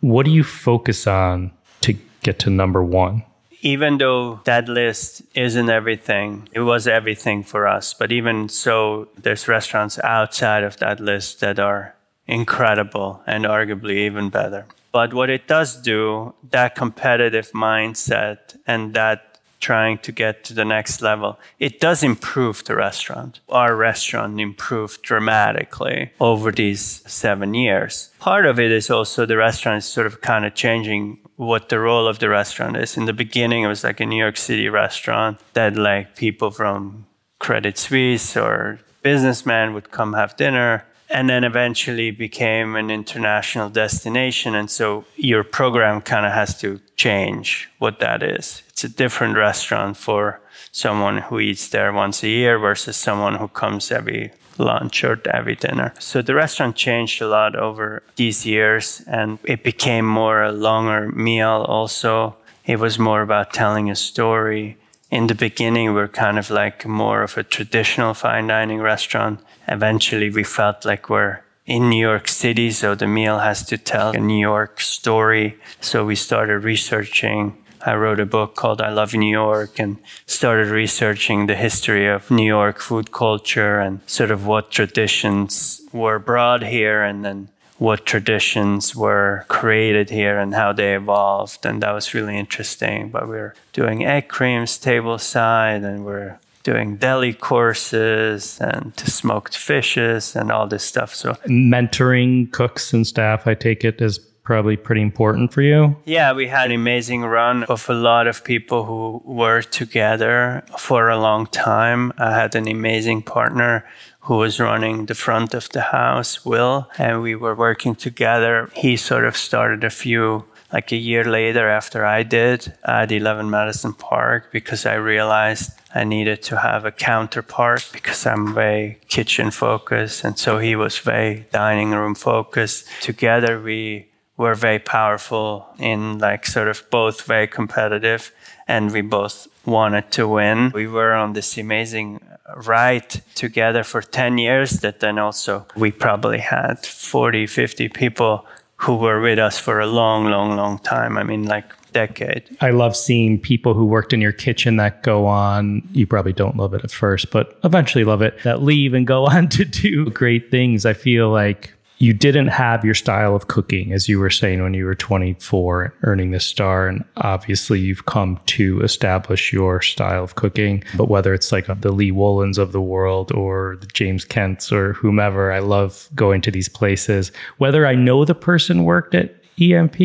What 0.00 0.24
do 0.24 0.32
you 0.32 0.44
focus 0.44 1.06
on 1.06 1.52
to 1.82 1.94
get 2.22 2.38
to 2.38 2.48
number 2.48 2.82
one? 2.82 3.22
Even 3.66 3.98
though 3.98 4.38
that 4.44 4.68
list 4.68 5.22
isn't 5.34 5.68
everything, 5.68 6.48
it 6.52 6.60
was 6.60 6.86
everything 6.86 7.42
for 7.42 7.66
us. 7.66 7.94
But 7.94 8.12
even 8.12 8.48
so, 8.48 9.08
there's 9.18 9.48
restaurants 9.48 9.98
outside 10.04 10.62
of 10.62 10.76
that 10.76 11.00
list 11.00 11.40
that 11.40 11.58
are 11.58 11.96
incredible 12.28 13.22
and 13.26 13.44
arguably 13.44 13.96
even 14.06 14.30
better. 14.30 14.66
But 14.92 15.12
what 15.12 15.30
it 15.30 15.48
does 15.48 15.76
do, 15.76 16.32
that 16.50 16.76
competitive 16.76 17.50
mindset 17.50 18.56
and 18.68 18.94
that 18.94 19.40
trying 19.58 19.98
to 19.98 20.12
get 20.12 20.44
to 20.44 20.54
the 20.54 20.64
next 20.64 21.02
level, 21.02 21.36
it 21.58 21.80
does 21.80 22.04
improve 22.04 22.62
the 22.64 22.76
restaurant. 22.76 23.40
Our 23.48 23.74
restaurant 23.74 24.40
improved 24.40 25.02
dramatically 25.02 26.12
over 26.20 26.52
these 26.52 27.02
seven 27.04 27.52
years. 27.54 28.10
Part 28.20 28.46
of 28.46 28.60
it 28.60 28.70
is 28.70 28.90
also 28.90 29.26
the 29.26 29.36
restaurant 29.36 29.78
is 29.78 29.86
sort 29.86 30.06
of 30.06 30.20
kind 30.20 30.44
of 30.44 30.54
changing 30.54 31.18
what 31.36 31.68
the 31.68 31.78
role 31.78 32.08
of 32.08 32.18
the 32.18 32.28
restaurant 32.28 32.76
is. 32.76 32.96
In 32.96 33.04
the 33.04 33.12
beginning, 33.12 33.62
it 33.62 33.68
was 33.68 33.84
like 33.84 34.00
a 34.00 34.06
New 34.06 34.18
York 34.18 34.36
City 34.36 34.68
restaurant 34.68 35.38
that 35.52 35.76
like 35.76 36.16
people 36.16 36.50
from 36.50 37.06
Credit 37.38 37.76
Suisse 37.76 38.36
or 38.36 38.80
businessmen 39.02 39.74
would 39.74 39.90
come 39.90 40.14
have 40.14 40.36
dinner 40.36 40.86
and 41.08 41.28
then 41.30 41.44
eventually 41.44 42.10
became 42.10 42.74
an 42.74 42.90
international 42.90 43.68
destination. 43.68 44.54
And 44.54 44.70
so 44.70 45.04
your 45.14 45.44
program 45.44 46.00
kind 46.00 46.26
of 46.26 46.32
has 46.32 46.58
to 46.60 46.80
change 46.96 47.68
what 47.78 48.00
that 48.00 48.22
is. 48.22 48.62
It's 48.68 48.82
a 48.84 48.88
different 48.88 49.36
restaurant 49.36 49.96
for 49.96 50.40
someone 50.72 51.18
who 51.18 51.38
eats 51.38 51.68
there 51.68 51.92
once 51.92 52.22
a 52.22 52.28
year 52.28 52.58
versus 52.58 52.96
someone 52.96 53.36
who 53.36 53.48
comes 53.48 53.92
every 53.92 54.32
lunch 54.58 55.04
or 55.04 55.20
every 55.32 55.54
dinner. 55.56 55.92
So 55.98 56.22
the 56.22 56.34
restaurant 56.34 56.76
changed 56.76 57.20
a 57.22 57.28
lot 57.28 57.56
over 57.56 58.02
these 58.16 58.46
years 58.46 59.02
and 59.06 59.38
it 59.44 59.62
became 59.62 60.06
more 60.06 60.42
a 60.42 60.52
longer 60.52 61.08
meal 61.08 61.64
also. 61.68 62.36
It 62.64 62.78
was 62.78 62.98
more 62.98 63.22
about 63.22 63.52
telling 63.52 63.90
a 63.90 63.96
story. 63.96 64.76
In 65.10 65.28
the 65.28 65.34
beginning, 65.34 65.94
we 65.94 66.00
are 66.00 66.08
kind 66.08 66.38
of 66.38 66.50
like 66.50 66.84
more 66.86 67.22
of 67.22 67.36
a 67.36 67.44
traditional 67.44 68.12
fine 68.12 68.48
dining 68.48 68.80
restaurant. 68.80 69.40
Eventually, 69.68 70.30
we 70.30 70.42
felt 70.42 70.84
like 70.84 71.08
we're 71.08 71.42
in 71.64 71.88
New 71.90 72.00
York 72.00 72.28
City, 72.28 72.70
so 72.70 72.94
the 72.94 73.06
meal 73.06 73.38
has 73.38 73.64
to 73.66 73.78
tell 73.78 74.10
a 74.10 74.18
New 74.18 74.38
York 74.38 74.80
story. 74.80 75.58
So 75.80 76.04
we 76.04 76.14
started 76.14 76.64
researching 76.64 77.56
I 77.86 77.94
wrote 77.94 78.18
a 78.18 78.26
book 78.26 78.56
called 78.56 78.82
I 78.82 78.90
Love 78.90 79.14
New 79.14 79.30
York 79.30 79.78
and 79.78 79.98
started 80.26 80.66
researching 80.66 81.46
the 81.46 81.54
history 81.54 82.08
of 82.08 82.28
New 82.32 82.44
York 82.44 82.80
food 82.80 83.12
culture 83.12 83.78
and 83.78 84.00
sort 84.06 84.32
of 84.32 84.44
what 84.44 84.72
traditions 84.72 85.80
were 85.92 86.18
brought 86.18 86.64
here 86.64 87.04
and 87.04 87.24
then 87.24 87.48
what 87.78 88.04
traditions 88.04 88.96
were 88.96 89.44
created 89.46 90.10
here 90.10 90.36
and 90.36 90.52
how 90.52 90.72
they 90.72 90.96
evolved. 90.96 91.64
And 91.64 91.80
that 91.82 91.92
was 91.92 92.12
really 92.12 92.36
interesting. 92.36 93.10
But 93.10 93.28
we 93.28 93.36
are 93.36 93.54
doing 93.72 94.04
egg 94.04 94.26
creams 94.26 94.80
tableside 94.80 95.84
and 95.84 96.04
we're 96.04 96.40
doing 96.64 96.96
deli 96.96 97.34
courses 97.34 98.58
and 98.60 98.98
smoked 98.98 99.56
fishes 99.56 100.34
and 100.34 100.50
all 100.50 100.66
this 100.66 100.82
stuff. 100.82 101.14
So 101.14 101.34
mentoring 101.46 102.50
cooks 102.50 102.92
and 102.92 103.06
staff, 103.06 103.46
I 103.46 103.54
take 103.54 103.84
it 103.84 104.02
as 104.02 104.18
probably 104.46 104.76
pretty 104.76 105.02
important 105.02 105.52
for 105.52 105.60
you. 105.60 105.96
Yeah, 106.04 106.32
we 106.32 106.46
had 106.46 106.70
an 106.70 106.76
amazing 106.76 107.22
run 107.22 107.64
of 107.64 107.90
a 107.90 107.94
lot 107.94 108.28
of 108.28 108.44
people 108.44 108.84
who 108.84 109.20
were 109.24 109.60
together 109.60 110.62
for 110.78 111.10
a 111.10 111.18
long 111.18 111.46
time. 111.48 112.12
I 112.16 112.32
had 112.32 112.54
an 112.54 112.68
amazing 112.68 113.22
partner 113.22 113.84
who 114.20 114.36
was 114.36 114.60
running 114.60 115.06
the 115.06 115.14
front 115.14 115.52
of 115.52 115.68
the 115.70 115.80
house, 115.80 116.44
Will, 116.44 116.88
and 116.96 117.22
we 117.22 117.34
were 117.34 117.56
working 117.56 117.96
together. 117.96 118.70
He 118.74 118.96
sort 118.96 119.24
of 119.24 119.36
started 119.36 119.82
a 119.84 119.90
few 119.90 120.44
like 120.72 120.90
a 120.92 120.96
year 120.96 121.24
later 121.24 121.68
after 121.68 122.04
I 122.04 122.22
did 122.22 122.72
at 122.84 123.12
11 123.12 123.50
Madison 123.50 123.94
Park 123.94 124.50
because 124.52 124.84
I 124.84 124.94
realized 124.94 125.72
I 125.94 126.04
needed 126.04 126.42
to 126.42 126.58
have 126.58 126.84
a 126.84 126.90
counterpart 126.92 127.88
because 127.92 128.26
I'm 128.26 128.52
very 128.52 128.98
kitchen 129.08 129.50
focused. 129.50 130.24
And 130.24 130.38
so 130.38 130.58
he 130.58 130.76
was 130.76 130.98
very 130.98 131.46
dining 131.52 131.92
room 131.92 132.14
focused. 132.14 132.88
Together, 133.00 133.60
we 133.60 134.06
were 134.36 134.54
very 134.54 134.78
powerful 134.78 135.66
in 135.78 136.18
like 136.18 136.46
sort 136.46 136.68
of 136.68 136.88
both 136.90 137.22
very 137.22 137.46
competitive 137.46 138.32
and 138.68 138.92
we 138.92 139.00
both 139.00 139.48
wanted 139.64 140.10
to 140.12 140.28
win. 140.28 140.70
We 140.74 140.86
were 140.86 141.14
on 141.14 141.32
this 141.32 141.56
amazing 141.56 142.20
ride 142.56 143.08
together 143.34 143.82
for 143.82 144.02
10 144.02 144.38
years 144.38 144.80
that 144.80 145.00
then 145.00 145.18
also 145.18 145.66
we 145.76 145.90
probably 145.90 146.38
had 146.38 146.84
40, 146.86 147.46
50 147.46 147.88
people 147.88 148.46
who 148.76 148.96
were 148.96 149.20
with 149.20 149.38
us 149.38 149.58
for 149.58 149.80
a 149.80 149.86
long, 149.86 150.26
long, 150.26 150.56
long 150.56 150.78
time. 150.80 151.16
I 151.16 151.22
mean, 151.22 151.44
like 151.44 151.72
decade. 151.92 152.44
I 152.60 152.70
love 152.70 152.94
seeing 152.94 153.40
people 153.40 153.72
who 153.72 153.86
worked 153.86 154.12
in 154.12 154.20
your 154.20 154.32
kitchen 154.32 154.76
that 154.76 155.02
go 155.02 155.26
on, 155.26 155.82
you 155.92 156.06
probably 156.06 156.34
don't 156.34 156.56
love 156.56 156.74
it 156.74 156.84
at 156.84 156.90
first, 156.90 157.30
but 157.30 157.58
eventually 157.64 158.04
love 158.04 158.20
it, 158.20 158.42
that 158.44 158.62
leave 158.62 158.92
and 158.92 159.06
go 159.06 159.24
on 159.34 159.48
to 159.50 159.64
do 159.64 160.10
great 160.10 160.50
things. 160.50 160.84
I 160.84 160.92
feel 160.92 161.30
like 161.30 161.72
you 161.98 162.12
didn't 162.12 162.48
have 162.48 162.84
your 162.84 162.94
style 162.94 163.34
of 163.34 163.48
cooking, 163.48 163.92
as 163.92 164.08
you 164.08 164.18
were 164.18 164.30
saying 164.30 164.62
when 164.62 164.74
you 164.74 164.84
were 164.84 164.94
24 164.94 165.94
earning 166.02 166.30
the 166.30 166.40
star. 166.40 166.88
And 166.88 167.04
obviously, 167.16 167.80
you've 167.80 168.06
come 168.06 168.38
to 168.46 168.80
establish 168.82 169.52
your 169.52 169.80
style 169.80 170.24
of 170.24 170.34
cooking. 170.34 170.84
But 170.96 171.08
whether 171.08 171.32
it's 171.32 171.52
like 171.52 171.66
the 171.66 171.92
Lee 171.92 172.12
Wolens 172.12 172.58
of 172.58 172.72
the 172.72 172.80
world 172.80 173.32
or 173.32 173.76
the 173.80 173.86
James 173.86 174.24
Kents 174.24 174.70
or 174.70 174.92
whomever, 174.94 175.52
I 175.52 175.60
love 175.60 176.08
going 176.14 176.42
to 176.42 176.50
these 176.50 176.68
places. 176.68 177.32
Whether 177.58 177.86
I 177.86 177.94
know 177.94 178.24
the 178.24 178.34
person 178.34 178.84
worked 178.84 179.14
at 179.14 179.34
EMP 179.58 180.00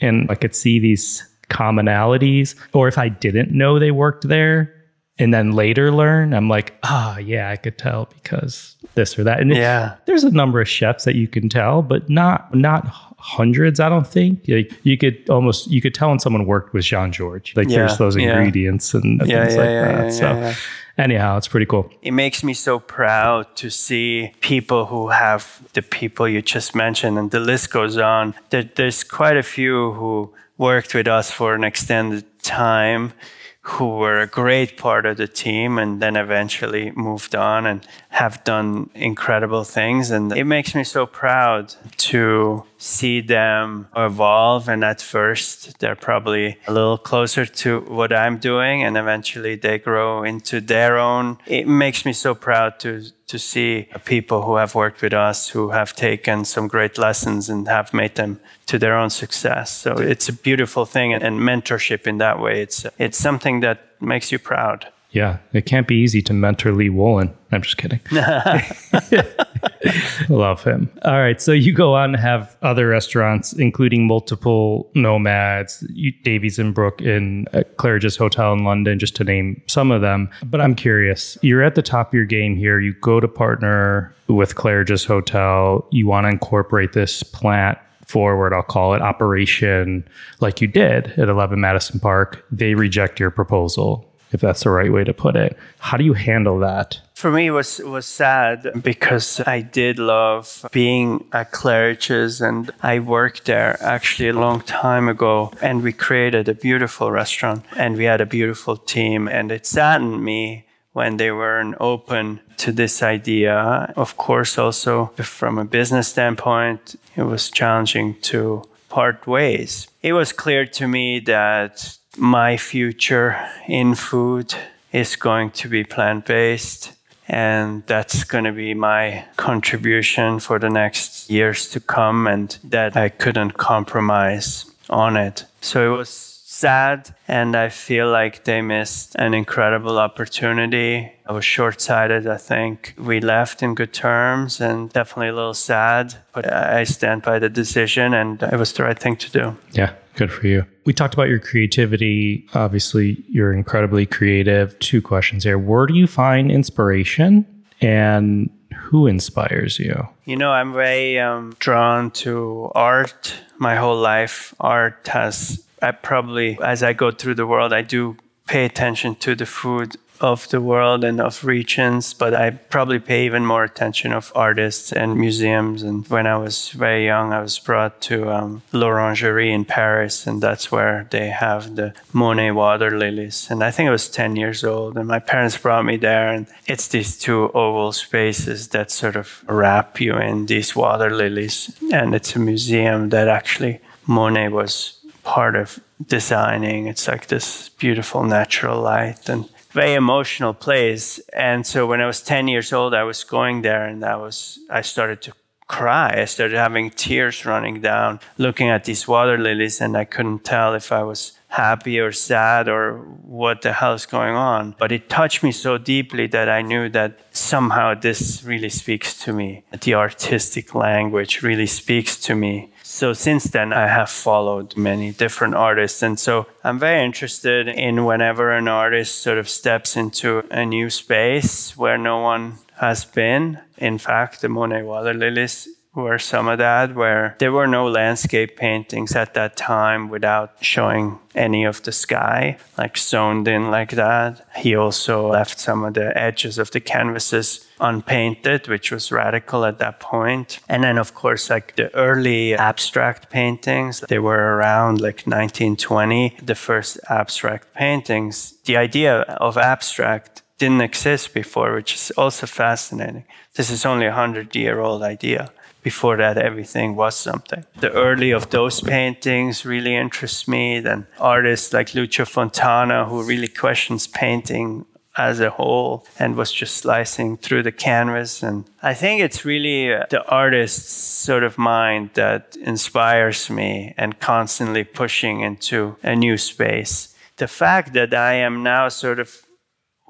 and 0.00 0.30
I 0.30 0.34
could 0.34 0.54
see 0.54 0.78
these 0.78 1.26
commonalities, 1.48 2.54
or 2.72 2.86
if 2.86 2.96
I 2.96 3.08
didn't 3.08 3.50
know 3.50 3.78
they 3.78 3.90
worked 3.90 4.28
there, 4.28 4.72
and 5.20 5.34
then 5.34 5.52
later 5.52 5.92
learn, 5.92 6.32
I'm 6.32 6.48
like, 6.48 6.74
ah, 6.82 7.14
oh, 7.14 7.18
yeah, 7.18 7.50
I 7.50 7.56
could 7.56 7.76
tell 7.76 8.06
because 8.06 8.74
this 8.94 9.18
or 9.18 9.24
that. 9.24 9.38
And 9.38 9.54
yeah, 9.54 9.92
it, 9.92 9.98
there's 10.06 10.24
a 10.24 10.30
number 10.30 10.60
of 10.62 10.68
chefs 10.68 11.04
that 11.04 11.14
you 11.14 11.28
can 11.28 11.48
tell, 11.50 11.82
but 11.82 12.08
not 12.08 12.52
not 12.54 12.86
hundreds. 13.18 13.80
I 13.80 13.90
don't 13.90 14.06
think 14.06 14.44
like, 14.48 14.72
you 14.82 14.96
could 14.96 15.28
almost 15.28 15.70
you 15.70 15.82
could 15.82 15.94
tell 15.94 16.08
when 16.08 16.18
someone 16.18 16.46
worked 16.46 16.72
with 16.72 16.84
Jean-Georges. 16.86 17.54
Like 17.54 17.68
yeah, 17.68 17.76
there's 17.76 17.98
those 17.98 18.16
yeah. 18.16 18.30
ingredients 18.30 18.94
and 18.94 19.20
yeah, 19.26 19.44
things 19.44 19.56
like 19.56 19.68
that. 19.68 20.12
so. 20.12 20.52
Anyhow, 20.98 21.38
it's 21.38 21.48
pretty 21.48 21.64
cool. 21.64 21.90
It 22.02 22.10
makes 22.10 22.44
me 22.44 22.52
so 22.52 22.78
proud 22.78 23.56
to 23.56 23.70
see 23.70 24.32
people 24.40 24.86
who 24.86 25.08
have 25.08 25.62
the 25.72 25.80
people 25.80 26.28
you 26.28 26.42
just 26.42 26.74
mentioned, 26.74 27.16
and 27.18 27.30
the 27.30 27.40
list 27.40 27.70
goes 27.70 27.96
on. 27.96 28.34
There, 28.50 28.64
there's 28.64 29.02
quite 29.02 29.38
a 29.38 29.42
few 29.42 29.92
who 29.92 30.34
worked 30.58 30.92
with 30.94 31.08
us 31.08 31.30
for 31.30 31.54
an 31.54 31.64
extended 31.64 32.24
time 32.42 33.14
who 33.62 33.98
were 33.98 34.20
a 34.20 34.26
great 34.26 34.76
part 34.78 35.04
of 35.04 35.18
the 35.18 35.28
team 35.28 35.78
and 35.78 36.00
then 36.00 36.16
eventually 36.16 36.90
moved 36.92 37.34
on 37.34 37.66
and 37.66 37.86
have 38.08 38.42
done 38.44 38.88
incredible 38.94 39.64
things. 39.64 40.10
And 40.10 40.32
it 40.32 40.44
makes 40.44 40.74
me 40.74 40.82
so 40.82 41.06
proud 41.06 41.74
to 41.98 42.64
see 42.80 43.20
them 43.20 43.86
evolve. 43.94 44.68
And 44.68 44.82
at 44.82 45.00
first, 45.00 45.78
they're 45.78 45.94
probably 45.94 46.58
a 46.66 46.72
little 46.72 46.98
closer 46.98 47.44
to 47.46 47.80
what 47.80 48.12
I'm 48.12 48.38
doing, 48.38 48.82
and 48.82 48.96
eventually 48.96 49.54
they 49.54 49.78
grow 49.78 50.24
into 50.24 50.60
their 50.60 50.98
own. 50.98 51.38
It 51.46 51.68
makes 51.68 52.04
me 52.04 52.12
so 52.12 52.34
proud 52.34 52.80
to 52.80 53.04
to 53.26 53.38
see 53.38 53.86
people 54.04 54.42
who 54.42 54.56
have 54.56 54.74
worked 54.74 55.02
with 55.02 55.12
us 55.12 55.50
who 55.50 55.70
have 55.70 55.94
taken 55.94 56.44
some 56.44 56.66
great 56.66 56.98
lessons 56.98 57.48
and 57.48 57.68
have 57.68 57.94
made 57.94 58.16
them 58.16 58.40
to 58.66 58.76
their 58.76 58.96
own 58.96 59.08
success. 59.08 59.70
So 59.70 59.92
it's 59.92 60.28
a 60.28 60.32
beautiful 60.32 60.84
thing, 60.84 61.14
and, 61.14 61.40
mentorship 61.40 62.08
in 62.08 62.18
that 62.18 62.40
way. 62.40 62.62
It's 62.62 62.86
it's 62.98 63.18
something 63.18 63.60
that 63.60 63.78
makes 64.00 64.32
you 64.32 64.38
proud. 64.38 64.88
Yeah, 65.12 65.38
it 65.52 65.66
can't 65.66 65.88
be 65.88 65.96
easy 65.96 66.22
to 66.22 66.32
mentor 66.32 66.72
Lee 66.72 66.88
Wolen. 66.88 67.34
I'm 67.50 67.62
just 67.62 67.78
kidding. 67.78 68.00
Love 70.28 70.62
him. 70.62 70.90
All 71.04 71.18
right, 71.18 71.40
so 71.40 71.52
you 71.52 71.72
go 71.72 71.94
on 71.94 72.12
to 72.12 72.18
have 72.18 72.56
other 72.62 72.86
restaurants, 72.86 73.52
including 73.52 74.06
multiple 74.06 74.88
nomads, 74.94 75.84
Davies 76.22 76.58
and 76.58 76.72
Brook 76.72 77.02
in 77.02 77.46
uh, 77.52 77.64
Claridge's 77.76 78.16
Hotel 78.16 78.52
in 78.52 78.64
London, 78.64 78.98
just 78.98 79.16
to 79.16 79.24
name 79.24 79.60
some 79.66 79.90
of 79.90 80.00
them. 80.00 80.30
But 80.44 80.60
I'm 80.60 80.76
curious, 80.76 81.36
you're 81.42 81.62
at 81.62 81.74
the 81.74 81.82
top 81.82 82.08
of 82.08 82.14
your 82.14 82.24
game 82.24 82.56
here. 82.56 82.78
You 82.78 82.92
go 82.94 83.18
to 83.18 83.28
partner 83.28 84.14
with 84.28 84.54
Claridge's 84.54 85.04
Hotel. 85.04 85.86
You 85.90 86.06
want 86.06 86.24
to 86.24 86.28
incorporate 86.28 86.92
this 86.92 87.24
plant 87.24 87.78
forward, 88.06 88.52
I'll 88.52 88.62
call 88.62 88.94
it 88.94 89.02
operation, 89.02 90.06
like 90.40 90.60
you 90.60 90.66
did 90.66 91.08
at 91.18 91.28
11 91.28 91.60
Madison 91.60 92.00
Park. 92.00 92.44
They 92.50 92.74
reject 92.74 93.20
your 93.20 93.30
proposal 93.30 94.09
if 94.32 94.40
that's 94.40 94.62
the 94.62 94.70
right 94.70 94.92
way 94.92 95.04
to 95.04 95.12
put 95.12 95.36
it. 95.36 95.56
How 95.78 95.96
do 95.96 96.04
you 96.04 96.14
handle 96.14 96.58
that? 96.60 97.00
For 97.14 97.30
me, 97.30 97.48
it 97.48 97.50
was 97.50 97.78
was 97.80 98.06
sad 98.06 98.82
because 98.82 99.40
I 99.46 99.60
did 99.60 99.98
love 99.98 100.64
being 100.72 101.26
at 101.32 101.52
Claridge's, 101.52 102.40
and 102.40 102.70
I 102.82 102.98
worked 102.98 103.44
there 103.44 103.76
actually 103.82 104.30
a 104.30 104.40
long 104.40 104.62
time 104.62 105.06
ago, 105.08 105.52
and 105.60 105.82
we 105.82 105.92
created 105.92 106.48
a 106.48 106.54
beautiful 106.54 107.10
restaurant, 107.10 107.64
and 107.76 107.96
we 107.96 108.04
had 108.04 108.22
a 108.22 108.26
beautiful 108.26 108.76
team, 108.78 109.28
and 109.28 109.52
it 109.52 109.66
saddened 109.66 110.24
me 110.24 110.64
when 110.92 111.18
they 111.18 111.30
weren't 111.30 111.76
open 111.78 112.40
to 112.56 112.72
this 112.72 113.02
idea. 113.02 113.92
Of 113.96 114.16
course, 114.16 114.58
also 114.58 115.12
from 115.16 115.58
a 115.58 115.64
business 115.64 116.08
standpoint, 116.08 116.96
it 117.16 117.22
was 117.22 117.50
challenging 117.50 118.18
to 118.22 118.64
part 118.88 119.26
ways. 119.26 119.88
It 120.02 120.14
was 120.14 120.32
clear 120.32 120.66
to 120.66 120.88
me 120.88 121.20
that 121.20 121.98
my 122.20 122.56
future 122.56 123.36
in 123.66 123.94
food 123.94 124.54
is 124.92 125.16
going 125.16 125.50
to 125.50 125.68
be 125.68 125.82
plant 125.82 126.26
based. 126.26 126.92
And 127.26 127.84
that's 127.86 128.24
going 128.24 128.42
to 128.42 128.52
be 128.52 128.74
my 128.74 129.24
contribution 129.36 130.40
for 130.40 130.58
the 130.58 130.68
next 130.68 131.30
years 131.30 131.68
to 131.70 131.78
come, 131.78 132.26
and 132.26 132.58
that 132.64 132.96
I 132.96 133.08
couldn't 133.08 133.52
compromise 133.52 134.64
on 134.88 135.16
it. 135.16 135.44
So 135.60 135.94
it 135.94 135.96
was 135.96 136.10
sad, 136.10 137.14
and 137.28 137.54
I 137.54 137.68
feel 137.68 138.10
like 138.10 138.42
they 138.42 138.60
missed 138.60 139.14
an 139.14 139.32
incredible 139.32 140.00
opportunity. 140.00 141.12
I 141.24 141.32
was 141.32 141.44
short 141.44 141.80
sighted, 141.80 142.26
I 142.26 142.36
think. 142.36 142.94
We 142.98 143.20
left 143.20 143.62
in 143.62 143.76
good 143.76 143.92
terms 143.92 144.60
and 144.60 144.92
definitely 144.92 145.28
a 145.28 145.34
little 145.34 145.54
sad, 145.54 146.16
but 146.32 146.52
I 146.52 146.82
stand 146.82 147.22
by 147.22 147.38
the 147.38 147.48
decision, 147.48 148.12
and 148.12 148.42
it 148.42 148.58
was 148.58 148.72
the 148.72 148.82
right 148.82 148.98
thing 148.98 149.14
to 149.16 149.30
do. 149.30 149.56
Yeah, 149.70 149.92
good 150.20 150.30
for 150.30 150.46
you. 150.46 150.66
We 150.84 150.92
talked 150.92 151.14
about 151.14 151.28
your 151.28 151.38
creativity. 151.38 152.46
Obviously, 152.52 153.24
you're 153.28 153.54
incredibly 153.54 154.04
creative. 154.04 154.78
Two 154.78 155.00
questions 155.00 155.44
here 155.44 155.58
Where 155.58 155.86
do 155.86 155.94
you 155.94 156.06
find 156.06 156.52
inspiration? 156.52 157.46
And 157.80 158.50
who 158.76 159.06
inspires 159.06 159.78
you? 159.78 159.96
You 160.26 160.36
know, 160.36 160.50
I'm 160.50 160.74
very 160.74 161.18
um, 161.18 161.56
drawn 161.58 162.10
to 162.22 162.70
art. 162.74 163.34
My 163.56 163.76
whole 163.76 163.98
life, 163.98 164.54
art 164.60 165.08
has 165.08 165.64
I 165.80 165.92
probably, 165.92 166.58
as 166.62 166.82
I 166.82 166.92
go 166.92 167.10
through 167.10 167.36
the 167.36 167.46
world, 167.46 167.72
I 167.72 167.80
do 167.80 168.16
pay 168.46 168.66
attention 168.66 169.14
to 169.16 169.34
the 169.34 169.46
food 169.46 169.96
of 170.20 170.48
the 170.48 170.60
world 170.60 171.02
and 171.02 171.20
of 171.20 171.44
regions, 171.44 172.12
but 172.12 172.34
I 172.34 172.50
probably 172.50 172.98
pay 172.98 173.24
even 173.24 173.46
more 173.46 173.64
attention 173.64 174.12
of 174.12 174.32
artists 174.34 174.92
and 174.92 175.16
museums. 175.16 175.82
And 175.82 176.06
when 176.08 176.26
I 176.26 176.36
was 176.36 176.68
very 176.70 177.06
young, 177.06 177.32
I 177.32 177.40
was 177.40 177.58
brought 177.58 178.00
to 178.02 178.30
um, 178.30 178.62
L'Orangerie 178.72 179.52
in 179.52 179.64
Paris, 179.64 180.26
and 180.26 180.42
that's 180.42 180.70
where 180.70 181.06
they 181.10 181.28
have 181.28 181.76
the 181.76 181.94
Monet 182.12 182.52
water 182.52 182.90
lilies. 182.96 183.48
And 183.50 183.64
I 183.64 183.70
think 183.70 183.88
I 183.88 183.92
was 183.92 184.08
10 184.08 184.36
years 184.36 184.62
old, 184.62 184.96
and 184.96 185.08
my 185.08 185.18
parents 185.18 185.56
brought 185.56 185.84
me 185.84 185.96
there, 185.96 186.28
and 186.28 186.46
it's 186.66 186.88
these 186.88 187.18
two 187.18 187.50
oval 187.52 187.92
spaces 187.92 188.68
that 188.68 188.90
sort 188.90 189.16
of 189.16 189.42
wrap 189.48 190.00
you 190.00 190.14
in 190.14 190.46
these 190.46 190.76
water 190.76 191.10
lilies. 191.10 191.70
And 191.92 192.14
it's 192.14 192.36
a 192.36 192.38
museum 192.38 193.08
that 193.10 193.28
actually 193.28 193.80
Monet 194.06 194.48
was 194.48 194.98
part 195.22 195.56
of 195.56 195.80
designing. 196.06 196.86
It's 196.86 197.06
like 197.08 197.26
this 197.28 197.68
beautiful 197.70 198.24
natural 198.24 198.80
light 198.80 199.28
and 199.28 199.48
very 199.70 199.94
emotional 199.94 200.54
place. 200.54 201.18
And 201.32 201.66
so 201.66 201.86
when 201.86 202.00
I 202.00 202.06
was 202.06 202.22
10 202.22 202.48
years 202.48 202.72
old, 202.72 202.94
I 202.94 203.02
was 203.04 203.24
going 203.24 203.62
there 203.62 203.84
and 203.84 204.04
I 204.04 204.16
was, 204.16 204.58
I 204.70 204.82
started 204.82 205.22
to 205.22 205.32
cry. 205.70 206.22
I 206.22 206.24
started 206.24 206.56
having 206.56 206.90
tears 206.90 207.46
running 207.46 207.80
down, 207.80 208.18
looking 208.38 208.68
at 208.68 208.84
these 208.84 209.06
water 209.06 209.38
lilies, 209.38 209.80
and 209.80 209.96
I 209.96 210.04
couldn't 210.04 210.42
tell 210.44 210.74
if 210.74 210.90
I 210.90 211.04
was 211.04 211.38
happy 211.46 212.00
or 212.00 212.12
sad 212.12 212.68
or 212.68 212.98
what 213.22 213.62
the 213.62 213.72
hell 213.72 213.94
is 213.94 214.06
going 214.06 214.34
on. 214.34 214.74
But 214.78 214.90
it 214.90 215.08
touched 215.08 215.42
me 215.42 215.52
so 215.52 215.78
deeply 215.78 216.26
that 216.28 216.48
I 216.48 216.62
knew 216.62 216.88
that 216.90 217.20
somehow 217.32 217.94
this 217.94 218.42
really 218.44 218.68
speaks 218.68 219.18
to 219.24 219.32
me. 219.32 219.62
The 219.80 219.94
artistic 219.94 220.74
language 220.74 221.42
really 221.42 221.66
speaks 221.66 222.16
to 222.26 222.34
me. 222.34 222.72
So 223.00 223.14
since 223.14 223.44
then, 223.44 223.72
I 223.72 223.86
have 223.86 224.10
followed 224.10 224.76
many 224.76 225.10
different 225.10 225.54
artists. 225.54 226.02
And 226.02 226.20
so 226.20 226.46
I'm 226.62 226.78
very 226.78 227.02
interested 227.02 227.66
in 227.66 228.04
whenever 228.04 228.50
an 228.50 228.68
artist 228.68 229.22
sort 229.22 229.38
of 229.38 229.48
steps 229.48 229.96
into 229.96 230.44
a 230.50 230.66
new 230.66 230.90
space 230.90 231.74
where 231.78 231.96
no 231.96 232.18
one 232.18 232.58
has 232.76 233.06
been. 233.06 233.58
In 233.78 233.96
fact, 233.96 234.42
the 234.42 234.50
Monet 234.50 234.82
water 234.82 235.14
lilies 235.14 235.66
were 235.94 236.18
some 236.18 236.46
of 236.46 236.58
that, 236.58 236.94
where 236.94 237.36
there 237.38 237.52
were 237.52 237.66
no 237.66 237.88
landscape 237.88 238.58
paintings 238.58 239.16
at 239.16 239.32
that 239.32 239.56
time 239.56 240.10
without 240.10 240.62
showing 240.62 241.20
any 241.34 241.64
of 241.64 241.82
the 241.82 241.92
sky, 241.92 242.58
like 242.76 242.98
zoned 242.98 243.48
in 243.48 243.70
like 243.70 243.92
that. 243.92 244.46
He 244.56 244.76
also 244.76 245.26
left 245.26 245.58
some 245.58 245.84
of 245.84 245.94
the 245.94 246.12
edges 246.18 246.58
of 246.58 246.70
the 246.70 246.80
canvases 246.80 247.66
unpainted, 247.80 248.68
which 248.68 248.90
was 248.90 249.12
radical 249.12 249.64
at 249.64 249.78
that 249.78 250.00
point. 250.00 250.60
And 250.68 250.84
then, 250.84 250.98
of 250.98 251.14
course, 251.14 251.50
like 251.50 251.76
the 251.76 251.94
early 251.94 252.54
abstract 252.54 253.30
paintings, 253.30 254.00
they 254.08 254.18
were 254.18 254.56
around 254.56 255.00
like 255.00 255.26
1920, 255.26 256.36
the 256.42 256.54
first 256.54 256.98
abstract 257.08 257.74
paintings. 257.74 258.54
The 258.64 258.76
idea 258.76 259.20
of 259.22 259.56
abstract 259.56 260.42
didn't 260.58 260.82
exist 260.82 261.32
before, 261.32 261.74
which 261.74 261.94
is 261.94 262.10
also 262.16 262.46
fascinating. 262.46 263.24
This 263.54 263.70
is 263.70 263.86
only 263.86 264.06
a 264.06 264.12
hundred 264.12 264.54
year 264.54 264.80
old 264.80 265.02
idea 265.02 265.50
before 265.82 266.16
that 266.18 266.36
everything 266.36 266.94
was 266.94 267.16
something 267.16 267.64
the 267.80 267.90
early 267.92 268.30
of 268.30 268.50
those 268.50 268.80
paintings 268.80 269.64
really 269.64 269.94
interests 269.94 270.46
me 270.46 270.80
then 270.80 271.06
artists 271.18 271.72
like 271.72 271.94
lucio 271.94 272.24
fontana 272.24 273.06
who 273.06 273.22
really 273.22 273.48
questions 273.48 274.06
painting 274.06 274.84
as 275.16 275.40
a 275.40 275.50
whole 275.50 276.06
and 276.18 276.36
was 276.36 276.52
just 276.52 276.76
slicing 276.76 277.36
through 277.36 277.62
the 277.62 277.72
canvas. 277.72 278.42
And 278.42 278.64
i 278.82 278.94
think 278.94 279.20
it's 279.20 279.44
really 279.44 279.92
uh, 279.92 280.04
the 280.10 280.24
artist's 280.28 280.92
sort 280.92 281.42
of 281.42 281.58
mind 281.58 282.10
that 282.14 282.56
inspires 282.62 283.50
me 283.50 283.94
and 283.96 284.20
constantly 284.20 284.84
pushing 284.84 285.40
into 285.40 285.96
a 286.02 286.14
new 286.14 286.36
space. 286.36 287.14
The 287.36 287.48
fact 287.48 287.92
that 287.94 288.14
i 288.14 288.34
am 288.34 288.62
now 288.62 288.88
sort 288.88 289.18
of 289.18 289.42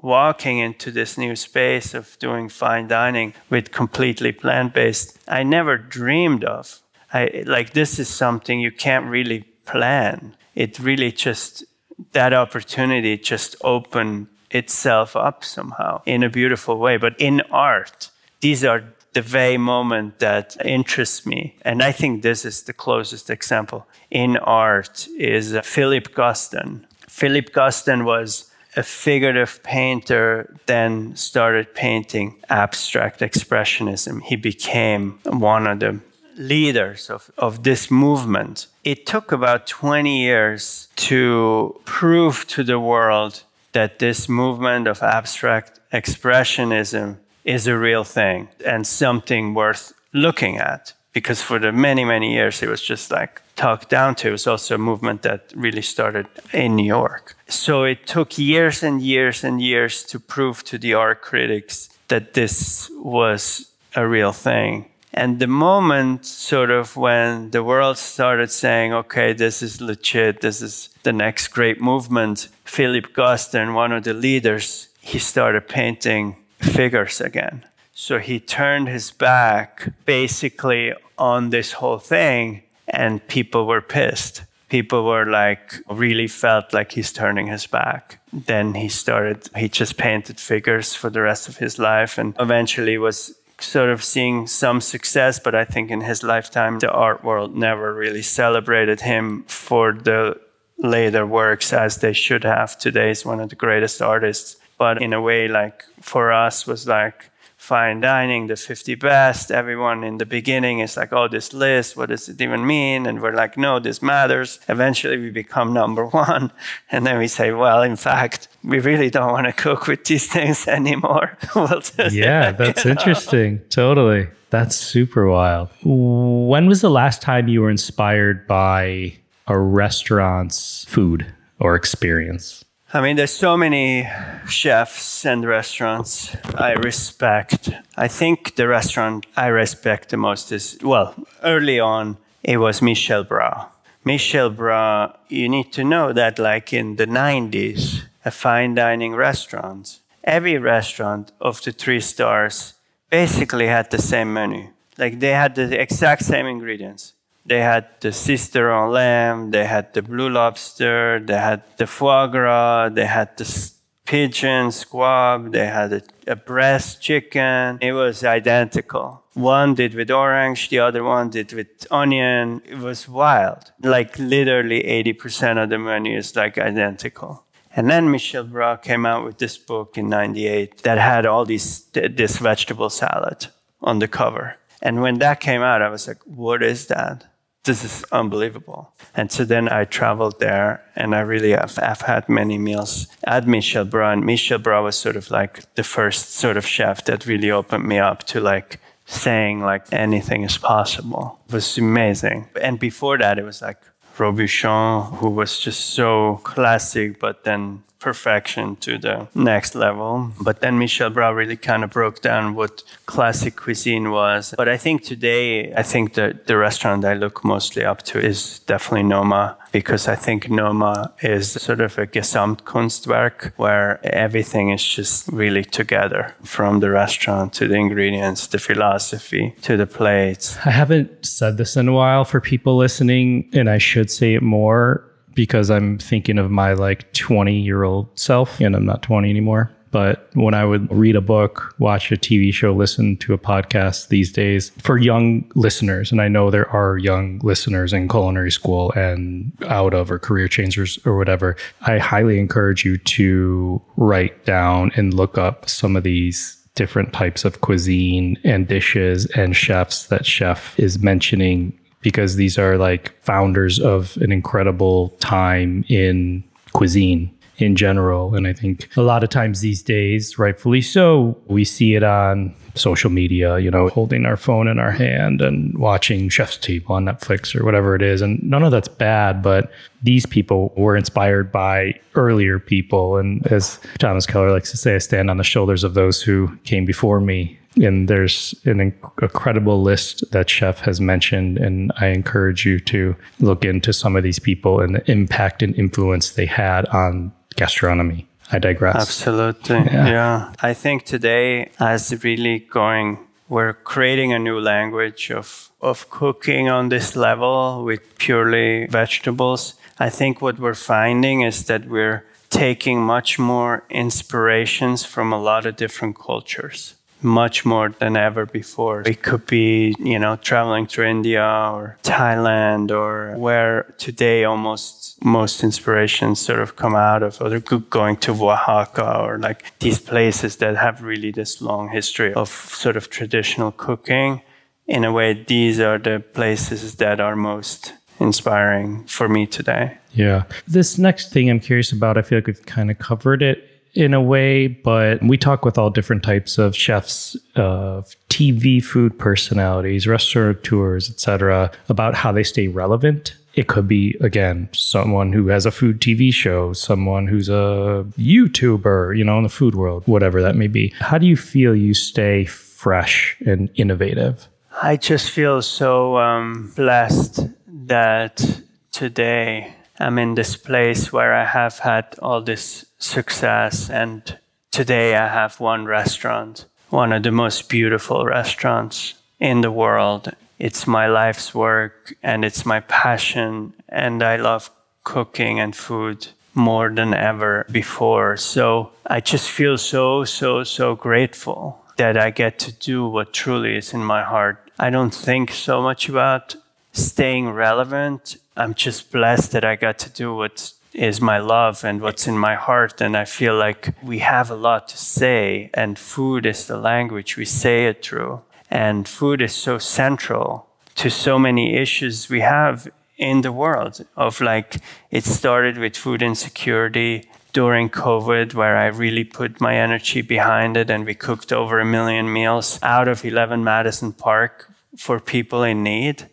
walking 0.03 0.57
into 0.57 0.91
this 0.91 1.17
new 1.17 1.35
space 1.35 1.93
of 1.93 2.17
doing 2.19 2.49
fine 2.49 2.87
dining 2.87 3.33
with 3.49 3.71
completely 3.71 4.31
plant-based 4.31 5.19
i 5.27 5.43
never 5.43 5.77
dreamed 5.77 6.43
of. 6.43 6.79
I 7.13 7.43
like 7.45 7.73
this 7.73 7.99
is 7.99 8.07
something 8.07 8.59
you 8.59 8.71
can't 8.71 9.05
really 9.05 9.41
plan. 9.65 10.35
It 10.55 10.79
really 10.79 11.11
just 11.11 11.65
that 12.13 12.33
opportunity 12.33 13.17
just 13.17 13.55
opened 13.63 14.27
itself 14.51 15.15
up 15.15 15.43
somehow 15.43 16.01
in 16.05 16.23
a 16.23 16.29
beautiful 16.29 16.77
way 16.77 16.97
but 16.97 17.13
in 17.19 17.41
art 17.51 18.09
these 18.41 18.63
are 18.63 18.83
the 19.13 19.21
very 19.21 19.57
moment 19.57 20.19
that 20.19 20.55
interests 20.65 21.25
me 21.25 21.55
and 21.63 21.81
i 21.81 21.91
think 21.91 22.21
this 22.21 22.45
is 22.45 22.63
the 22.63 22.73
closest 22.73 23.29
example 23.29 23.87
in 24.09 24.37
art 24.37 25.07
is 25.17 25.55
uh, 25.55 25.61
philip 25.61 26.13
guston 26.15 26.85
philip 27.07 27.51
guston 27.51 28.05
was 28.05 28.51
a 28.75 28.83
figurative 28.83 29.61
painter 29.63 30.55
then 30.65 31.15
started 31.15 31.73
painting 31.75 32.37
abstract 32.49 33.19
expressionism. 33.19 34.21
He 34.23 34.35
became 34.35 35.19
one 35.25 35.67
of 35.67 35.79
the 35.79 35.99
leaders 36.37 37.09
of, 37.09 37.29
of 37.37 37.63
this 37.63 37.91
movement. 37.91 38.67
It 38.83 39.05
took 39.05 39.31
about 39.31 39.67
20 39.67 40.21
years 40.21 40.87
to 40.95 41.79
prove 41.85 42.47
to 42.47 42.63
the 42.63 42.79
world 42.79 43.43
that 43.73 43.99
this 43.99 44.27
movement 44.27 44.87
of 44.87 45.01
abstract 45.01 45.79
expressionism 45.91 47.17
is 47.43 47.67
a 47.67 47.77
real 47.77 48.03
thing 48.03 48.49
and 48.65 48.85
something 48.85 49.53
worth 49.53 49.93
looking 50.13 50.57
at. 50.57 50.93
Because 51.13 51.41
for 51.41 51.59
the 51.59 51.73
many, 51.73 52.05
many 52.05 52.33
years, 52.33 52.63
it 52.63 52.69
was 52.69 52.81
just 52.81 53.11
like 53.11 53.41
talked 53.57 53.89
down 53.89 54.15
to. 54.15 54.29
It 54.29 54.31
was 54.31 54.47
also 54.47 54.75
a 54.75 54.77
movement 54.77 55.23
that 55.23 55.51
really 55.55 55.81
started 55.81 56.27
in 56.53 56.77
New 56.77 56.85
York. 56.85 57.35
So 57.49 57.83
it 57.83 58.07
took 58.07 58.37
years 58.37 58.81
and 58.81 59.01
years 59.01 59.43
and 59.43 59.61
years 59.61 60.03
to 60.03 60.19
prove 60.19 60.63
to 60.65 60.77
the 60.77 60.93
art 60.93 61.21
critics 61.21 61.89
that 62.07 62.33
this 62.33 62.89
was 62.95 63.71
a 63.93 64.07
real 64.07 64.31
thing. 64.31 64.85
And 65.13 65.39
the 65.39 65.47
moment, 65.47 66.25
sort 66.25 66.71
of, 66.71 66.95
when 66.95 67.51
the 67.51 67.63
world 67.63 67.97
started 67.97 68.49
saying, 68.49 68.93
okay, 68.93 69.33
this 69.33 69.61
is 69.61 69.81
legit, 69.81 70.41
this 70.41 70.61
is 70.61 70.89
the 71.03 71.11
next 71.11 71.49
great 71.49 71.81
movement, 71.81 72.47
Philip 72.63 73.13
Guston, 73.13 73.73
one 73.73 73.91
of 73.91 74.05
the 74.05 74.13
leaders, 74.13 74.87
he 75.01 75.19
started 75.19 75.67
painting 75.67 76.37
figures 76.59 77.19
again. 77.19 77.65
So 77.93 78.19
he 78.19 78.39
turned 78.39 78.87
his 78.87 79.11
back 79.11 79.89
basically 80.05 80.93
on 81.17 81.49
this 81.49 81.73
whole 81.73 81.99
thing, 81.99 82.63
and 82.87 83.27
people 83.27 83.67
were 83.67 83.81
pissed 83.81 84.43
people 84.71 85.03
were 85.03 85.25
like 85.25 85.73
really 85.89 86.27
felt 86.27 86.73
like 86.73 86.93
he's 86.93 87.11
turning 87.11 87.47
his 87.47 87.67
back 87.67 88.19
then 88.31 88.73
he 88.73 88.87
started 88.87 89.49
he 89.55 89.67
just 89.67 89.97
painted 89.97 90.39
figures 90.39 90.95
for 90.95 91.09
the 91.09 91.21
rest 91.21 91.49
of 91.49 91.57
his 91.57 91.77
life 91.77 92.17
and 92.17 92.33
eventually 92.39 92.97
was 92.97 93.35
sort 93.63 93.89
of 93.89 94.03
seeing 94.03 94.47
some 94.47 94.81
success 94.81 95.39
but 95.39 95.55
i 95.55 95.63
think 95.63 95.89
in 95.89 96.01
his 96.01 96.23
lifetime 96.23 96.79
the 96.79 96.91
art 96.91 97.23
world 97.23 97.55
never 97.55 97.93
really 97.93 98.21
celebrated 98.21 99.01
him 99.01 99.43
for 99.47 99.93
the 99.93 100.39
later 100.81 101.25
works 101.25 101.71
as 101.73 101.97
they 101.97 102.13
should 102.13 102.43
have. 102.43 102.77
Today 102.77 103.11
is 103.11 103.25
one 103.25 103.39
of 103.39 103.49
the 103.49 103.55
greatest 103.55 104.01
artists. 104.01 104.57
But 104.77 105.01
in 105.01 105.13
a 105.13 105.21
way, 105.21 105.47
like 105.47 105.83
for 106.01 106.31
us, 106.31 106.65
was 106.65 106.87
like 106.87 107.29
fine 107.61 108.01
dining, 108.01 108.47
the 108.47 108.55
50 108.55 108.95
best. 108.95 109.51
Everyone 109.51 110.03
in 110.03 110.17
the 110.17 110.25
beginning 110.25 110.79
is 110.79 110.97
like, 110.97 111.13
oh, 111.13 111.27
this 111.27 111.53
list, 111.53 111.95
what 111.95 112.09
does 112.09 112.27
it 112.27 112.41
even 112.41 112.65
mean? 112.65 113.05
And 113.05 113.21
we're 113.21 113.35
like, 113.35 113.55
no, 113.55 113.79
this 113.79 114.01
matters. 114.01 114.59
Eventually 114.67 115.17
we 115.17 115.29
become 115.29 115.71
number 115.71 116.05
one. 116.25 116.51
And 116.91 117.05
then 117.05 117.19
we 117.19 117.27
say, 117.27 117.51
well, 117.51 117.83
in 117.83 117.97
fact, 117.97 118.47
we 118.63 118.79
really 118.79 119.11
don't 119.11 119.31
want 119.31 119.45
to 119.45 119.53
cook 119.53 119.85
with 119.85 120.05
these 120.05 120.27
things 120.27 120.67
anymore. 120.79 121.37
we'll 121.55 121.81
yeah, 122.09 122.51
that's 122.51 122.83
interesting. 122.83 123.59
Totally. 123.69 124.27
That's 124.49 124.75
super 124.75 125.27
wild. 125.27 125.69
When 125.83 126.65
was 126.65 126.81
the 126.81 126.89
last 126.89 127.21
time 127.21 127.47
you 127.47 127.61
were 127.61 127.69
inspired 127.69 128.47
by 128.47 129.19
a 129.45 129.57
restaurant's 129.57 130.85
food 130.85 131.31
or 131.59 131.75
experience? 131.75 132.65
I 132.93 132.99
mean, 132.99 133.15
there's 133.15 133.31
so 133.31 133.55
many 133.55 134.05
chefs 134.49 135.25
and 135.25 135.45
restaurants 135.45 136.35
I 136.55 136.73
respect. 136.73 137.69
I 137.95 138.09
think 138.09 138.55
the 138.55 138.67
restaurant 138.67 139.25
I 139.37 139.47
respect 139.47 140.09
the 140.09 140.17
most 140.17 140.51
is, 140.51 140.77
well, 140.83 141.15
early 141.41 141.79
on, 141.79 142.17
it 142.43 142.57
was 142.57 142.81
Michel 142.81 143.23
Bras. 143.23 143.67
Michel 144.03 144.49
Bras, 144.49 145.15
you 145.29 145.47
need 145.47 145.71
to 145.71 145.85
know 145.85 146.11
that, 146.11 146.37
like 146.37 146.73
in 146.73 146.97
the 146.97 147.07
90s, 147.07 148.01
a 148.25 148.31
fine 148.31 148.75
dining 148.75 149.15
restaurant, 149.15 149.99
every 150.25 150.57
restaurant 150.57 151.31
of 151.39 151.61
the 151.61 151.71
three 151.71 152.01
stars 152.01 152.73
basically 153.09 153.67
had 153.67 153.89
the 153.89 154.01
same 154.01 154.33
menu. 154.33 154.67
Like 154.97 155.21
they 155.21 155.31
had 155.31 155.55
the 155.55 155.79
exact 155.79 156.25
same 156.25 156.45
ingredients 156.45 157.13
they 157.45 157.61
had 157.61 157.87
the 158.01 158.09
Sisteron 158.09 158.91
lamb, 158.91 159.51
they 159.51 159.65
had 159.65 159.93
the 159.93 160.01
blue 160.01 160.29
lobster, 160.29 161.19
they 161.19 161.37
had 161.37 161.63
the 161.77 161.87
foie 161.87 162.27
gras, 162.27 162.89
they 162.89 163.05
had 163.05 163.35
the 163.37 163.71
pigeon 164.05 164.71
squab, 164.71 165.51
they 165.51 165.67
had 165.67 165.93
a, 165.93 166.01
a, 166.27 166.35
Bresse 166.35 166.95
chicken. 166.99 167.77
It 167.81 167.93
was 167.93 168.23
identical. 168.23 169.23
One 169.33 169.73
did 169.73 169.93
with 169.95 170.11
orange, 170.11 170.69
the 170.69 170.79
other 170.79 171.03
one 171.03 171.29
did 171.29 171.53
with 171.53 171.87
onion. 171.89 172.61
It 172.65 172.77
was 172.77 173.07
wild. 173.07 173.71
Like 173.81 174.19
literally 174.19 174.83
80% 174.83 175.63
of 175.63 175.69
the 175.69 175.79
menu 175.79 176.17
is 176.17 176.35
like 176.35 176.57
identical. 176.57 177.45
And 177.73 177.89
then 177.89 178.11
Michel 178.11 178.43
Bras 178.43 178.79
came 178.83 179.05
out 179.05 179.23
with 179.23 179.37
this 179.37 179.57
book 179.57 179.97
in 179.97 180.09
98 180.09 180.83
that 180.83 180.97
had 180.97 181.25
all 181.25 181.45
these, 181.45 181.85
this 181.93 182.37
vegetable 182.37 182.89
salad 182.89 183.47
on 183.81 183.99
the 183.99 184.09
cover. 184.09 184.57
And 184.81 185.01
when 185.01 185.19
that 185.19 185.39
came 185.39 185.61
out, 185.61 185.81
I 185.81 185.89
was 185.89 186.07
like, 186.07 186.21
what 186.25 186.61
is 186.61 186.87
that? 186.87 187.30
This 187.63 187.83
is 187.83 188.03
unbelievable. 188.11 188.91
And 189.15 189.31
so 189.31 189.45
then 189.45 189.69
I 189.69 189.85
traveled 189.85 190.39
there 190.39 190.83
and 190.95 191.13
I 191.13 191.19
really 191.19 191.51
have, 191.51 191.75
have 191.75 192.01
had 192.01 192.27
many 192.27 192.57
meals 192.57 193.07
at 193.23 193.47
Michel 193.47 193.85
Bras. 193.85 194.13
And 194.13 194.25
Michel 194.25 194.57
Bras 194.57 194.83
was 194.83 194.95
sort 194.95 195.15
of 195.15 195.29
like 195.29 195.73
the 195.75 195.83
first 195.83 196.31
sort 196.31 196.57
of 196.57 196.65
chef 196.65 197.05
that 197.05 197.25
really 197.25 197.51
opened 197.51 197.87
me 197.87 197.99
up 197.99 198.23
to 198.27 198.39
like 198.39 198.79
saying 199.05 199.61
like 199.61 199.85
anything 199.91 200.43
is 200.43 200.57
possible. 200.57 201.39
It 201.47 201.53
was 201.53 201.77
amazing. 201.77 202.47
And 202.59 202.79
before 202.79 203.17
that, 203.19 203.37
it 203.37 203.43
was 203.43 203.61
like 203.61 203.77
Robuchon, 204.17 205.17
who 205.17 205.29
was 205.29 205.59
just 205.59 205.91
so 205.91 206.39
classic, 206.43 207.19
but 207.19 207.43
then 207.43 207.83
perfection 208.01 208.75
to 208.77 208.97
the 208.97 209.27
next 209.33 209.75
level. 209.75 210.31
But 210.41 210.59
then 210.59 210.77
Michel 210.77 211.09
Bras 211.09 211.33
really 211.33 211.55
kind 211.55 211.83
of 211.83 211.91
broke 211.91 212.21
down 212.21 212.55
what 212.55 212.83
classic 213.05 213.55
cuisine 213.55 214.09
was. 214.09 214.53
But 214.57 214.67
I 214.67 214.77
think 214.77 215.03
today, 215.03 215.73
I 215.73 215.83
think 215.83 216.15
that 216.15 216.47
the 216.47 216.57
restaurant 216.57 217.05
I 217.05 217.13
look 217.13 217.45
mostly 217.45 217.85
up 217.85 218.01
to 218.03 218.19
is 218.19 218.59
definitely 218.59 219.03
Noma 219.03 219.57
because 219.71 220.07
I 220.07 220.15
think 220.15 220.49
Noma 220.49 221.13
is 221.21 221.51
sort 221.51 221.79
of 221.79 221.97
a 221.97 222.05
Gesamtkunstwerk 222.07 223.53
where 223.55 223.99
everything 224.03 224.69
is 224.71 224.85
just 224.85 225.27
really 225.29 225.63
together 225.63 226.35
from 226.43 226.79
the 226.79 226.89
restaurant 226.89 227.53
to 227.53 227.67
the 227.67 227.75
ingredients, 227.75 228.47
the 228.47 228.59
philosophy 228.59 229.55
to 229.61 229.77
the 229.77 229.87
plates. 229.87 230.57
I 230.65 230.71
haven't 230.71 231.25
said 231.25 231.57
this 231.57 231.77
in 231.77 231.87
a 231.87 231.93
while 231.93 232.25
for 232.25 232.41
people 232.41 232.75
listening, 232.75 233.49
and 233.53 233.69
I 233.69 233.77
should 233.77 234.11
say 234.11 234.33
it 234.33 234.41
more 234.41 235.10
because 235.33 235.69
I'm 235.69 235.97
thinking 235.97 236.37
of 236.37 236.51
my 236.51 236.73
like 236.73 237.11
20 237.13 237.59
year 237.59 237.83
old 237.83 238.07
self, 238.19 238.59
and 238.59 238.75
I'm 238.75 238.85
not 238.85 239.03
20 239.03 239.29
anymore. 239.29 239.71
But 239.91 240.29
when 240.33 240.53
I 240.53 240.63
would 240.63 240.91
read 240.91 241.17
a 241.17 241.21
book, 241.21 241.75
watch 241.77 242.11
a 242.11 242.17
TV 242.17 242.53
show, 242.53 242.73
listen 242.73 243.17
to 243.17 243.33
a 243.33 243.37
podcast 243.37 244.07
these 244.07 244.31
days 244.31 244.71
for 244.79 244.97
young 244.97 245.49
listeners, 245.53 246.11
and 246.11 246.21
I 246.21 246.29
know 246.29 246.49
there 246.49 246.69
are 246.69 246.97
young 246.97 247.39
listeners 247.43 247.91
in 247.91 248.07
culinary 248.07 248.51
school 248.51 248.93
and 248.93 249.51
out 249.67 249.93
of 249.93 250.09
or 250.09 250.17
career 250.17 250.47
changers 250.47 250.97
or 251.05 251.17
whatever, 251.17 251.57
I 251.81 251.97
highly 251.97 252.39
encourage 252.39 252.85
you 252.85 252.97
to 252.97 253.81
write 253.97 254.45
down 254.45 254.91
and 254.95 255.13
look 255.13 255.37
up 255.37 255.69
some 255.69 255.97
of 255.97 256.03
these 256.03 256.57
different 256.75 257.11
types 257.11 257.43
of 257.43 257.59
cuisine 257.59 258.37
and 258.45 258.67
dishes 258.67 259.25
and 259.35 259.55
chefs 259.55 260.07
that 260.07 260.25
chef 260.25 260.79
is 260.79 260.99
mentioning 260.99 261.77
because 262.01 262.35
these 262.35 262.57
are 262.57 262.77
like 262.77 263.19
founders 263.23 263.79
of 263.79 264.17
an 264.17 264.31
incredible 264.31 265.09
time 265.19 265.85
in 265.87 266.43
cuisine 266.73 267.31
in 267.61 267.75
general. 267.75 268.35
And 268.35 268.47
I 268.47 268.53
think 268.53 268.89
a 268.97 269.01
lot 269.01 269.23
of 269.23 269.29
times 269.29 269.61
these 269.61 269.81
days, 269.81 270.37
rightfully 270.39 270.81
so, 270.81 271.37
we 271.45 271.63
see 271.63 271.95
it 271.95 272.03
on 272.03 272.53
social 272.75 273.09
media, 273.09 273.59
you 273.59 273.69
know, 273.69 273.89
holding 273.89 274.25
our 274.25 274.37
phone 274.37 274.67
in 274.67 274.79
our 274.79 274.91
hand 274.91 275.41
and 275.41 275.77
watching 275.77 276.29
Chef's 276.29 276.57
Table 276.57 276.95
on 276.95 277.05
Netflix 277.05 277.55
or 277.55 277.63
whatever 277.63 277.95
it 277.95 278.01
is. 278.01 278.21
And 278.21 278.41
none 278.41 278.63
of 278.63 278.71
that's 278.71 278.87
bad, 278.87 279.43
but 279.43 279.71
these 280.01 280.25
people 280.25 280.73
were 280.75 280.95
inspired 280.95 281.51
by 281.51 281.99
earlier 282.15 282.59
people. 282.59 283.17
And 283.17 283.45
as 283.47 283.79
Thomas 283.99 284.25
Keller 284.25 284.51
likes 284.51 284.71
to 284.71 284.77
say, 284.77 284.95
I 284.95 284.99
stand 284.99 285.29
on 285.29 285.37
the 285.37 285.43
shoulders 285.43 285.83
of 285.83 285.93
those 285.93 286.21
who 286.21 286.55
came 286.63 286.85
before 286.85 287.19
me 287.19 287.59
and 287.77 288.07
there's 288.07 288.53
an 288.65 288.79
incredible 288.81 289.81
list 289.81 290.29
that 290.31 290.49
chef 290.49 290.79
has 290.79 290.99
mentioned 290.99 291.57
and 291.57 291.91
i 291.99 292.07
encourage 292.07 292.65
you 292.65 292.79
to 292.79 293.15
look 293.39 293.63
into 293.63 293.93
some 293.93 294.15
of 294.15 294.23
these 294.23 294.39
people 294.39 294.81
and 294.81 294.95
the 294.95 295.11
impact 295.11 295.63
and 295.63 295.75
influence 295.75 296.31
they 296.31 296.45
had 296.45 296.85
on 296.87 297.31
gastronomy. 297.55 298.27
I 298.53 298.59
digress. 298.59 298.95
Absolutely. 298.95 299.77
Yeah, 299.77 300.07
yeah. 300.07 300.53
i 300.61 300.73
think 300.73 301.05
today 301.05 301.71
as 301.79 302.23
really 302.23 302.59
going 302.59 303.17
we're 303.47 303.73
creating 303.73 304.31
a 304.33 304.39
new 304.39 304.59
language 304.59 305.31
of 305.31 305.71
of 305.81 306.09
cooking 306.09 306.69
on 306.69 306.89
this 306.89 307.15
level 307.15 307.83
with 307.83 308.01
purely 308.17 308.85
vegetables. 308.85 309.73
I 309.99 310.09
think 310.09 310.41
what 310.41 310.59
we're 310.59 310.75
finding 310.75 311.41
is 311.41 311.65
that 311.65 311.85
we're 311.85 312.23
taking 312.49 313.01
much 313.01 313.39
more 313.39 313.83
inspirations 313.89 315.03
from 315.03 315.33
a 315.33 315.41
lot 315.41 315.65
of 315.65 315.75
different 315.75 316.15
cultures 316.15 316.95
much 317.21 317.65
more 317.65 317.89
than 317.99 318.17
ever 318.17 318.45
before. 318.45 319.01
It 319.05 319.21
could 319.21 319.45
be, 319.45 319.95
you 319.99 320.19
know, 320.19 320.35
traveling 320.37 320.87
to 320.87 321.03
India 321.03 321.43
or 321.43 321.97
Thailand 322.03 322.91
or 322.91 323.35
where 323.37 323.93
today 323.97 324.43
almost 324.43 325.23
most 325.23 325.63
inspirations 325.63 326.39
sort 326.39 326.59
of 326.59 326.75
come 326.75 326.95
out 326.95 327.21
of, 327.21 327.41
or 327.41 327.59
going 327.59 328.17
to 328.17 328.31
Oaxaca 328.31 329.19
or 329.19 329.37
like 329.37 329.77
these 329.79 329.99
places 329.99 330.57
that 330.57 330.75
have 330.75 331.03
really 331.03 331.31
this 331.31 331.61
long 331.61 331.89
history 331.89 332.33
of 332.33 332.49
sort 332.49 332.97
of 332.97 333.09
traditional 333.09 333.71
cooking. 333.71 334.41
In 334.87 335.03
a 335.03 335.11
way, 335.11 335.33
these 335.33 335.79
are 335.79 335.99
the 335.99 336.19
places 336.33 336.95
that 336.95 337.19
are 337.19 337.35
most 337.35 337.93
inspiring 338.19 339.05
for 339.05 339.29
me 339.29 339.45
today. 339.45 339.97
Yeah. 340.11 340.43
This 340.67 340.97
next 340.97 341.31
thing 341.31 341.49
I'm 341.49 341.59
curious 341.59 341.91
about, 341.91 342.17
I 342.17 342.23
feel 342.23 342.39
like 342.39 342.47
we've 342.47 342.65
kind 342.65 342.91
of 342.91 342.97
covered 342.99 343.41
it 343.41 343.70
in 343.93 344.13
a 344.13 344.21
way, 344.21 344.67
but 344.67 345.21
we 345.21 345.37
talk 345.37 345.65
with 345.65 345.77
all 345.77 345.89
different 345.89 346.23
types 346.23 346.57
of 346.57 346.75
chefs, 346.75 347.35
uh, 347.55 348.01
TV 348.29 348.83
food 348.83 349.17
personalities, 349.19 350.07
restaurateurs, 350.07 351.09
etc., 351.09 351.71
about 351.89 352.15
how 352.15 352.31
they 352.31 352.43
stay 352.43 352.67
relevant. 352.67 353.35
It 353.53 353.67
could 353.67 353.87
be 353.87 354.15
again 354.21 354.69
someone 354.71 355.33
who 355.33 355.47
has 355.47 355.65
a 355.65 355.71
food 355.71 355.99
TV 355.99 356.33
show, 356.33 356.71
someone 356.71 357.27
who's 357.27 357.49
a 357.49 358.05
YouTuber, 358.17 359.17
you 359.17 359.25
know, 359.25 359.37
in 359.37 359.43
the 359.43 359.49
food 359.49 359.75
world, 359.75 360.03
whatever 360.05 360.41
that 360.41 360.55
may 360.55 360.67
be. 360.67 360.93
How 360.99 361.17
do 361.17 361.25
you 361.25 361.35
feel 361.35 361.75
you 361.75 361.93
stay 361.93 362.45
fresh 362.45 363.35
and 363.45 363.69
innovative? 363.75 364.47
I 364.81 364.95
just 364.95 365.29
feel 365.29 365.61
so 365.61 366.17
um, 366.17 366.71
blessed 366.75 367.41
that 367.67 368.61
today 368.93 369.75
I'm 370.01 370.17
in 370.17 370.33
this 370.33 370.55
place 370.55 371.13
where 371.13 371.33
I 371.33 371.45
have 371.45 371.79
had 371.79 372.15
all 372.19 372.41
this 372.41 372.85
success. 372.97 373.89
And 373.89 374.39
today 374.71 375.15
I 375.15 375.27
have 375.27 375.59
one 375.59 375.85
restaurant, 375.85 376.65
one 376.89 377.13
of 377.13 377.21
the 377.21 377.31
most 377.31 377.69
beautiful 377.69 378.25
restaurants 378.25 379.13
in 379.39 379.61
the 379.61 379.71
world. 379.71 380.29
It's 380.57 380.87
my 380.87 381.07
life's 381.07 381.53
work 381.53 382.15
and 382.23 382.43
it's 382.43 382.65
my 382.65 382.79
passion. 382.79 383.73
And 383.89 384.23
I 384.23 384.37
love 384.37 384.71
cooking 385.03 385.59
and 385.59 385.75
food 385.75 386.27
more 386.55 386.89
than 386.89 387.13
ever 387.13 387.67
before. 387.71 388.37
So 388.37 388.91
I 389.05 389.19
just 389.19 389.49
feel 389.49 389.77
so, 389.77 390.23
so, 390.25 390.63
so 390.63 390.95
grateful 390.95 391.79
that 391.97 392.17
I 392.17 392.31
get 392.31 392.57
to 392.59 392.71
do 392.71 393.07
what 393.07 393.33
truly 393.33 393.77
is 393.77 393.93
in 393.93 394.03
my 394.03 394.23
heart. 394.23 394.71
I 394.79 394.89
don't 394.89 395.13
think 395.13 395.51
so 395.51 395.79
much 395.79 396.09
about 396.09 396.55
staying 396.91 397.49
relevant. 397.49 398.37
I'm 398.55 398.73
just 398.73 399.11
blessed 399.11 399.51
that 399.51 399.63
I 399.63 399.75
got 399.75 399.97
to 399.99 400.09
do 400.09 400.35
what 400.35 400.73
is 400.93 401.21
my 401.21 401.37
love 401.37 401.85
and 401.85 402.01
what's 402.01 402.27
in 402.27 402.37
my 402.37 402.55
heart. 402.55 402.99
And 403.01 403.15
I 403.15 403.25
feel 403.25 403.55
like 403.55 403.95
we 404.03 404.19
have 404.19 404.51
a 404.51 404.55
lot 404.55 404.87
to 404.89 404.97
say, 404.97 405.69
and 405.73 405.97
food 405.97 406.45
is 406.45 406.67
the 406.67 406.77
language 406.77 407.37
we 407.37 407.45
say 407.45 407.85
it 407.85 408.03
through. 408.03 408.41
And 408.69 409.07
food 409.07 409.41
is 409.41 409.53
so 409.53 409.77
central 409.77 410.67
to 410.95 411.09
so 411.09 411.39
many 411.39 411.75
issues 411.75 412.29
we 412.29 412.41
have 412.41 412.87
in 413.17 413.41
the 413.41 413.51
world 413.51 414.05
of 414.17 414.41
like 414.41 414.77
it 415.11 415.23
started 415.23 415.77
with 415.77 415.95
food 415.95 416.21
insecurity 416.21 417.29
during 417.53 417.89
COVID, 417.89 418.53
where 418.53 418.77
I 418.77 418.87
really 418.87 419.25
put 419.25 419.59
my 419.59 419.75
energy 419.75 420.21
behind 420.21 420.77
it, 420.77 420.89
and 420.89 421.05
we 421.05 421.13
cooked 421.13 421.51
over 421.51 421.79
a 421.79 421.85
million 421.85 422.31
meals 422.31 422.79
out 422.81 423.07
of 423.07 423.25
11 423.25 423.63
Madison 423.63 424.13
Park 424.13 424.71
for 424.97 425.19
people 425.19 425.63
in 425.63 425.83
need, 425.83 426.27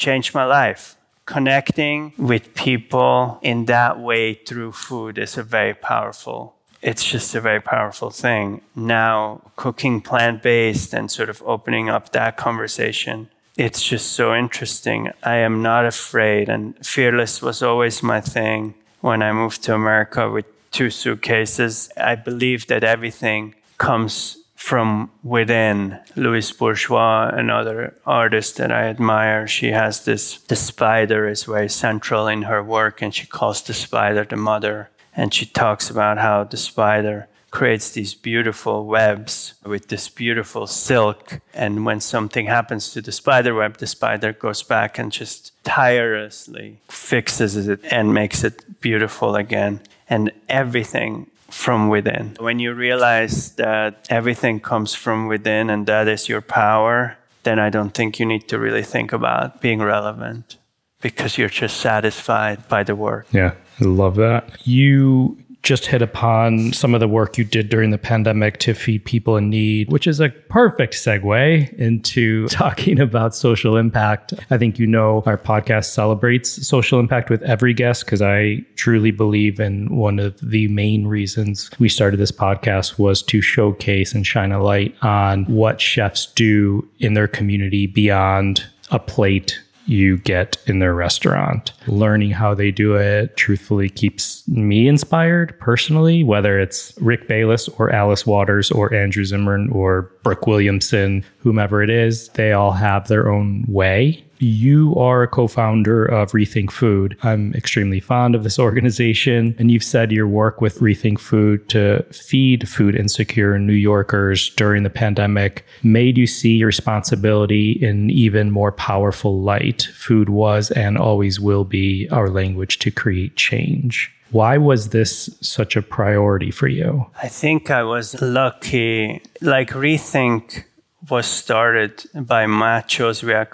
changed 0.00 0.34
my 0.34 0.44
life. 0.44 0.96
Connecting 1.26 2.12
with 2.18 2.54
people 2.54 3.38
in 3.42 3.66
that 3.66 4.00
way 4.00 4.34
through 4.34 4.72
food 4.72 5.18
is 5.18 5.38
a 5.38 5.44
very 5.44 5.74
powerful 5.74 6.56
it's 6.82 7.04
just 7.04 7.34
a 7.34 7.40
very 7.40 7.60
powerful 7.60 8.10
thing. 8.10 8.62
Now, 8.74 9.42
cooking 9.56 10.00
plant 10.00 10.42
based 10.42 10.94
and 10.94 11.10
sort 11.10 11.28
of 11.28 11.42
opening 11.44 11.90
up 11.90 12.12
that 12.12 12.36
conversation, 12.36 13.28
it's 13.56 13.82
just 13.82 14.12
so 14.12 14.34
interesting. 14.34 15.10
I 15.22 15.36
am 15.36 15.62
not 15.62 15.84
afraid, 15.84 16.48
and 16.48 16.74
fearless 16.84 17.42
was 17.42 17.62
always 17.62 18.02
my 18.02 18.20
thing 18.20 18.74
when 19.00 19.22
I 19.22 19.32
moved 19.32 19.62
to 19.64 19.74
America 19.74 20.30
with 20.30 20.46
two 20.70 20.88
suitcases. 20.90 21.90
I 21.96 22.14
believe 22.14 22.66
that 22.68 22.84
everything 22.84 23.54
comes 23.76 24.38
from 24.60 25.10
within. 25.22 25.98
Louise 26.16 26.52
Bourgeois, 26.52 27.30
another 27.32 27.96
artist 28.04 28.58
that 28.58 28.70
I 28.70 28.82
admire, 28.84 29.46
she 29.46 29.70
has 29.70 30.04
this 30.04 30.38
the 30.42 30.54
spider 30.54 31.26
is 31.26 31.44
very 31.44 31.70
central 31.70 32.28
in 32.28 32.42
her 32.42 32.62
work, 32.62 33.00
and 33.00 33.14
she 33.14 33.26
calls 33.26 33.62
the 33.62 33.72
spider 33.72 34.22
the 34.24 34.36
mother. 34.36 34.90
And 35.16 35.32
she 35.32 35.46
talks 35.46 35.88
about 35.90 36.18
how 36.18 36.44
the 36.44 36.58
spider 36.58 37.26
creates 37.50 37.90
these 37.90 38.14
beautiful 38.14 38.86
webs 38.86 39.54
with 39.64 39.88
this 39.88 40.08
beautiful 40.08 40.66
silk. 40.66 41.40
And 41.54 41.86
when 41.86 42.00
something 42.00 42.46
happens 42.46 42.92
to 42.92 43.00
the 43.00 43.12
spider 43.12 43.54
web, 43.54 43.78
the 43.78 43.86
spider 43.86 44.32
goes 44.34 44.62
back 44.62 44.98
and 44.98 45.10
just 45.10 45.52
tirelessly 45.64 46.80
fixes 46.88 47.56
it 47.66 47.80
and 47.90 48.14
makes 48.14 48.44
it 48.44 48.80
beautiful 48.80 49.36
again 49.36 49.80
and 50.08 50.30
everything 50.48 51.30
from 51.50 51.88
within. 51.88 52.36
When 52.38 52.58
you 52.58 52.72
realize 52.72 53.52
that 53.56 54.06
everything 54.08 54.60
comes 54.60 54.94
from 54.94 55.26
within 55.26 55.70
and 55.70 55.86
that 55.86 56.08
is 56.08 56.28
your 56.28 56.40
power, 56.40 57.16
then 57.42 57.58
I 57.58 57.70
don't 57.70 57.94
think 57.94 58.18
you 58.18 58.26
need 58.26 58.48
to 58.48 58.58
really 58.58 58.82
think 58.82 59.12
about 59.12 59.60
being 59.60 59.80
relevant 59.80 60.56
because 61.00 61.38
you're 61.38 61.48
just 61.48 61.78
satisfied 61.78 62.68
by 62.68 62.82
the 62.82 62.94
work. 62.94 63.26
Yeah, 63.32 63.54
I 63.80 63.84
love 63.84 64.16
that. 64.16 64.66
You 64.66 65.38
just 65.62 65.86
hit 65.86 66.00
upon 66.00 66.72
some 66.72 66.94
of 66.94 67.00
the 67.00 67.08
work 67.08 67.36
you 67.36 67.44
did 67.44 67.68
during 67.68 67.90
the 67.90 67.98
pandemic 67.98 68.58
to 68.58 68.74
feed 68.74 69.04
people 69.04 69.36
in 69.36 69.50
need, 69.50 69.90
which 69.90 70.06
is 70.06 70.20
a 70.20 70.30
perfect 70.30 70.94
segue 70.94 71.72
into 71.74 72.48
talking 72.48 72.98
about 72.98 73.34
social 73.34 73.76
impact. 73.76 74.32
I 74.50 74.58
think 74.58 74.78
you 74.78 74.86
know 74.86 75.22
our 75.26 75.36
podcast 75.36 75.86
celebrates 75.86 76.66
social 76.66 76.98
impact 76.98 77.30
with 77.30 77.42
every 77.42 77.74
guest 77.74 78.04
because 78.04 78.22
I 78.22 78.64
truly 78.76 79.10
believe 79.10 79.60
in 79.60 79.94
one 79.94 80.18
of 80.18 80.38
the 80.40 80.68
main 80.68 81.06
reasons 81.06 81.70
we 81.78 81.88
started 81.88 82.16
this 82.18 82.32
podcast 82.32 82.98
was 82.98 83.22
to 83.24 83.42
showcase 83.42 84.14
and 84.14 84.26
shine 84.26 84.52
a 84.52 84.62
light 84.62 84.94
on 85.02 85.44
what 85.44 85.80
chefs 85.80 86.26
do 86.26 86.88
in 86.98 87.14
their 87.14 87.28
community 87.28 87.86
beyond 87.86 88.64
a 88.90 88.98
plate 88.98 89.60
you 89.90 90.18
get 90.18 90.56
in 90.66 90.78
their 90.78 90.94
restaurant. 90.94 91.72
Learning 91.86 92.30
how 92.30 92.54
they 92.54 92.70
do 92.70 92.94
it 92.94 93.36
truthfully 93.36 93.88
keeps 93.88 94.46
me 94.48 94.88
inspired 94.88 95.58
personally, 95.58 96.22
whether 96.22 96.58
it's 96.58 96.94
Rick 97.00 97.28
Bayless 97.28 97.68
or 97.68 97.90
Alice 97.90 98.24
Waters 98.24 98.70
or 98.70 98.94
Andrew 98.94 99.24
Zimmern 99.24 99.68
or 99.70 100.10
Brooke 100.22 100.46
Williamson, 100.46 101.24
whomever 101.38 101.82
it 101.82 101.90
is, 101.90 102.28
they 102.30 102.52
all 102.52 102.72
have 102.72 103.08
their 103.08 103.30
own 103.30 103.64
way 103.66 104.24
you 104.40 104.94
are 104.96 105.22
a 105.22 105.28
co 105.28 105.46
founder 105.46 106.04
of 106.04 106.32
Rethink 106.32 106.70
Food. 106.70 107.16
I'm 107.22 107.54
extremely 107.54 108.00
fond 108.00 108.34
of 108.34 108.42
this 108.42 108.58
organization. 108.70 109.54
And 109.58 109.70
you've 109.70 109.84
said 109.84 110.12
your 110.12 110.26
work 110.26 110.60
with 110.60 110.80
Rethink 110.80 111.20
Food 111.20 111.68
to 111.70 112.04
feed 112.10 112.68
food 112.68 112.94
insecure 112.94 113.58
New 113.58 113.72
Yorkers 113.72 114.50
during 114.50 114.82
the 114.82 114.90
pandemic 114.90 115.64
made 115.82 116.16
you 116.16 116.26
see 116.26 116.56
your 116.56 116.66
responsibility 116.66 117.72
in 117.72 118.10
even 118.10 118.50
more 118.50 118.72
powerful 118.72 119.40
light. 119.40 119.88
Food 119.94 120.28
was 120.28 120.70
and 120.70 120.96
always 120.96 121.38
will 121.38 121.64
be 121.64 122.08
our 122.10 122.28
language 122.28 122.78
to 122.80 122.90
create 122.90 123.36
change. 123.36 124.10
Why 124.30 124.58
was 124.58 124.90
this 124.90 125.28
such 125.40 125.74
a 125.74 125.82
priority 125.82 126.52
for 126.52 126.68
you? 126.68 127.06
I 127.20 127.26
think 127.26 127.70
I 127.70 127.82
was 127.82 128.20
lucky. 128.22 129.22
Like, 129.40 129.70
Rethink 129.70 130.64
was 131.10 131.26
started 131.26 132.04
by 132.14 132.46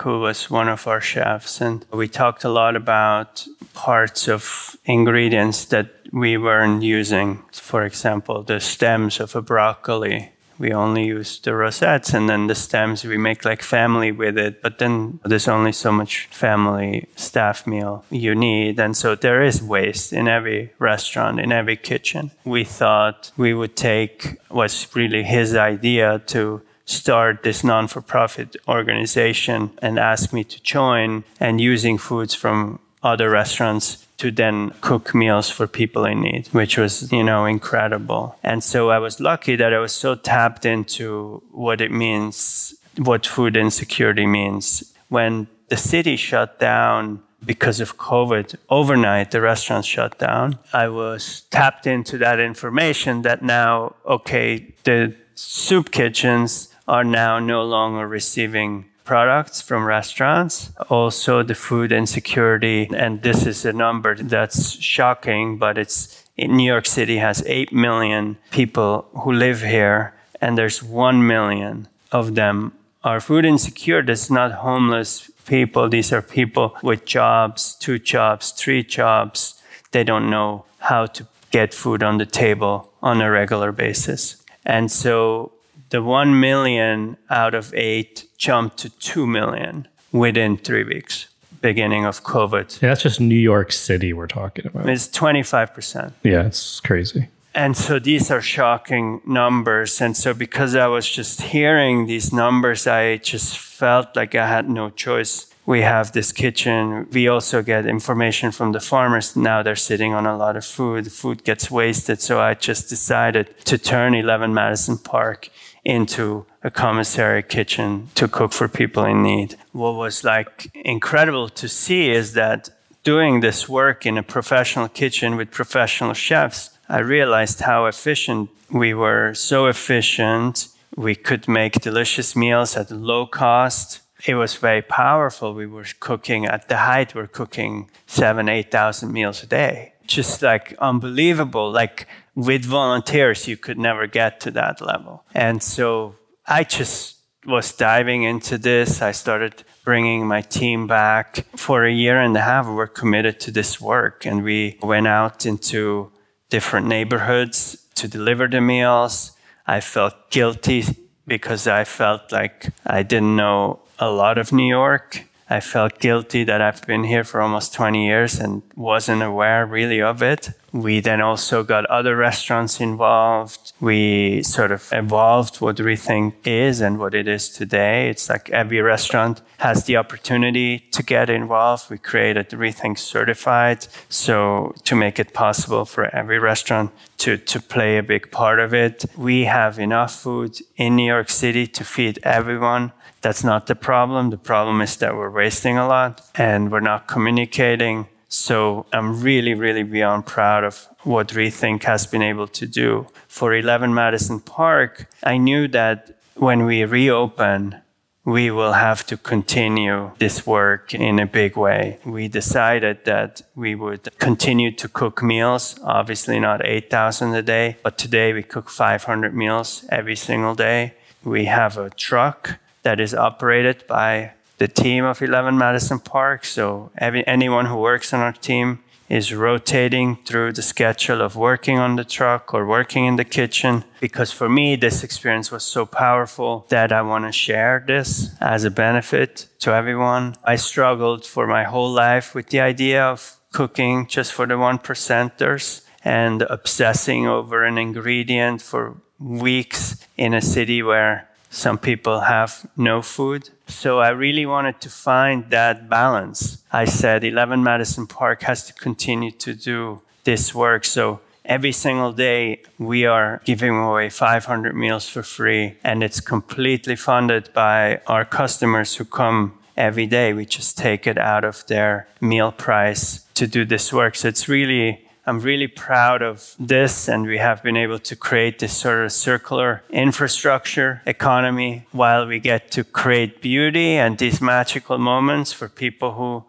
who 0.03 0.21
was 0.21 0.51
one 0.51 0.69
of 0.69 0.87
our 0.87 1.01
chefs. 1.01 1.61
And 1.61 1.85
we 1.91 2.09
talked 2.09 2.45
a 2.45 2.49
lot 2.49 2.77
about 2.77 3.47
parts 3.75 4.29
of 4.29 4.77
ingredients 4.85 5.65
that 5.67 5.89
we 6.13 6.37
weren't 6.37 6.83
using. 6.83 7.43
For 7.53 7.85
example, 7.85 8.43
the 8.43 8.61
stems 8.61 9.21
of 9.21 9.35
a 9.35 9.43
broccoli. 9.43 10.33
We 10.59 10.73
only 10.73 11.05
use 11.05 11.39
the 11.39 11.55
rosettes 11.55 12.15
and 12.15 12.31
then 12.31 12.47
the 12.47 12.55
stems 12.55 13.05
we 13.05 13.19
make 13.19 13.45
like 13.45 13.63
family 13.63 14.11
with 14.11 14.39
it. 14.39 14.63
But 14.63 14.79
then 14.79 15.21
there's 15.23 15.49
only 15.49 15.73
so 15.73 15.93
much 15.93 16.29
family 16.31 17.09
staff 17.15 17.67
meal 17.67 18.05
you 18.11 18.35
need. 18.35 18.81
And 18.81 18.97
so 18.97 19.15
there 19.15 19.43
is 19.43 19.63
waste 19.63 20.15
in 20.15 20.29
every 20.29 20.73
restaurant, 20.79 21.41
in 21.41 21.53
every 21.53 21.77
kitchen. 21.77 22.31
We 22.45 22.65
thought 22.65 23.33
we 23.37 23.53
would 23.53 23.77
take 23.77 24.39
what's 24.49 24.97
really 24.97 25.25
his 25.25 25.55
idea 25.55 26.23
to 26.29 26.63
start 26.87 27.43
this 27.43 27.63
non 27.63 27.89
for 27.89 28.01
profit 28.01 28.57
organization 28.67 29.71
and 29.83 29.99
ask 29.99 30.33
me 30.33 30.45
to 30.45 30.63
join 30.63 31.25
and 31.39 31.61
using 31.61 31.99
foods 31.99 32.35
from 32.35 32.79
other 33.03 33.29
restaurants 33.29 34.07
to 34.19 34.31
then 34.31 34.71
cook 34.81 35.15
meals 35.15 35.51
for 35.51 35.67
people 35.67 36.07
in 36.07 36.23
need, 36.23 36.47
which 36.49 36.79
was, 36.79 37.13
you 37.13 37.23
know, 37.23 37.45
incredible. 37.45 38.37
And 38.43 38.65
so 38.65 38.89
I 38.89 38.99
was 38.99 39.21
lucky 39.21 39.57
that 39.57 39.75
I 39.75 39.79
was 39.79 39.93
so 39.93 40.15
tapped 40.15 40.65
into 40.65 41.43
what 41.51 41.81
it 41.81 41.91
means, 41.91 42.75
what 42.97 43.27
food 43.27 43.57
insecurity 43.57 44.27
means. 44.27 44.95
When 45.09 45.49
the 45.69 45.77
city 45.77 46.17
shut 46.17 46.59
down 46.59 47.23
because 47.45 47.81
of 47.81 47.99
COVID, 47.99 48.57
overnight 48.71 49.33
the 49.33 49.41
restaurants 49.41 49.87
shut 49.87 50.19
down. 50.19 50.59
I 50.73 50.89
was 50.89 51.43
tapped 51.51 51.87
into 51.87 52.17
that 52.19 52.41
information 52.41 53.23
that 53.23 53.43
now, 53.43 53.97
okay, 54.07 54.75
the 54.85 55.15
soup 55.35 55.91
kitchens 55.91 56.75
are 56.89 57.05
now 57.05 57.39
no 57.39 57.65
longer 57.65 58.07
receiving 58.07 58.87
products 59.05 59.61
from 59.63 59.85
restaurants. 59.85 60.73
Also, 60.91 61.43
the 61.43 61.55
food 61.55 61.93
insecurity, 61.93 62.89
and 62.95 63.23
this 63.23 63.47
is 63.47 63.65
a 63.65 63.73
number 63.73 64.15
that's 64.15 64.73
shocking, 64.81 65.59
but 65.59 65.79
it's 65.79 66.25
in 66.37 66.57
New 66.57 66.67
York 66.67 66.87
City 66.87 67.19
has 67.19 67.43
8 67.47 67.73
million 67.73 68.37
people 68.51 69.07
who 69.23 69.33
live 69.33 69.63
here, 69.63 70.15
and 70.41 70.59
there's 70.59 70.83
1 70.83 71.27
million 71.27 71.89
of 72.13 72.35
them 72.35 72.73
are 73.03 73.21
food 73.21 73.45
insecure. 73.45 74.03
That's 74.03 74.31
not 74.31 74.53
homeless 74.53 75.31
people. 75.47 75.89
These 75.89 76.13
are 76.13 76.23
people 76.23 76.77
with 76.83 77.05
jobs, 77.05 77.77
two 77.77 77.99
jobs, 77.99 78.51
three 78.51 78.83
jobs. 78.83 79.63
They 79.93 80.05
don't 80.05 80.29
know 80.29 80.65
how 80.81 81.07
to 81.07 81.27
get 81.51 81.73
food 81.73 82.03
on 82.03 82.19
the 82.19 82.27
table 82.27 82.93
on 83.03 83.21
a 83.21 83.31
regular 83.31 83.73
basis. 83.73 84.43
And 84.65 84.91
so 84.91 85.53
the 85.91 86.03
1 86.03 86.41
million 86.41 87.17
out 87.31 87.55
of 87.55 87.73
8 87.75 88.27
jumped 88.37 88.77
to 88.79 88.91
2 88.91 89.27
million 89.27 89.89
within 90.13 90.57
3 90.57 90.85
weeks 90.85 91.29
beginning 91.61 92.05
of 92.05 92.23
covid 92.23 92.81
yeah, 92.81 92.91
that's 92.91 93.03
just 93.03 93.21
new 93.21 93.35
york 93.35 93.73
city 93.73 94.13
we're 94.13 94.27
talking 94.27 94.67
about 94.67 94.89
it's 94.89 95.09
25% 95.09 96.13
yeah 96.23 96.47
it's 96.47 96.81
crazy 96.81 97.29
and 97.55 97.77
so 97.77 97.99
these 97.99 98.31
are 98.31 98.43
shocking 98.43 99.21
numbers 99.27 100.01
and 100.01 100.17
so 100.17 100.35
because 100.35 100.77
i 100.77 100.87
was 100.87 101.09
just 101.09 101.43
hearing 101.43 102.07
these 102.07 102.33
numbers 102.33 102.87
i 102.87 103.17
just 103.17 103.59
felt 103.59 104.15
like 104.15 104.35
i 104.35 104.47
had 104.47 104.69
no 104.69 104.91
choice 104.91 105.47
we 105.67 105.81
have 105.81 106.13
this 106.13 106.31
kitchen. 106.31 107.09
We 107.11 107.27
also 107.27 107.61
get 107.61 107.87
information 107.87 108.53
from 108.53 108.71
the 108.71 108.79
farmers. 108.79 109.35
Now 109.35 109.65
they're 109.65 109.75
sitting 109.75 110.15
on 110.15 110.25
a 110.25 110.37
lot 110.37 110.57
of 110.57 110.65
food. 110.65 111.13
Food 111.13 111.43
gets 111.43 111.71
wasted. 111.71 112.21
So 112.21 112.41
I 112.41 112.55
just 112.55 112.89
decided 112.89 113.53
to 113.65 113.77
turn 113.77 114.15
11 114.15 114.55
Madison 114.55 114.97
Park 114.97 115.51
into 115.87 116.45
a 116.65 116.71
commissary 116.71 117.43
kitchen 117.43 118.09
to 118.17 118.27
cook 118.27 118.53
for 118.53 118.69
people 118.69 119.05
in 119.05 119.23
need. 119.23 119.57
What 119.73 119.95
was 119.95 120.25
like 120.25 120.69
incredible 120.75 121.49
to 121.51 121.69
see 121.69 122.11
is 122.11 122.33
that 122.33 122.69
doing 123.05 123.41
this 123.41 123.69
work 123.69 124.05
in 124.05 124.19
a 124.19 124.23
professional 124.23 124.89
kitchen 124.89 125.37
with 125.37 125.53
professional 125.53 126.13
chefs, 126.13 126.71
I 126.89 126.99
realized 126.99 127.61
how 127.61 127.87
efficient 127.87 128.51
we 128.71 128.95
were. 128.95 129.33
So 129.35 129.67
efficient. 129.67 130.69
We 130.97 131.15
could 131.15 131.47
make 131.47 131.75
delicious 131.81 132.35
meals 132.35 132.77
at 132.77 132.91
low 132.91 133.27
cost. 133.27 134.01
It 134.27 134.35
was 134.35 134.57
very 134.57 134.83
powerful. 134.83 135.55
We 135.55 135.67
were 135.67 135.87
cooking 136.01 136.47
at 136.47 136.69
the 136.69 136.79
height, 136.79 137.15
we're 137.15 137.29
cooking 137.29 137.91
seven, 138.07 138.49
8,000 138.49 139.13
meals 139.13 139.43
a 139.43 139.47
day 139.47 139.93
just 140.07 140.43
like 140.43 140.75
unbelievable. 140.79 141.71
Like 141.71 142.07
with 142.35 142.65
volunteers, 142.65 143.49
you 143.49 143.57
could 143.57 143.79
never 143.79 144.07
get 144.07 144.41
to 144.41 144.51
that 144.53 144.81
level. 144.81 145.25
And 145.35 145.63
so 145.63 146.17
I 146.47 146.65
just 146.65 147.17
was 147.47 147.73
diving 147.73 148.25
into 148.25 148.59
this. 148.59 149.01
I 149.01 149.13
started 149.13 149.65
bringing 149.85 150.27
my 150.27 150.43
team 150.43 150.87
back. 150.87 151.47
For 151.57 151.85
a 151.85 151.93
year 151.93 152.21
and 152.21 152.37
a 152.37 152.41
half, 152.41 152.67
We're 152.67 152.89
committed 152.89 153.41
to 153.41 153.51
this 153.51 153.81
work 153.81 154.27
and 154.27 154.43
we 154.43 154.79
went 154.83 155.07
out 155.07 155.47
into 155.47 156.11
different 156.51 156.87
neighborhoods 156.87 157.87
to 157.95 158.09
deliver 158.09 158.49
the 158.49 158.61
meals. 158.61 159.33
I 159.67 159.81
felt 159.81 160.31
guilty 160.31 160.85
because 161.27 161.67
I 161.67 161.85
felt 161.85 162.33
like 162.33 162.73
I 162.85 163.03
didn't 163.03 163.37
know 163.37 163.81
a 163.99 164.11
lot 164.11 164.39
of 164.39 164.53
New 164.53 164.69
York. 164.69 165.25
I 165.49 165.61
felt 165.61 166.01
guilty 166.01 166.43
that 166.45 166.61
I've 166.61 166.85
been 166.87 167.05
here 167.05 167.23
for 167.23 167.41
almost 167.41 167.73
20 167.73 168.05
years 168.05 168.41
and 168.41 168.63
wasn't 168.75 169.23
aware 169.23 169.65
really 169.65 170.03
of 170.03 170.21
it. 170.21 170.51
We 170.73 170.99
then 170.99 171.21
also 171.21 171.63
got 171.63 171.87
other 171.87 172.17
restaurants 172.17 172.81
involved. 172.81 173.73
We 173.81 174.43
sort 174.43 174.73
of 174.73 174.89
evolved 174.93 175.61
what 175.61 175.77
Rethink 175.77 176.35
is 176.45 176.81
and 176.81 176.99
what 176.99 177.15
it 177.15 177.29
is 177.29 177.49
today. 177.49 178.11
It's 178.11 178.29
like 178.29 178.51
every 178.51 178.81
restaurant 178.81 179.41
has 179.59 179.85
the 179.85 179.97
opportunity 179.97 180.81
to 180.91 181.03
get 181.03 181.31
involved. 181.31 181.91
We 181.91 181.99
created 181.99 182.51
Rethink 182.51 182.99
Certified. 182.99 183.87
So 184.09 184.75
to 184.85 184.97
make 184.97 185.21
it 185.21 185.33
possible 185.33 185.85
for 185.85 186.15
every 186.15 186.41
restaurant 186.41 186.91
to, 187.19 187.37
to 187.37 187.61
play 187.61 187.99
a 187.99 188.03
big 188.03 188.31
part 188.31 188.59
of 188.59 188.75
it. 188.75 189.05
We 189.17 189.45
have 189.45 189.79
enough 189.79 190.15
food 190.15 190.59
in 190.77 190.97
New 190.97 191.07
York 191.07 191.31
City 191.31 191.67
to 191.69 191.85
feed 191.85 192.19
everyone. 192.23 192.93
That's 193.27 193.43
not 193.43 193.67
the 193.67 193.75
problem. 193.75 194.31
The 194.31 194.39
problem 194.39 194.81
is 194.81 194.99
that 194.99 195.17
we're 195.17 195.33
wasting 195.33 195.77
a 195.77 195.89
lot 195.89 196.23
and 196.37 196.71
we're 196.71 196.89
not 196.93 197.09
communicating. 197.09 198.07
So 198.29 198.87
I'm 198.93 199.21
really, 199.21 199.53
really 199.53 199.83
beyond 199.83 200.27
proud 200.27 200.63
of 200.63 200.87
what 201.03 201.35
Rethink 201.35 201.83
has 201.83 202.07
been 202.07 202.23
able 202.23 202.47
to 202.47 202.69
do. 202.69 203.09
For 203.27 203.53
11 203.53 203.93
Madison 203.93 204.39
Park, 204.39 205.11
I 205.25 205.39
knew 205.39 205.67
that 205.67 206.21
when 206.37 206.67
we 206.67 206.85
reopen, 206.85 207.83
we 208.25 208.53
will 208.53 208.75
have 208.75 209.05
to 209.07 209.17
continue 209.17 210.13
this 210.21 210.47
work 210.47 210.95
in 210.95 211.19
a 211.19 211.27
big 211.27 211.57
way. 211.57 211.99
We 212.05 212.29
decided 212.29 213.07
that 213.07 213.43
we 213.57 213.75
would 213.75 214.09
continue 214.21 214.71
to 214.71 214.87
cook 214.87 215.21
meals, 215.21 215.81
obviously 215.83 216.39
not 216.39 216.65
8,000 216.65 217.35
a 217.35 217.43
day, 217.43 217.77
but 217.83 217.99
today 217.99 218.33
we 218.33 218.45
cook 218.45 218.71
500 218.71 219.35
meals 219.35 219.85
every 219.91 220.15
single 220.15 220.55
day. 220.55 220.95
We 221.25 221.47
have 221.47 221.77
a 221.77 221.91
truck 221.91 222.61
that 222.87 223.01
is 223.01 223.13
operated 223.13 223.85
by 223.89 224.31
the 224.59 224.69
team 224.69 225.05
of 225.05 225.21
11 225.21 225.59
Madison 225.59 225.99
Park. 225.99 226.45
So 226.45 226.93
every, 226.97 227.27
anyone 227.27 227.67
who 227.67 227.79
works 227.79 228.15
on 228.15 228.21
our 228.21 228.33
team 228.33 228.79
is 229.09 229.35
rotating 229.35 230.19
through 230.25 230.53
the 230.53 230.63
schedule 230.63 231.21
of 231.21 231.35
working 231.35 231.79
on 231.81 231.97
the 231.97 232.05
truck 232.05 232.55
or 232.55 232.65
working 232.65 233.05
in 233.05 233.17
the 233.17 233.25
kitchen. 233.25 233.83
Because 233.99 234.31
for 234.31 234.49
me, 234.49 234.77
this 234.77 235.03
experience 235.03 235.51
was 235.51 235.65
so 235.65 235.85
powerful 235.85 236.65
that 236.69 236.93
I 236.93 237.03
want 237.03 237.25
to 237.25 237.33
share 237.33 237.83
this 237.85 238.31
as 238.41 238.63
a 238.63 238.71
benefit 238.71 239.49
to 239.63 239.73
everyone. 239.73 240.37
I 240.45 240.55
struggled 240.55 241.27
for 241.27 241.49
my 241.49 241.65
whole 241.65 241.91
life 241.91 242.37
with 242.37 242.51
the 242.51 242.61
idea 242.61 243.03
of 243.03 243.41
cooking 243.53 244.07
just 244.07 244.33
for 244.33 244.47
the 244.47 244.59
one 244.59 244.79
percenters 244.79 245.83
and 246.05 246.43
obsessing 246.43 247.27
over 247.27 247.65
an 247.65 247.79
ingredient 247.79 248.63
for 248.63 248.97
weeks 249.19 250.07
in 250.17 250.35
a 250.35 250.41
city 250.41 250.85
where 250.85 251.29
some 251.57 251.79
people 251.79 252.21
have 252.21 252.69
no 252.77 253.01
food. 253.01 253.49
So 253.67 254.01
I 254.01 254.11
really 254.11 254.45
wanted 254.45 254.79
to 254.83 254.91
find 254.91 255.51
that 255.51 255.89
balance. 255.89 256.63
I 256.71 256.85
said 256.85 257.25
11 257.25 257.63
Madison 257.63 258.07
Park 258.07 258.43
has 258.43 258.67
to 258.67 258.75
continue 258.75 259.31
to 259.31 259.55
do 259.55 260.03
this 260.25 260.55
work. 260.55 260.85
So 260.85 261.21
every 261.47 261.73
single 261.73 262.13
day 262.13 262.63
we 262.79 263.07
are 263.07 263.41
giving 263.47 263.75
away 263.75 264.11
500 264.11 264.77
meals 264.77 265.09
for 265.09 265.23
free 265.23 265.79
and 265.83 266.03
it's 266.03 266.21
completely 266.21 266.95
funded 266.95 267.51
by 267.55 268.01
our 268.07 268.27
customers 268.27 268.97
who 268.97 269.07
come 269.07 269.59
every 269.79 270.07
day. 270.07 270.35
We 270.35 270.45
just 270.45 270.77
take 270.77 271.07
it 271.07 271.17
out 271.17 271.45
of 271.45 271.67
their 271.69 272.07
meal 272.21 272.53
price 272.53 273.25
to 273.33 273.47
do 273.47 273.65
this 273.65 273.95
work. 273.95 274.15
So 274.15 274.29
it's 274.29 274.47
really 274.47 275.06
I'm 275.29 275.41
really 275.41 275.67
proud 275.67 276.23
of 276.23 276.55
this, 276.57 277.09
and 277.09 277.27
we 277.27 277.39
have 277.39 277.61
been 277.61 277.77
able 277.77 277.99
to 277.99 278.15
create 278.15 278.61
this 278.61 278.77
sort 278.77 279.05
of 279.05 279.11
circular 279.11 279.83
infrastructure 279.91 281.03
economy 281.05 281.87
while 281.91 282.29
we 282.29 282.39
get 282.39 282.71
to 282.73 282.85
create 282.85 283.43
beauty 283.43 283.97
and 283.97 284.19
these 284.19 284.41
magical 284.41 284.99
moments 284.99 285.53
for 285.53 285.69
people 285.69 286.13
who 286.13 286.45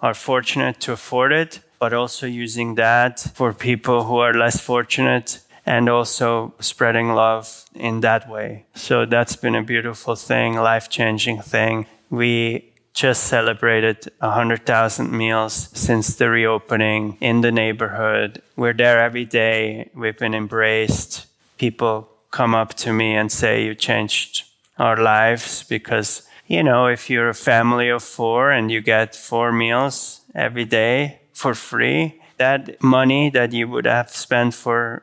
are 0.00 0.12
fortunate 0.12 0.80
to 0.80 0.92
afford 0.92 1.32
it, 1.32 1.60
but 1.78 1.92
also 1.92 2.26
using 2.26 2.74
that 2.74 3.20
for 3.34 3.52
people 3.52 4.04
who 4.04 4.16
are 4.18 4.34
less 4.34 4.60
fortunate 4.60 5.40
and 5.64 5.88
also 5.88 6.52
spreading 6.58 7.14
love 7.14 7.64
in 7.74 8.00
that 8.00 8.28
way. 8.28 8.64
So 8.74 9.06
that's 9.06 9.36
been 9.36 9.54
a 9.54 9.62
beautiful 9.62 10.16
thing, 10.16 10.54
life 10.54 10.88
changing 10.88 11.42
thing. 11.42 11.86
We 12.10 12.72
just 12.96 13.24
celebrated 13.24 14.10
100,000 14.20 15.12
meals 15.12 15.68
since 15.74 16.16
the 16.16 16.30
reopening 16.30 17.18
in 17.20 17.42
the 17.42 17.52
neighborhood. 17.52 18.42
We're 18.56 18.72
there 18.72 18.98
every 18.98 19.26
day. 19.26 19.90
We've 19.94 20.18
been 20.18 20.34
embraced. 20.34 21.26
People 21.58 22.08
come 22.30 22.54
up 22.54 22.72
to 22.74 22.94
me 22.94 23.14
and 23.14 23.30
say, 23.30 23.64
You 23.64 23.74
changed 23.74 24.44
our 24.78 24.96
lives 24.96 25.62
because, 25.62 26.22
you 26.46 26.62
know, 26.62 26.86
if 26.86 27.10
you're 27.10 27.28
a 27.28 27.34
family 27.34 27.90
of 27.90 28.02
four 28.02 28.50
and 28.50 28.70
you 28.70 28.80
get 28.80 29.14
four 29.14 29.52
meals 29.52 30.22
every 30.34 30.64
day 30.64 31.20
for 31.34 31.52
free, 31.52 32.20
that 32.38 32.82
money 32.82 33.28
that 33.28 33.52
you 33.52 33.68
would 33.68 33.84
have 33.84 34.10
spent 34.10 34.54
for 34.54 35.02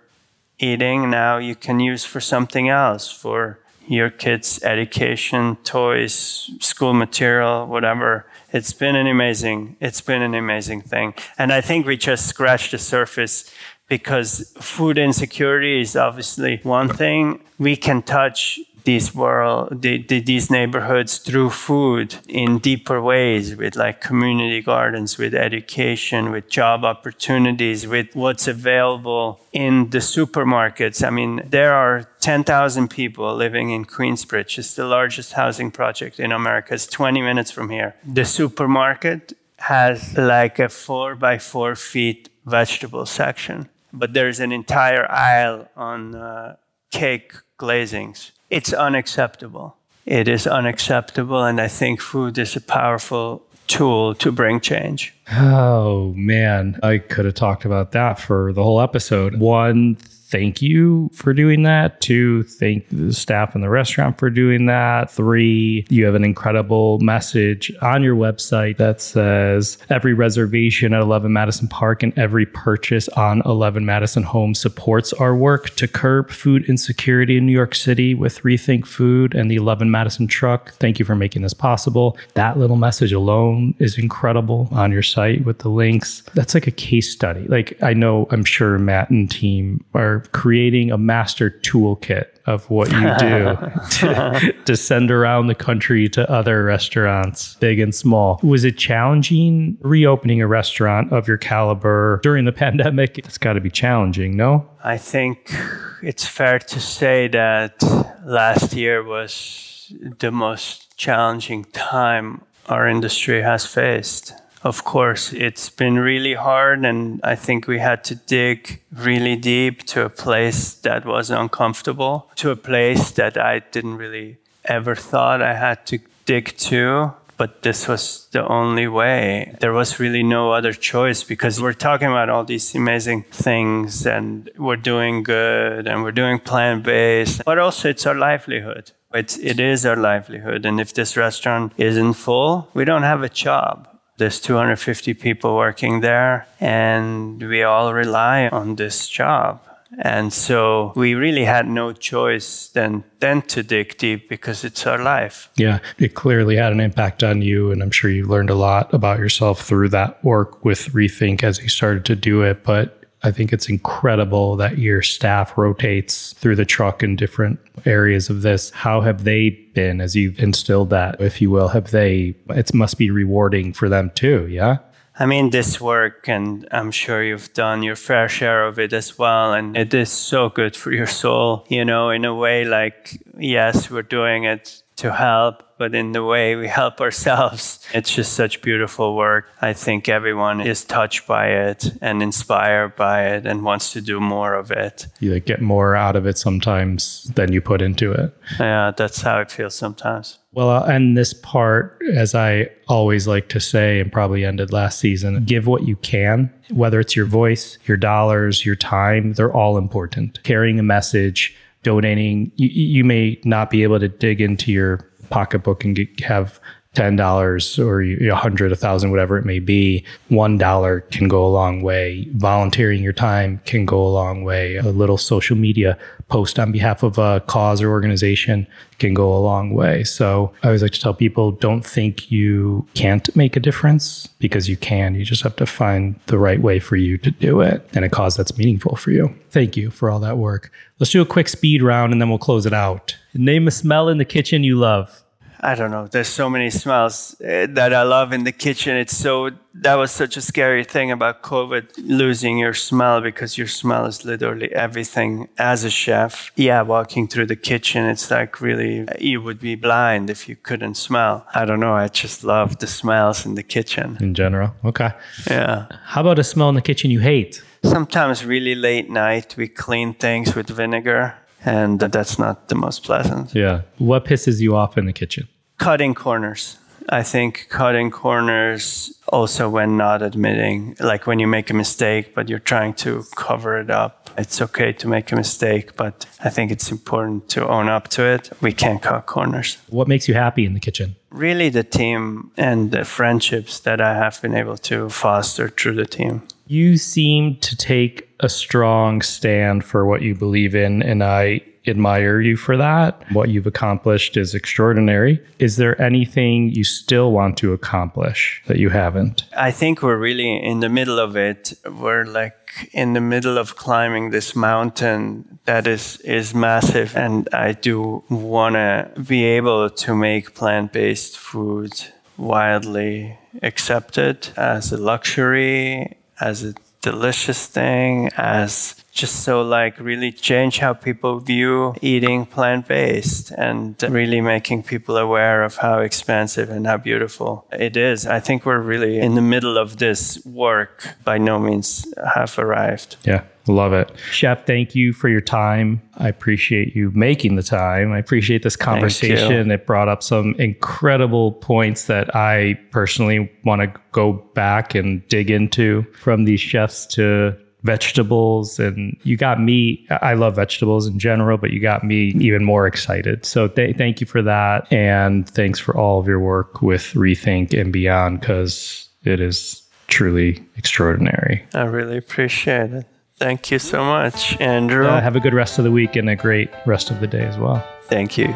eating 0.57 1.09
now 1.09 1.37
you 1.37 1.55
can 1.55 1.79
use 1.79 2.05
for 2.05 2.21
something 2.21 2.69
else, 2.69 3.11
for 3.11 3.59
your 3.87 4.09
kids' 4.09 4.63
education, 4.63 5.57
toys, 5.63 6.49
school 6.59 6.93
material, 6.93 7.67
whatever. 7.67 8.25
It's 8.51 8.73
been 8.73 8.95
an 8.95 9.07
amazing, 9.07 9.77
it's 9.79 10.01
been 10.01 10.21
an 10.21 10.35
amazing 10.35 10.81
thing. 10.81 11.13
And 11.37 11.51
I 11.51 11.61
think 11.61 11.85
we 11.85 11.97
just 11.97 12.27
scratched 12.27 12.71
the 12.71 12.77
surface 12.77 13.51
because 13.89 14.53
food 14.59 14.97
insecurity 14.97 15.81
is 15.81 15.95
obviously 15.95 16.59
one 16.63 16.89
thing. 16.89 17.41
We 17.57 17.75
can 17.75 18.01
touch 18.01 18.59
these 18.85 19.13
world 19.13 19.81
the, 19.81 20.01
the, 20.03 20.19
these 20.19 20.49
neighborhoods 20.49 21.17
through 21.17 21.49
food 21.49 22.15
in 22.27 22.59
deeper 22.59 23.01
ways 23.01 23.55
with 23.55 23.75
like 23.75 24.01
community 24.01 24.61
gardens 24.61 25.17
with 25.17 25.33
education 25.33 26.31
with 26.31 26.49
job 26.49 26.83
opportunities 26.83 27.87
with 27.87 28.15
what's 28.15 28.47
available 28.47 29.39
in 29.51 29.89
the 29.89 29.99
supermarkets. 29.99 31.05
I 31.05 31.09
mean 31.09 31.41
there 31.45 31.73
are 31.73 32.09
10,000 32.19 32.89
people 32.89 33.35
living 33.35 33.69
in 33.71 33.85
queensbridge. 33.85 34.57
It's 34.57 34.75
the 34.75 34.85
largest 34.85 35.33
housing 35.33 35.71
project 35.71 36.19
in 36.19 36.31
america. 36.31 36.73
It's 36.73 36.87
20 36.87 37.21
minutes 37.21 37.51
from 37.51 37.69
here. 37.69 37.95
The 38.05 38.25
supermarket 38.25 39.33
has 39.57 40.17
like 40.17 40.59
a 40.59 40.69
four 40.69 41.15
by 41.15 41.37
four 41.37 41.75
feet 41.75 42.29
vegetable 42.45 43.05
section 43.05 43.69
but 43.93 44.13
there's 44.13 44.39
an 44.39 44.51
entire 44.51 45.09
aisle 45.09 45.69
on 45.77 46.15
uh, 46.15 46.55
cake 46.91 47.33
glazings 47.59 48.31
it's 48.53 48.71
unacceptable. 48.71 49.75
It 50.05 50.27
is 50.27 50.45
unacceptable, 50.45 51.43
and 51.43 51.59
I 51.59 51.67
think 51.67 51.99
food 52.01 52.37
is 52.37 52.55
a 52.55 52.61
powerful 52.61 53.41
tool 53.67 54.13
to 54.15 54.31
bring 54.31 54.59
change. 54.59 55.13
Oh 55.31 56.13
man, 56.15 56.79
I 56.83 56.99
could 56.99 57.25
have 57.25 57.33
talked 57.33 57.65
about 57.65 57.93
that 57.93 58.19
for 58.19 58.53
the 58.53 58.63
whole 58.63 58.79
episode. 58.79 59.39
One 59.39 59.97
thank 60.33 60.63
you 60.63 61.11
for 61.13 61.31
doing 61.31 61.61
that. 61.61 62.01
Two, 62.01 62.41
thank 62.41 62.89
the 62.89 63.13
staff 63.13 63.53
in 63.53 63.61
the 63.61 63.69
restaurant 63.69 64.17
for 64.17 64.31
doing 64.31 64.65
that. 64.65 65.11
Three, 65.11 65.85
you 65.91 66.05
have 66.05 66.15
an 66.15 66.23
incredible 66.23 66.97
message 67.01 67.71
on 67.83 68.01
your 68.01 68.15
website 68.15 68.77
that 68.77 68.99
says 68.99 69.77
every 69.91 70.13
reservation 70.15 70.91
at 70.91 71.01
11 71.01 71.31
Madison 71.31 71.67
Park 71.67 72.01
and 72.01 72.17
every 72.17 72.47
purchase 72.47 73.07
on 73.09 73.43
11 73.45 73.85
Madison 73.85 74.23
Home 74.23 74.55
supports 74.55 75.13
our 75.13 75.35
work 75.35 75.69
to 75.75 75.87
curb 75.87 76.31
food 76.31 76.65
insecurity 76.67 77.37
in 77.37 77.45
New 77.45 77.51
York 77.51 77.75
City 77.75 78.15
with 78.15 78.41
Rethink 78.41 78.87
Food 78.87 79.35
and 79.35 79.51
the 79.51 79.55
11 79.55 79.91
Madison 79.91 80.25
truck. 80.25 80.73
Thank 80.79 80.97
you 80.97 81.05
for 81.05 81.15
making 81.15 81.43
this 81.43 81.53
possible. 81.53 82.17
That 82.33 82.57
little 82.57 82.77
message 82.77 83.13
alone 83.13 83.75
is 83.77 83.99
incredible 83.99 84.67
on 84.71 84.91
your 84.91 85.03
site 85.03 85.45
with 85.45 85.59
the 85.59 85.69
links. 85.69 86.23
That's 86.33 86.55
like 86.55 86.65
a 86.65 86.71
case 86.71 87.11
study. 87.11 87.45
Like 87.47 87.77
I 87.83 87.93
know, 87.93 88.25
I'm 88.31 88.43
sure 88.43 88.79
Matt 88.79 89.11
and 89.11 89.29
team 89.29 89.85
are 89.93 90.22
creating 90.31 90.91
a 90.91 90.97
master 90.97 91.49
toolkit 91.49 92.27
of 92.45 92.69
what 92.69 92.91
you 92.91 92.99
do 93.17 93.55
to, 93.91 94.53
to, 94.65 94.75
send 94.75 95.11
around 95.11 95.47
the 95.47 95.55
country 95.55 96.09
to 96.09 96.29
other 96.29 96.63
restaurants, 96.63 97.55
big 97.55 97.79
and 97.79 97.95
small. 97.95 98.39
Was 98.43 98.63
it 98.63 98.77
challenging 98.77 99.77
reopening 99.81 100.41
a 100.41 100.47
restaurant 100.47 101.13
of 101.13 101.27
your 101.27 101.37
caliber 101.37 102.19
during 102.23 102.45
the 102.45 102.51
pandemic? 102.51 103.17
It's 103.17 103.37
got 103.37 103.53
to 103.53 103.61
be 103.61 103.69
challenging, 103.69 104.35
no? 104.35 104.67
I 104.83 104.97
think 104.97 105.53
it's 106.01 106.25
fair 106.25 106.59
to 106.59 106.79
say 106.79 107.27
that 107.29 107.81
last 108.25 108.73
year 108.73 109.03
was 109.03 109.93
the 110.19 110.31
most 110.31 110.97
challenging 110.97 111.65
time 111.65 112.41
our 112.67 112.87
industry 112.87 113.41
has 113.41 113.65
faced. 113.65 114.33
Of 114.63 114.85
course, 114.85 115.33
it's 115.33 115.69
been 115.69 115.99
really 115.99 116.35
hard, 116.35 116.85
and 116.85 117.19
I 117.21 117.35
think 117.35 117.67
we 117.67 117.79
had 117.79 118.03
to 118.05 118.15
dig 118.15 118.81
really 118.95 119.35
deep 119.35 119.83
to 119.87 120.05
a 120.05 120.09
place 120.09 120.73
that 120.73 121.05
was 121.05 121.29
uncomfortable, 121.29 122.29
to 122.35 122.51
a 122.51 122.55
place 122.55 123.11
that 123.11 123.37
I 123.37 123.59
didn't 123.59 123.97
really 123.97 124.37
ever 124.63 124.95
thought 124.95 125.41
I 125.41 125.55
had 125.55 125.85
to 125.87 125.99
dig 126.25 126.55
to 126.69 127.13
but 127.37 127.61
this 127.63 127.87
was 127.87 128.27
the 128.31 128.47
only 128.47 128.87
way. 128.87 129.55
There 129.59 129.73
was 129.73 129.99
really 129.99 130.23
no 130.23 130.53
other 130.53 130.73
choice 130.73 131.23
because 131.23 131.61
we're 131.61 131.73
talking 131.73 132.07
about 132.07 132.29
all 132.29 132.43
these 132.43 132.75
amazing 132.75 133.23
things 133.23 134.05
and 134.05 134.49
we're 134.57 134.75
doing 134.75 135.23
good 135.23 135.87
and 135.87 136.03
we're 136.03 136.11
doing 136.11 136.39
plant 136.39 136.83
based, 136.83 137.43
but 137.45 137.59
also 137.59 137.89
it's 137.89 138.05
our 138.05 138.15
livelihood. 138.15 138.91
It's, 139.13 139.37
it 139.37 139.59
is 139.59 139.85
our 139.85 139.95
livelihood. 139.95 140.65
And 140.65 140.79
if 140.79 140.93
this 140.93 141.17
restaurant 141.17 141.73
isn't 141.77 142.13
full, 142.13 142.69
we 142.73 142.85
don't 142.85 143.03
have 143.03 143.23
a 143.23 143.29
job. 143.29 143.89
There's 144.23 144.39
250 144.39 145.15
people 145.15 145.57
working 145.57 145.99
there, 145.99 146.47
and 146.61 147.43
we 147.43 147.61
all 147.61 147.93
rely 147.93 148.47
on 148.47 148.75
this 148.75 149.09
job. 149.09 149.59
And 149.99 150.31
so 150.31 150.93
we 150.95 151.13
really 151.13 151.43
had 151.43 151.67
no 151.67 151.91
choice 151.91 152.69
than 152.69 153.03
then 153.19 153.41
to 153.41 153.63
dig 153.63 153.97
deep 153.97 154.29
because 154.29 154.63
it's 154.63 154.87
our 154.87 154.97
life. 154.97 155.49
Yeah, 155.57 155.79
it 155.97 156.13
clearly 156.13 156.55
had 156.55 156.71
an 156.71 156.79
impact 156.79 157.21
on 157.21 157.41
you. 157.41 157.69
And 157.69 157.83
I'm 157.83 157.91
sure 157.91 158.09
you 158.09 158.25
learned 158.25 158.49
a 158.49 158.55
lot 158.55 158.93
about 158.93 159.19
yourself 159.19 159.61
through 159.61 159.89
that 159.89 160.23
work 160.23 160.63
with 160.63 160.93
Rethink 160.93 161.43
as 161.43 161.61
you 161.61 161.67
started 161.67 162.05
to 162.05 162.15
do 162.15 162.43
it. 162.43 162.63
But 162.63 163.02
I 163.23 163.31
think 163.31 163.53
it's 163.53 163.69
incredible 163.69 164.57
that 164.57 164.77
your 164.77 165.01
staff 165.01 165.57
rotates 165.57 166.33
through 166.33 166.57
the 166.57 166.65
truck 166.65 167.01
in 167.01 167.15
different 167.15 167.59
areas 167.85 168.29
of 168.29 168.41
this. 168.41 168.69
How 168.71 169.01
have 169.01 169.23
they 169.23 169.51
been 169.73 170.01
as 170.01 170.15
you've 170.15 170.39
instilled 170.39 170.89
that, 170.89 171.21
if 171.21 171.41
you 171.41 171.49
will? 171.49 171.69
Have 171.69 171.91
they, 171.91 172.35
it 172.49 172.73
must 172.73 172.97
be 172.97 173.09
rewarding 173.09 173.71
for 173.71 173.87
them 173.87 174.11
too, 174.13 174.47
yeah? 174.47 174.79
I 175.17 175.25
mean, 175.27 175.51
this 175.51 175.79
work, 175.79 176.27
and 176.27 176.67
I'm 176.71 176.89
sure 176.89 177.23
you've 177.23 177.53
done 177.53 177.83
your 177.83 177.95
fair 177.95 178.27
share 178.27 178.65
of 178.65 178.79
it 178.79 178.93
as 178.93 179.17
well. 179.17 179.53
And 179.53 179.77
it 179.77 179.93
is 179.93 180.11
so 180.11 180.49
good 180.49 180.75
for 180.75 180.91
your 180.91 181.07
soul, 181.07 181.65
you 181.69 181.85
know, 181.85 182.09
in 182.09 182.25
a 182.25 182.33
way 182.33 182.65
like, 182.65 183.21
yes, 183.37 183.91
we're 183.91 184.01
doing 184.01 184.45
it 184.45 184.81
to 184.95 185.13
help, 185.13 185.63
but 185.83 185.93
in 185.93 186.13
the 186.13 186.23
way 186.23 186.55
we 186.55 186.69
help 186.69 187.01
ourselves. 187.01 187.77
It's 187.93 188.15
just 188.15 188.31
such 188.31 188.61
beautiful 188.61 189.17
work. 189.17 189.49
I 189.61 189.73
think 189.73 190.07
everyone 190.07 190.61
is 190.61 190.85
touched 190.85 191.27
by 191.27 191.47
it 191.47 191.91
and 191.99 192.23
inspired 192.23 192.95
by 192.95 193.25
it 193.25 193.45
and 193.45 193.65
wants 193.65 193.91
to 193.91 193.99
do 193.99 194.21
more 194.21 194.53
of 194.53 194.71
it. 194.71 195.07
You 195.19 195.33
like 195.33 195.45
get 195.45 195.61
more 195.61 195.93
out 195.93 196.15
of 196.15 196.25
it 196.25 196.37
sometimes 196.37 197.25
than 197.35 197.51
you 197.51 197.59
put 197.59 197.81
into 197.81 198.13
it. 198.13 198.33
Yeah, 198.61 198.93
that's 198.95 199.21
how 199.21 199.41
it 199.41 199.51
feels 199.51 199.75
sometimes. 199.75 200.39
Well, 200.53 200.69
I'll 200.69 200.85
end 200.85 201.17
this 201.17 201.33
part 201.33 202.01
as 202.13 202.33
I 202.33 202.69
always 202.87 203.27
like 203.27 203.49
to 203.49 203.59
say, 203.59 203.99
and 203.99 204.09
probably 204.09 204.45
ended 204.45 204.71
last 204.71 204.99
season 204.99 205.43
give 205.43 205.67
what 205.67 205.83
you 205.85 205.97
can, 205.97 206.49
whether 206.71 207.01
it's 207.01 207.13
your 207.13 207.25
voice, 207.25 207.77
your 207.87 207.97
dollars, 207.97 208.65
your 208.65 208.77
time, 208.77 209.33
they're 209.33 209.51
all 209.53 209.77
important. 209.77 210.41
Carrying 210.43 210.79
a 210.79 210.83
message, 210.83 211.53
donating. 211.83 212.53
You, 212.55 212.69
you 212.69 213.03
may 213.03 213.39
not 213.43 213.69
be 213.69 213.83
able 213.83 213.99
to 213.99 214.07
dig 214.07 214.39
into 214.39 214.71
your 214.71 215.09
pocketbook 215.33 215.83
and 215.83 215.95
get, 215.95 216.19
have 216.19 216.59
ten 216.93 217.15
dollars 217.15 217.79
or 217.79 218.01
a 218.01 218.35
hundred, 218.35 218.71
a 218.71 218.75
thousand, 218.75 219.09
whatever 219.09 219.37
it 219.37 219.45
may 219.45 219.59
be. 219.59 220.05
One 220.29 220.57
dollar 220.57 221.01
can 221.01 221.27
go 221.27 221.45
a 221.45 221.49
long 221.49 221.81
way. 221.81 222.27
Volunteering 222.33 223.01
your 223.01 223.13
time 223.13 223.59
can 223.65 223.85
go 223.85 224.05
a 224.05 224.09
long 224.09 224.43
way. 224.43 224.77
A 224.77 224.83
little 224.83 225.17
social 225.17 225.57
media 225.57 225.97
post 226.27 226.59
on 226.59 226.71
behalf 226.71 227.03
of 227.03 227.17
a 227.17 227.41
cause 227.47 227.81
or 227.81 227.89
organization 227.89 228.67
can 228.99 229.13
go 229.13 229.35
a 229.35 229.41
long 229.41 229.73
way. 229.73 230.03
So 230.03 230.53
I 230.61 230.67
always 230.67 230.81
like 230.81 230.91
to 230.91 231.01
tell 231.01 231.13
people 231.13 231.51
don't 231.51 231.85
think 231.85 232.31
you 232.31 232.87
can't 232.93 233.35
make 233.35 233.55
a 233.55 233.59
difference 233.59 234.27
because 234.39 234.69
you 234.69 234.77
can. 234.77 235.15
You 235.15 235.25
just 235.25 235.43
have 235.43 235.55
to 235.57 235.65
find 235.65 236.19
the 236.27 236.37
right 236.37 236.61
way 236.61 236.79
for 236.79 236.95
you 236.95 237.17
to 237.17 237.31
do 237.31 237.61
it 237.61 237.87
and 237.93 238.05
a 238.05 238.09
cause 238.09 238.35
that's 238.35 238.57
meaningful 238.57 238.95
for 238.95 239.11
you. 239.11 239.33
Thank 239.49 239.75
you 239.75 239.89
for 239.89 240.09
all 240.09 240.19
that 240.19 240.37
work. 240.37 240.71
Let's 240.99 241.11
do 241.11 241.21
a 241.21 241.25
quick 241.25 241.49
speed 241.49 241.81
round 241.81 242.13
and 242.13 242.21
then 242.21 242.29
we'll 242.29 242.37
close 242.37 242.65
it 242.65 242.73
out. 242.73 243.17
Name 243.33 243.67
a 243.67 243.71
smell 243.71 244.09
in 244.09 244.19
the 244.19 244.25
kitchen 244.25 244.63
you 244.63 244.75
love. 244.75 245.22
I 245.63 245.75
don't 245.75 245.91
know. 245.91 246.07
There's 246.07 246.27
so 246.27 246.49
many 246.49 246.69
smells 246.69 247.37
eh, 247.41 247.67
that 247.69 247.93
I 247.93 248.03
love 248.03 248.33
in 248.33 248.43
the 248.43 248.51
kitchen. 248.51 248.97
It's 248.97 249.15
so 249.15 249.51
that 249.75 249.95
was 249.95 250.11
such 250.11 250.35
a 250.35 250.41
scary 250.41 250.83
thing 250.83 251.09
about 251.09 251.41
COVID, 251.41 251.85
losing 251.97 252.57
your 252.57 252.73
smell 252.73 253.21
because 253.21 253.57
your 253.57 253.67
smell 253.67 254.05
is 254.05 254.25
literally 254.25 254.71
everything 254.73 255.47
as 255.57 255.85
a 255.85 255.89
chef. 255.89 256.51
Yeah, 256.57 256.81
walking 256.81 257.29
through 257.29 257.45
the 257.45 257.55
kitchen, 257.55 258.05
it's 258.05 258.29
like 258.29 258.59
really 258.59 259.07
you 259.19 259.41
would 259.41 259.59
be 259.59 259.75
blind 259.75 260.29
if 260.29 260.49
you 260.49 260.57
couldn't 260.57 260.95
smell. 260.95 261.47
I 261.55 261.63
don't 261.63 261.79
know. 261.79 261.93
I 261.93 262.09
just 262.09 262.43
love 262.43 262.79
the 262.79 262.87
smells 262.87 263.45
in 263.45 263.55
the 263.55 263.63
kitchen 263.63 264.17
in 264.19 264.33
general. 264.33 264.73
Okay. 264.83 265.11
Yeah. 265.49 265.87
How 266.03 266.21
about 266.21 266.39
a 266.39 266.43
smell 266.43 266.69
in 266.69 266.75
the 266.75 266.81
kitchen 266.81 267.09
you 267.09 267.21
hate? 267.21 267.63
Sometimes 267.83 268.45
really 268.45 268.75
late 268.75 269.09
night 269.09 269.55
we 269.57 269.67
clean 269.69 270.13
things 270.13 270.55
with 270.55 270.69
vinegar 270.69 271.35
and 271.65 271.99
that's 271.99 272.37
not 272.37 272.67
the 272.67 272.75
most 272.75 273.03
pleasant. 273.03 273.55
Yeah. 273.55 273.81
What 273.97 274.25
pisses 274.25 274.59
you 274.59 274.75
off 274.75 274.97
in 274.97 275.05
the 275.05 275.13
kitchen? 275.13 275.47
Cutting 275.77 276.13
corners. 276.13 276.77
I 277.09 277.23
think 277.23 277.67
cutting 277.69 278.11
corners 278.11 279.19
also 279.27 279.69
when 279.69 279.97
not 279.97 280.21
admitting, 280.21 280.95
like 280.99 281.27
when 281.27 281.39
you 281.39 281.47
make 281.47 281.69
a 281.69 281.73
mistake, 281.73 282.33
but 282.33 282.47
you're 282.47 282.59
trying 282.59 282.93
to 282.93 283.25
cover 283.35 283.77
it 283.77 283.89
up. 283.89 284.29
It's 284.37 284.61
okay 284.61 284.93
to 284.93 285.07
make 285.07 285.31
a 285.31 285.35
mistake, 285.35 285.95
but 285.95 286.25
I 286.43 286.49
think 286.49 286.71
it's 286.71 286.89
important 286.91 287.49
to 287.49 287.67
own 287.67 287.89
up 287.89 288.07
to 288.09 288.23
it. 288.23 288.49
We 288.61 288.71
can't 288.71 289.01
cut 289.01 289.25
corners. 289.25 289.77
What 289.89 290.07
makes 290.07 290.27
you 290.27 290.33
happy 290.33 290.65
in 290.65 290.73
the 290.73 290.79
kitchen? 290.79 291.15
Really, 291.29 291.69
the 291.69 291.83
team 291.83 292.51
and 292.57 292.91
the 292.91 293.05
friendships 293.05 293.79
that 293.81 293.99
I 293.99 294.15
have 294.15 294.41
been 294.41 294.55
able 294.55 294.77
to 294.77 295.09
foster 295.09 295.69
through 295.69 295.95
the 295.95 296.05
team. 296.05 296.43
You 296.67 296.97
seem 296.97 297.57
to 297.57 297.75
take 297.75 298.29
a 298.39 298.49
strong 298.49 299.21
stand 299.21 299.83
for 299.83 300.05
what 300.05 300.21
you 300.21 300.35
believe 300.35 300.73
in, 300.73 301.03
and 301.03 301.23
I 301.23 301.61
admire 301.87 302.39
you 302.41 302.55
for 302.55 302.77
that. 302.77 303.21
What 303.31 303.49
you've 303.49 303.67
accomplished 303.67 304.37
is 304.37 304.55
extraordinary. 304.55 305.41
Is 305.59 305.77
there 305.77 306.01
anything 306.01 306.69
you 306.69 306.83
still 306.83 307.31
want 307.31 307.57
to 307.57 307.73
accomplish 307.73 308.63
that 308.67 308.77
you 308.77 308.89
haven't? 308.89 309.45
I 309.57 309.71
think 309.71 310.01
we're 310.01 310.17
really 310.17 310.57
in 310.63 310.79
the 310.79 310.89
middle 310.89 311.19
of 311.19 311.35
it. 311.35 311.73
We're 311.85 312.25
like 312.25 312.89
in 312.91 313.13
the 313.13 313.21
middle 313.21 313.57
of 313.57 313.75
climbing 313.75 314.31
this 314.31 314.55
mountain 314.55 315.59
that 315.65 315.87
is 315.87 316.17
is 316.17 316.53
massive 316.53 317.15
and 317.15 317.47
I 317.53 317.73
do 317.73 318.23
want 318.29 318.75
to 318.75 319.11
be 319.21 319.43
able 319.43 319.89
to 319.89 320.15
make 320.15 320.55
plant-based 320.55 321.37
food 321.37 321.93
widely 322.37 323.37
accepted 323.61 324.49
as 324.57 324.91
a 324.91 324.97
luxury, 324.97 326.17
as 326.41 326.63
a 326.63 326.73
delicious 327.01 327.67
thing, 327.67 328.29
as 328.35 328.95
just 329.13 329.43
so 329.43 329.61
like 329.61 329.99
really 329.99 330.31
change 330.31 330.79
how 330.79 330.91
people 330.91 331.39
view 331.39 331.93
eating 332.01 332.47
plant 332.47 332.87
based 332.87 333.51
and 333.51 334.01
really 334.09 334.41
making 334.41 334.81
people 334.81 335.17
aware 335.17 335.63
of 335.63 335.77
how 335.77 335.99
expensive 335.99 336.69
and 336.69 336.87
how 336.87 336.97
beautiful 336.97 337.65
it 337.71 337.95
is. 337.95 338.25
I 338.25 338.39
think 338.39 338.65
we're 338.65 338.81
really 338.81 339.19
in 339.19 339.35
the 339.35 339.41
middle 339.41 339.77
of 339.77 339.97
this 339.97 340.43
work, 340.45 341.07
by 341.23 341.37
no 341.37 341.59
means 341.59 342.11
have 342.33 342.57
arrived. 342.57 343.17
Yeah. 343.23 343.43
Love 343.67 343.93
it. 343.93 344.11
Chef, 344.31 344.65
thank 344.65 344.93
you 344.93 345.13
for 345.13 345.29
your 345.29 345.39
time. 345.39 346.01
I 346.17 346.27
appreciate 346.27 346.95
you 346.95 347.11
making 347.11 347.55
the 347.55 347.63
time. 347.63 348.11
I 348.11 348.17
appreciate 348.17 348.61
this 348.61 348.75
conversation. 348.75 349.71
It 349.71 349.85
brought 349.85 350.09
up 350.09 350.21
some 350.21 350.55
incredible 350.55 351.53
points 351.53 352.05
that 352.07 352.35
I 352.35 352.73
personally 352.91 353.49
want 353.63 353.81
to 353.81 354.01
go 354.11 354.33
back 354.33 354.95
and 354.95 355.25
dig 355.29 355.49
into 355.49 356.03
from 356.11 356.43
these 356.43 356.59
chefs 356.59 357.05
to 357.15 357.55
vegetables 357.83 358.79
and 358.79 359.17
you 359.23 359.35
got 359.35 359.59
me 359.59 360.07
i 360.21 360.33
love 360.33 360.55
vegetables 360.55 361.05
in 361.05 361.19
general 361.19 361.57
but 361.57 361.71
you 361.71 361.79
got 361.79 362.03
me 362.03 362.33
even 362.39 362.63
more 362.63 362.87
excited. 362.87 363.45
So 363.45 363.67
th- 363.67 363.97
thank 363.97 364.21
you 364.21 364.27
for 364.27 364.41
that. 364.41 364.91
And 364.91 365.47
thanks 365.49 365.79
for 365.79 365.95
all 365.95 366.19
of 366.19 366.27
your 366.27 366.39
work 366.39 366.81
with 366.81 367.13
rethink 367.13 367.79
and 367.79 367.91
beyond 367.91 368.41
because 368.41 369.09
it 369.23 369.39
is 369.39 369.81
truly 370.07 370.63
extraordinary. 370.77 371.63
I 371.73 371.83
really 371.83 372.17
appreciate 372.17 372.91
it. 372.91 373.05
Thank 373.37 373.71
you 373.71 373.79
so 373.79 374.03
much 374.03 374.59
andrew. 374.61 375.07
Uh, 375.07 375.19
have 375.19 375.35
a 375.35 375.39
good 375.39 375.53
rest 375.53 375.77
of 375.77 375.83
the 375.83 375.91
week 375.91 376.15
and 376.15 376.29
a 376.29 376.35
great 376.35 376.69
rest 376.85 377.09
of 377.09 377.19
the 377.19 377.27
day 377.27 377.43
as 377.43 377.57
well. 377.57 377.85
Thank 378.03 378.37
you 378.37 378.53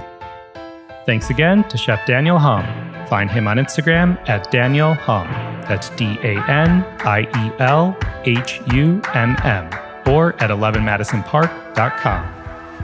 thanks 1.07 1.31
again 1.31 1.67
to 1.69 1.77
chef 1.77 2.05
Daniel 2.05 2.37
Humm 2.37 2.63
find 3.07 3.31
him 3.31 3.47
on 3.47 3.57
instagram 3.57 4.17
at 4.29 4.51
Daniel 4.51 4.93
Humm 4.93 5.57
that's 5.67 5.89
D 5.91 6.17
A 6.23 6.43
N 6.49 6.83
I 6.99 7.21
E 7.21 7.51
L 7.59 7.95
H 8.23 8.61
U 8.73 9.01
M 9.13 9.35
M, 9.43 9.65
or 10.07 10.33
at 10.41 10.49
11madisonpark.com. 10.49 12.33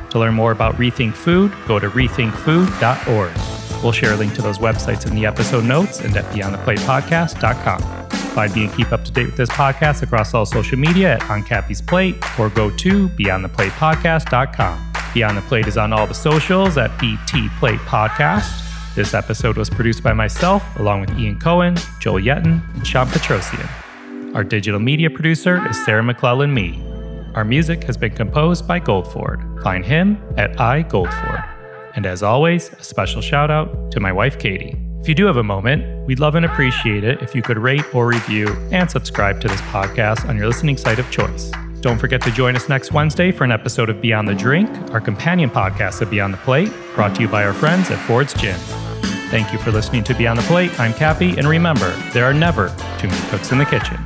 To 0.09 0.19
learn 0.19 0.34
more 0.34 0.51
about 0.51 0.76
Rethink 0.76 1.13
Food, 1.13 1.53
go 1.67 1.80
to 1.80 1.89
rethinkfood.org. 1.89 3.84
We'll 3.84 3.91
share 3.91 4.13
a 4.13 4.15
link 4.15 4.34
to 4.36 4.41
those 4.41 4.59
websites 4.59 5.05
in 5.07 5.15
the 5.15 5.26
episode 5.26 5.65
notes 5.65 6.01
and 6.01 6.15
at 6.15 6.26
beyondtheplatepodcast.com. 6.26 8.09
Find 8.09 8.55
me 8.55 8.65
and 8.65 8.74
keep 8.74 8.91
up 8.91 9.03
to 9.05 9.11
date 9.11 9.28
with 9.28 9.38
this 9.38 9.49
podcast 9.49 10.03
across 10.03 10.34
all 10.34 10.45
social 10.45 10.78
media 10.78 11.15
at 11.15 11.30
On 11.30 11.43
Plate 11.43 12.15
or 12.39 12.49
go 12.49 12.69
to 12.69 13.09
beyondtheplatepodcast.com. 13.09 14.93
Beyond 15.14 15.38
the 15.38 15.41
Plate 15.43 15.68
is 15.68 15.78
on 15.78 15.93
all 15.93 16.07
the 16.07 16.14
socials 16.14 16.78
at 16.78 16.97
BT 16.99 17.49
Plate 17.59 17.80
Podcast. 17.82 18.95
This 18.95 19.14
episode 19.14 19.57
was 19.57 19.70
produced 19.70 20.03
by 20.03 20.14
myself, 20.14 20.64
along 20.80 21.01
with 21.01 21.18
Ian 21.18 21.39
Cohen, 21.39 21.76
Joel 21.99 22.22
Yetton, 22.22 22.61
and 22.76 22.88
Sean 22.88 23.07
Petrosian. 23.07 24.36
Our 24.36 24.43
digital 24.43 24.80
media 24.80 25.11
producer 25.11 25.68
is 25.70 25.86
Sarah 25.86 26.01
McClellan 26.01 26.53
Me. 26.53 26.82
Our 27.36 27.45
music 27.45 27.84
has 27.84 27.95
been 27.95 28.16
composed 28.16 28.68
by 28.68 28.80
Goldford. 28.80 29.61
Find 29.64 29.86
him 29.86 30.17
at 30.38 30.54
iGoldford. 30.58 31.47
And 31.96 32.08
as 32.08 32.24
always, 32.24 32.71
a 32.74 32.83
special 32.83 33.21
shout 33.21 33.51
out 33.51 33.92
to 33.92 34.00
my 34.00 34.12
wife 34.12 34.39
Katie. 34.39 34.75
If 35.00 35.08
you 35.08 35.13
do 35.13 35.25
have 35.25 35.38
a 35.38 35.43
moment, 35.43 36.08
we'd 36.08 36.20
love 36.20 36.33
and 36.33 36.46
appreciate 36.46 37.04
it 37.04 37.21
if 37.21 37.36
you 37.36 37.42
could 37.43 37.59
rate 37.59 37.93
or 37.93 38.08
review 38.08 38.47
and 38.71 38.89
subscribe 38.89 39.42
to 39.42 39.47
this 39.47 39.62
podcast 39.62 40.28
on 40.28 40.38
your 40.38 40.47
listening 40.47 40.78
site 40.78 40.97
of 40.97 41.12
choice. 41.12 41.51
Don't 41.84 42.00
forget 42.00 42.22
to 42.22 42.32
join 42.32 42.55
us 42.55 42.70
next 42.70 42.93
Wednesday 42.93 43.30
for 43.30 43.43
an 43.43 43.51
episode 43.51 43.89
of 43.89 44.00
Beyond 44.00 44.30
the 44.30 44.34
Drink, 44.34 44.70
our 44.93 45.01
companion 45.01 45.50
podcast 45.50 46.01
of 46.01 46.10
Beyond 46.10 46.34
the 46.34 46.38
Plate, 46.38 46.72
brought 46.96 47.14
to 47.16 47.22
you 47.22 47.28
by 47.28 47.43
our 47.43 47.51
friends 47.51 47.92
at 47.92 48.00
Ford's 48.08 48.34
Gin. 48.34 48.55
Thank 49.30 49.51
you 49.51 49.60
for 49.60 49.70
listening 49.70 50.05
to 50.05 50.16
Beyond 50.16 50.39
the 50.39 50.43
Plate. 50.43 50.80
I'm 50.80 50.93
Cappy, 50.93 51.38
and 51.38 51.46
remember, 51.46 51.89
there 52.14 52.24
are 52.24 52.34
never 52.34 52.70
too 53.00 53.10
many 53.10 53.30
cooks 53.30 53.51
in 53.51 53.58
the 53.58 53.66
kitchen. 53.66 53.97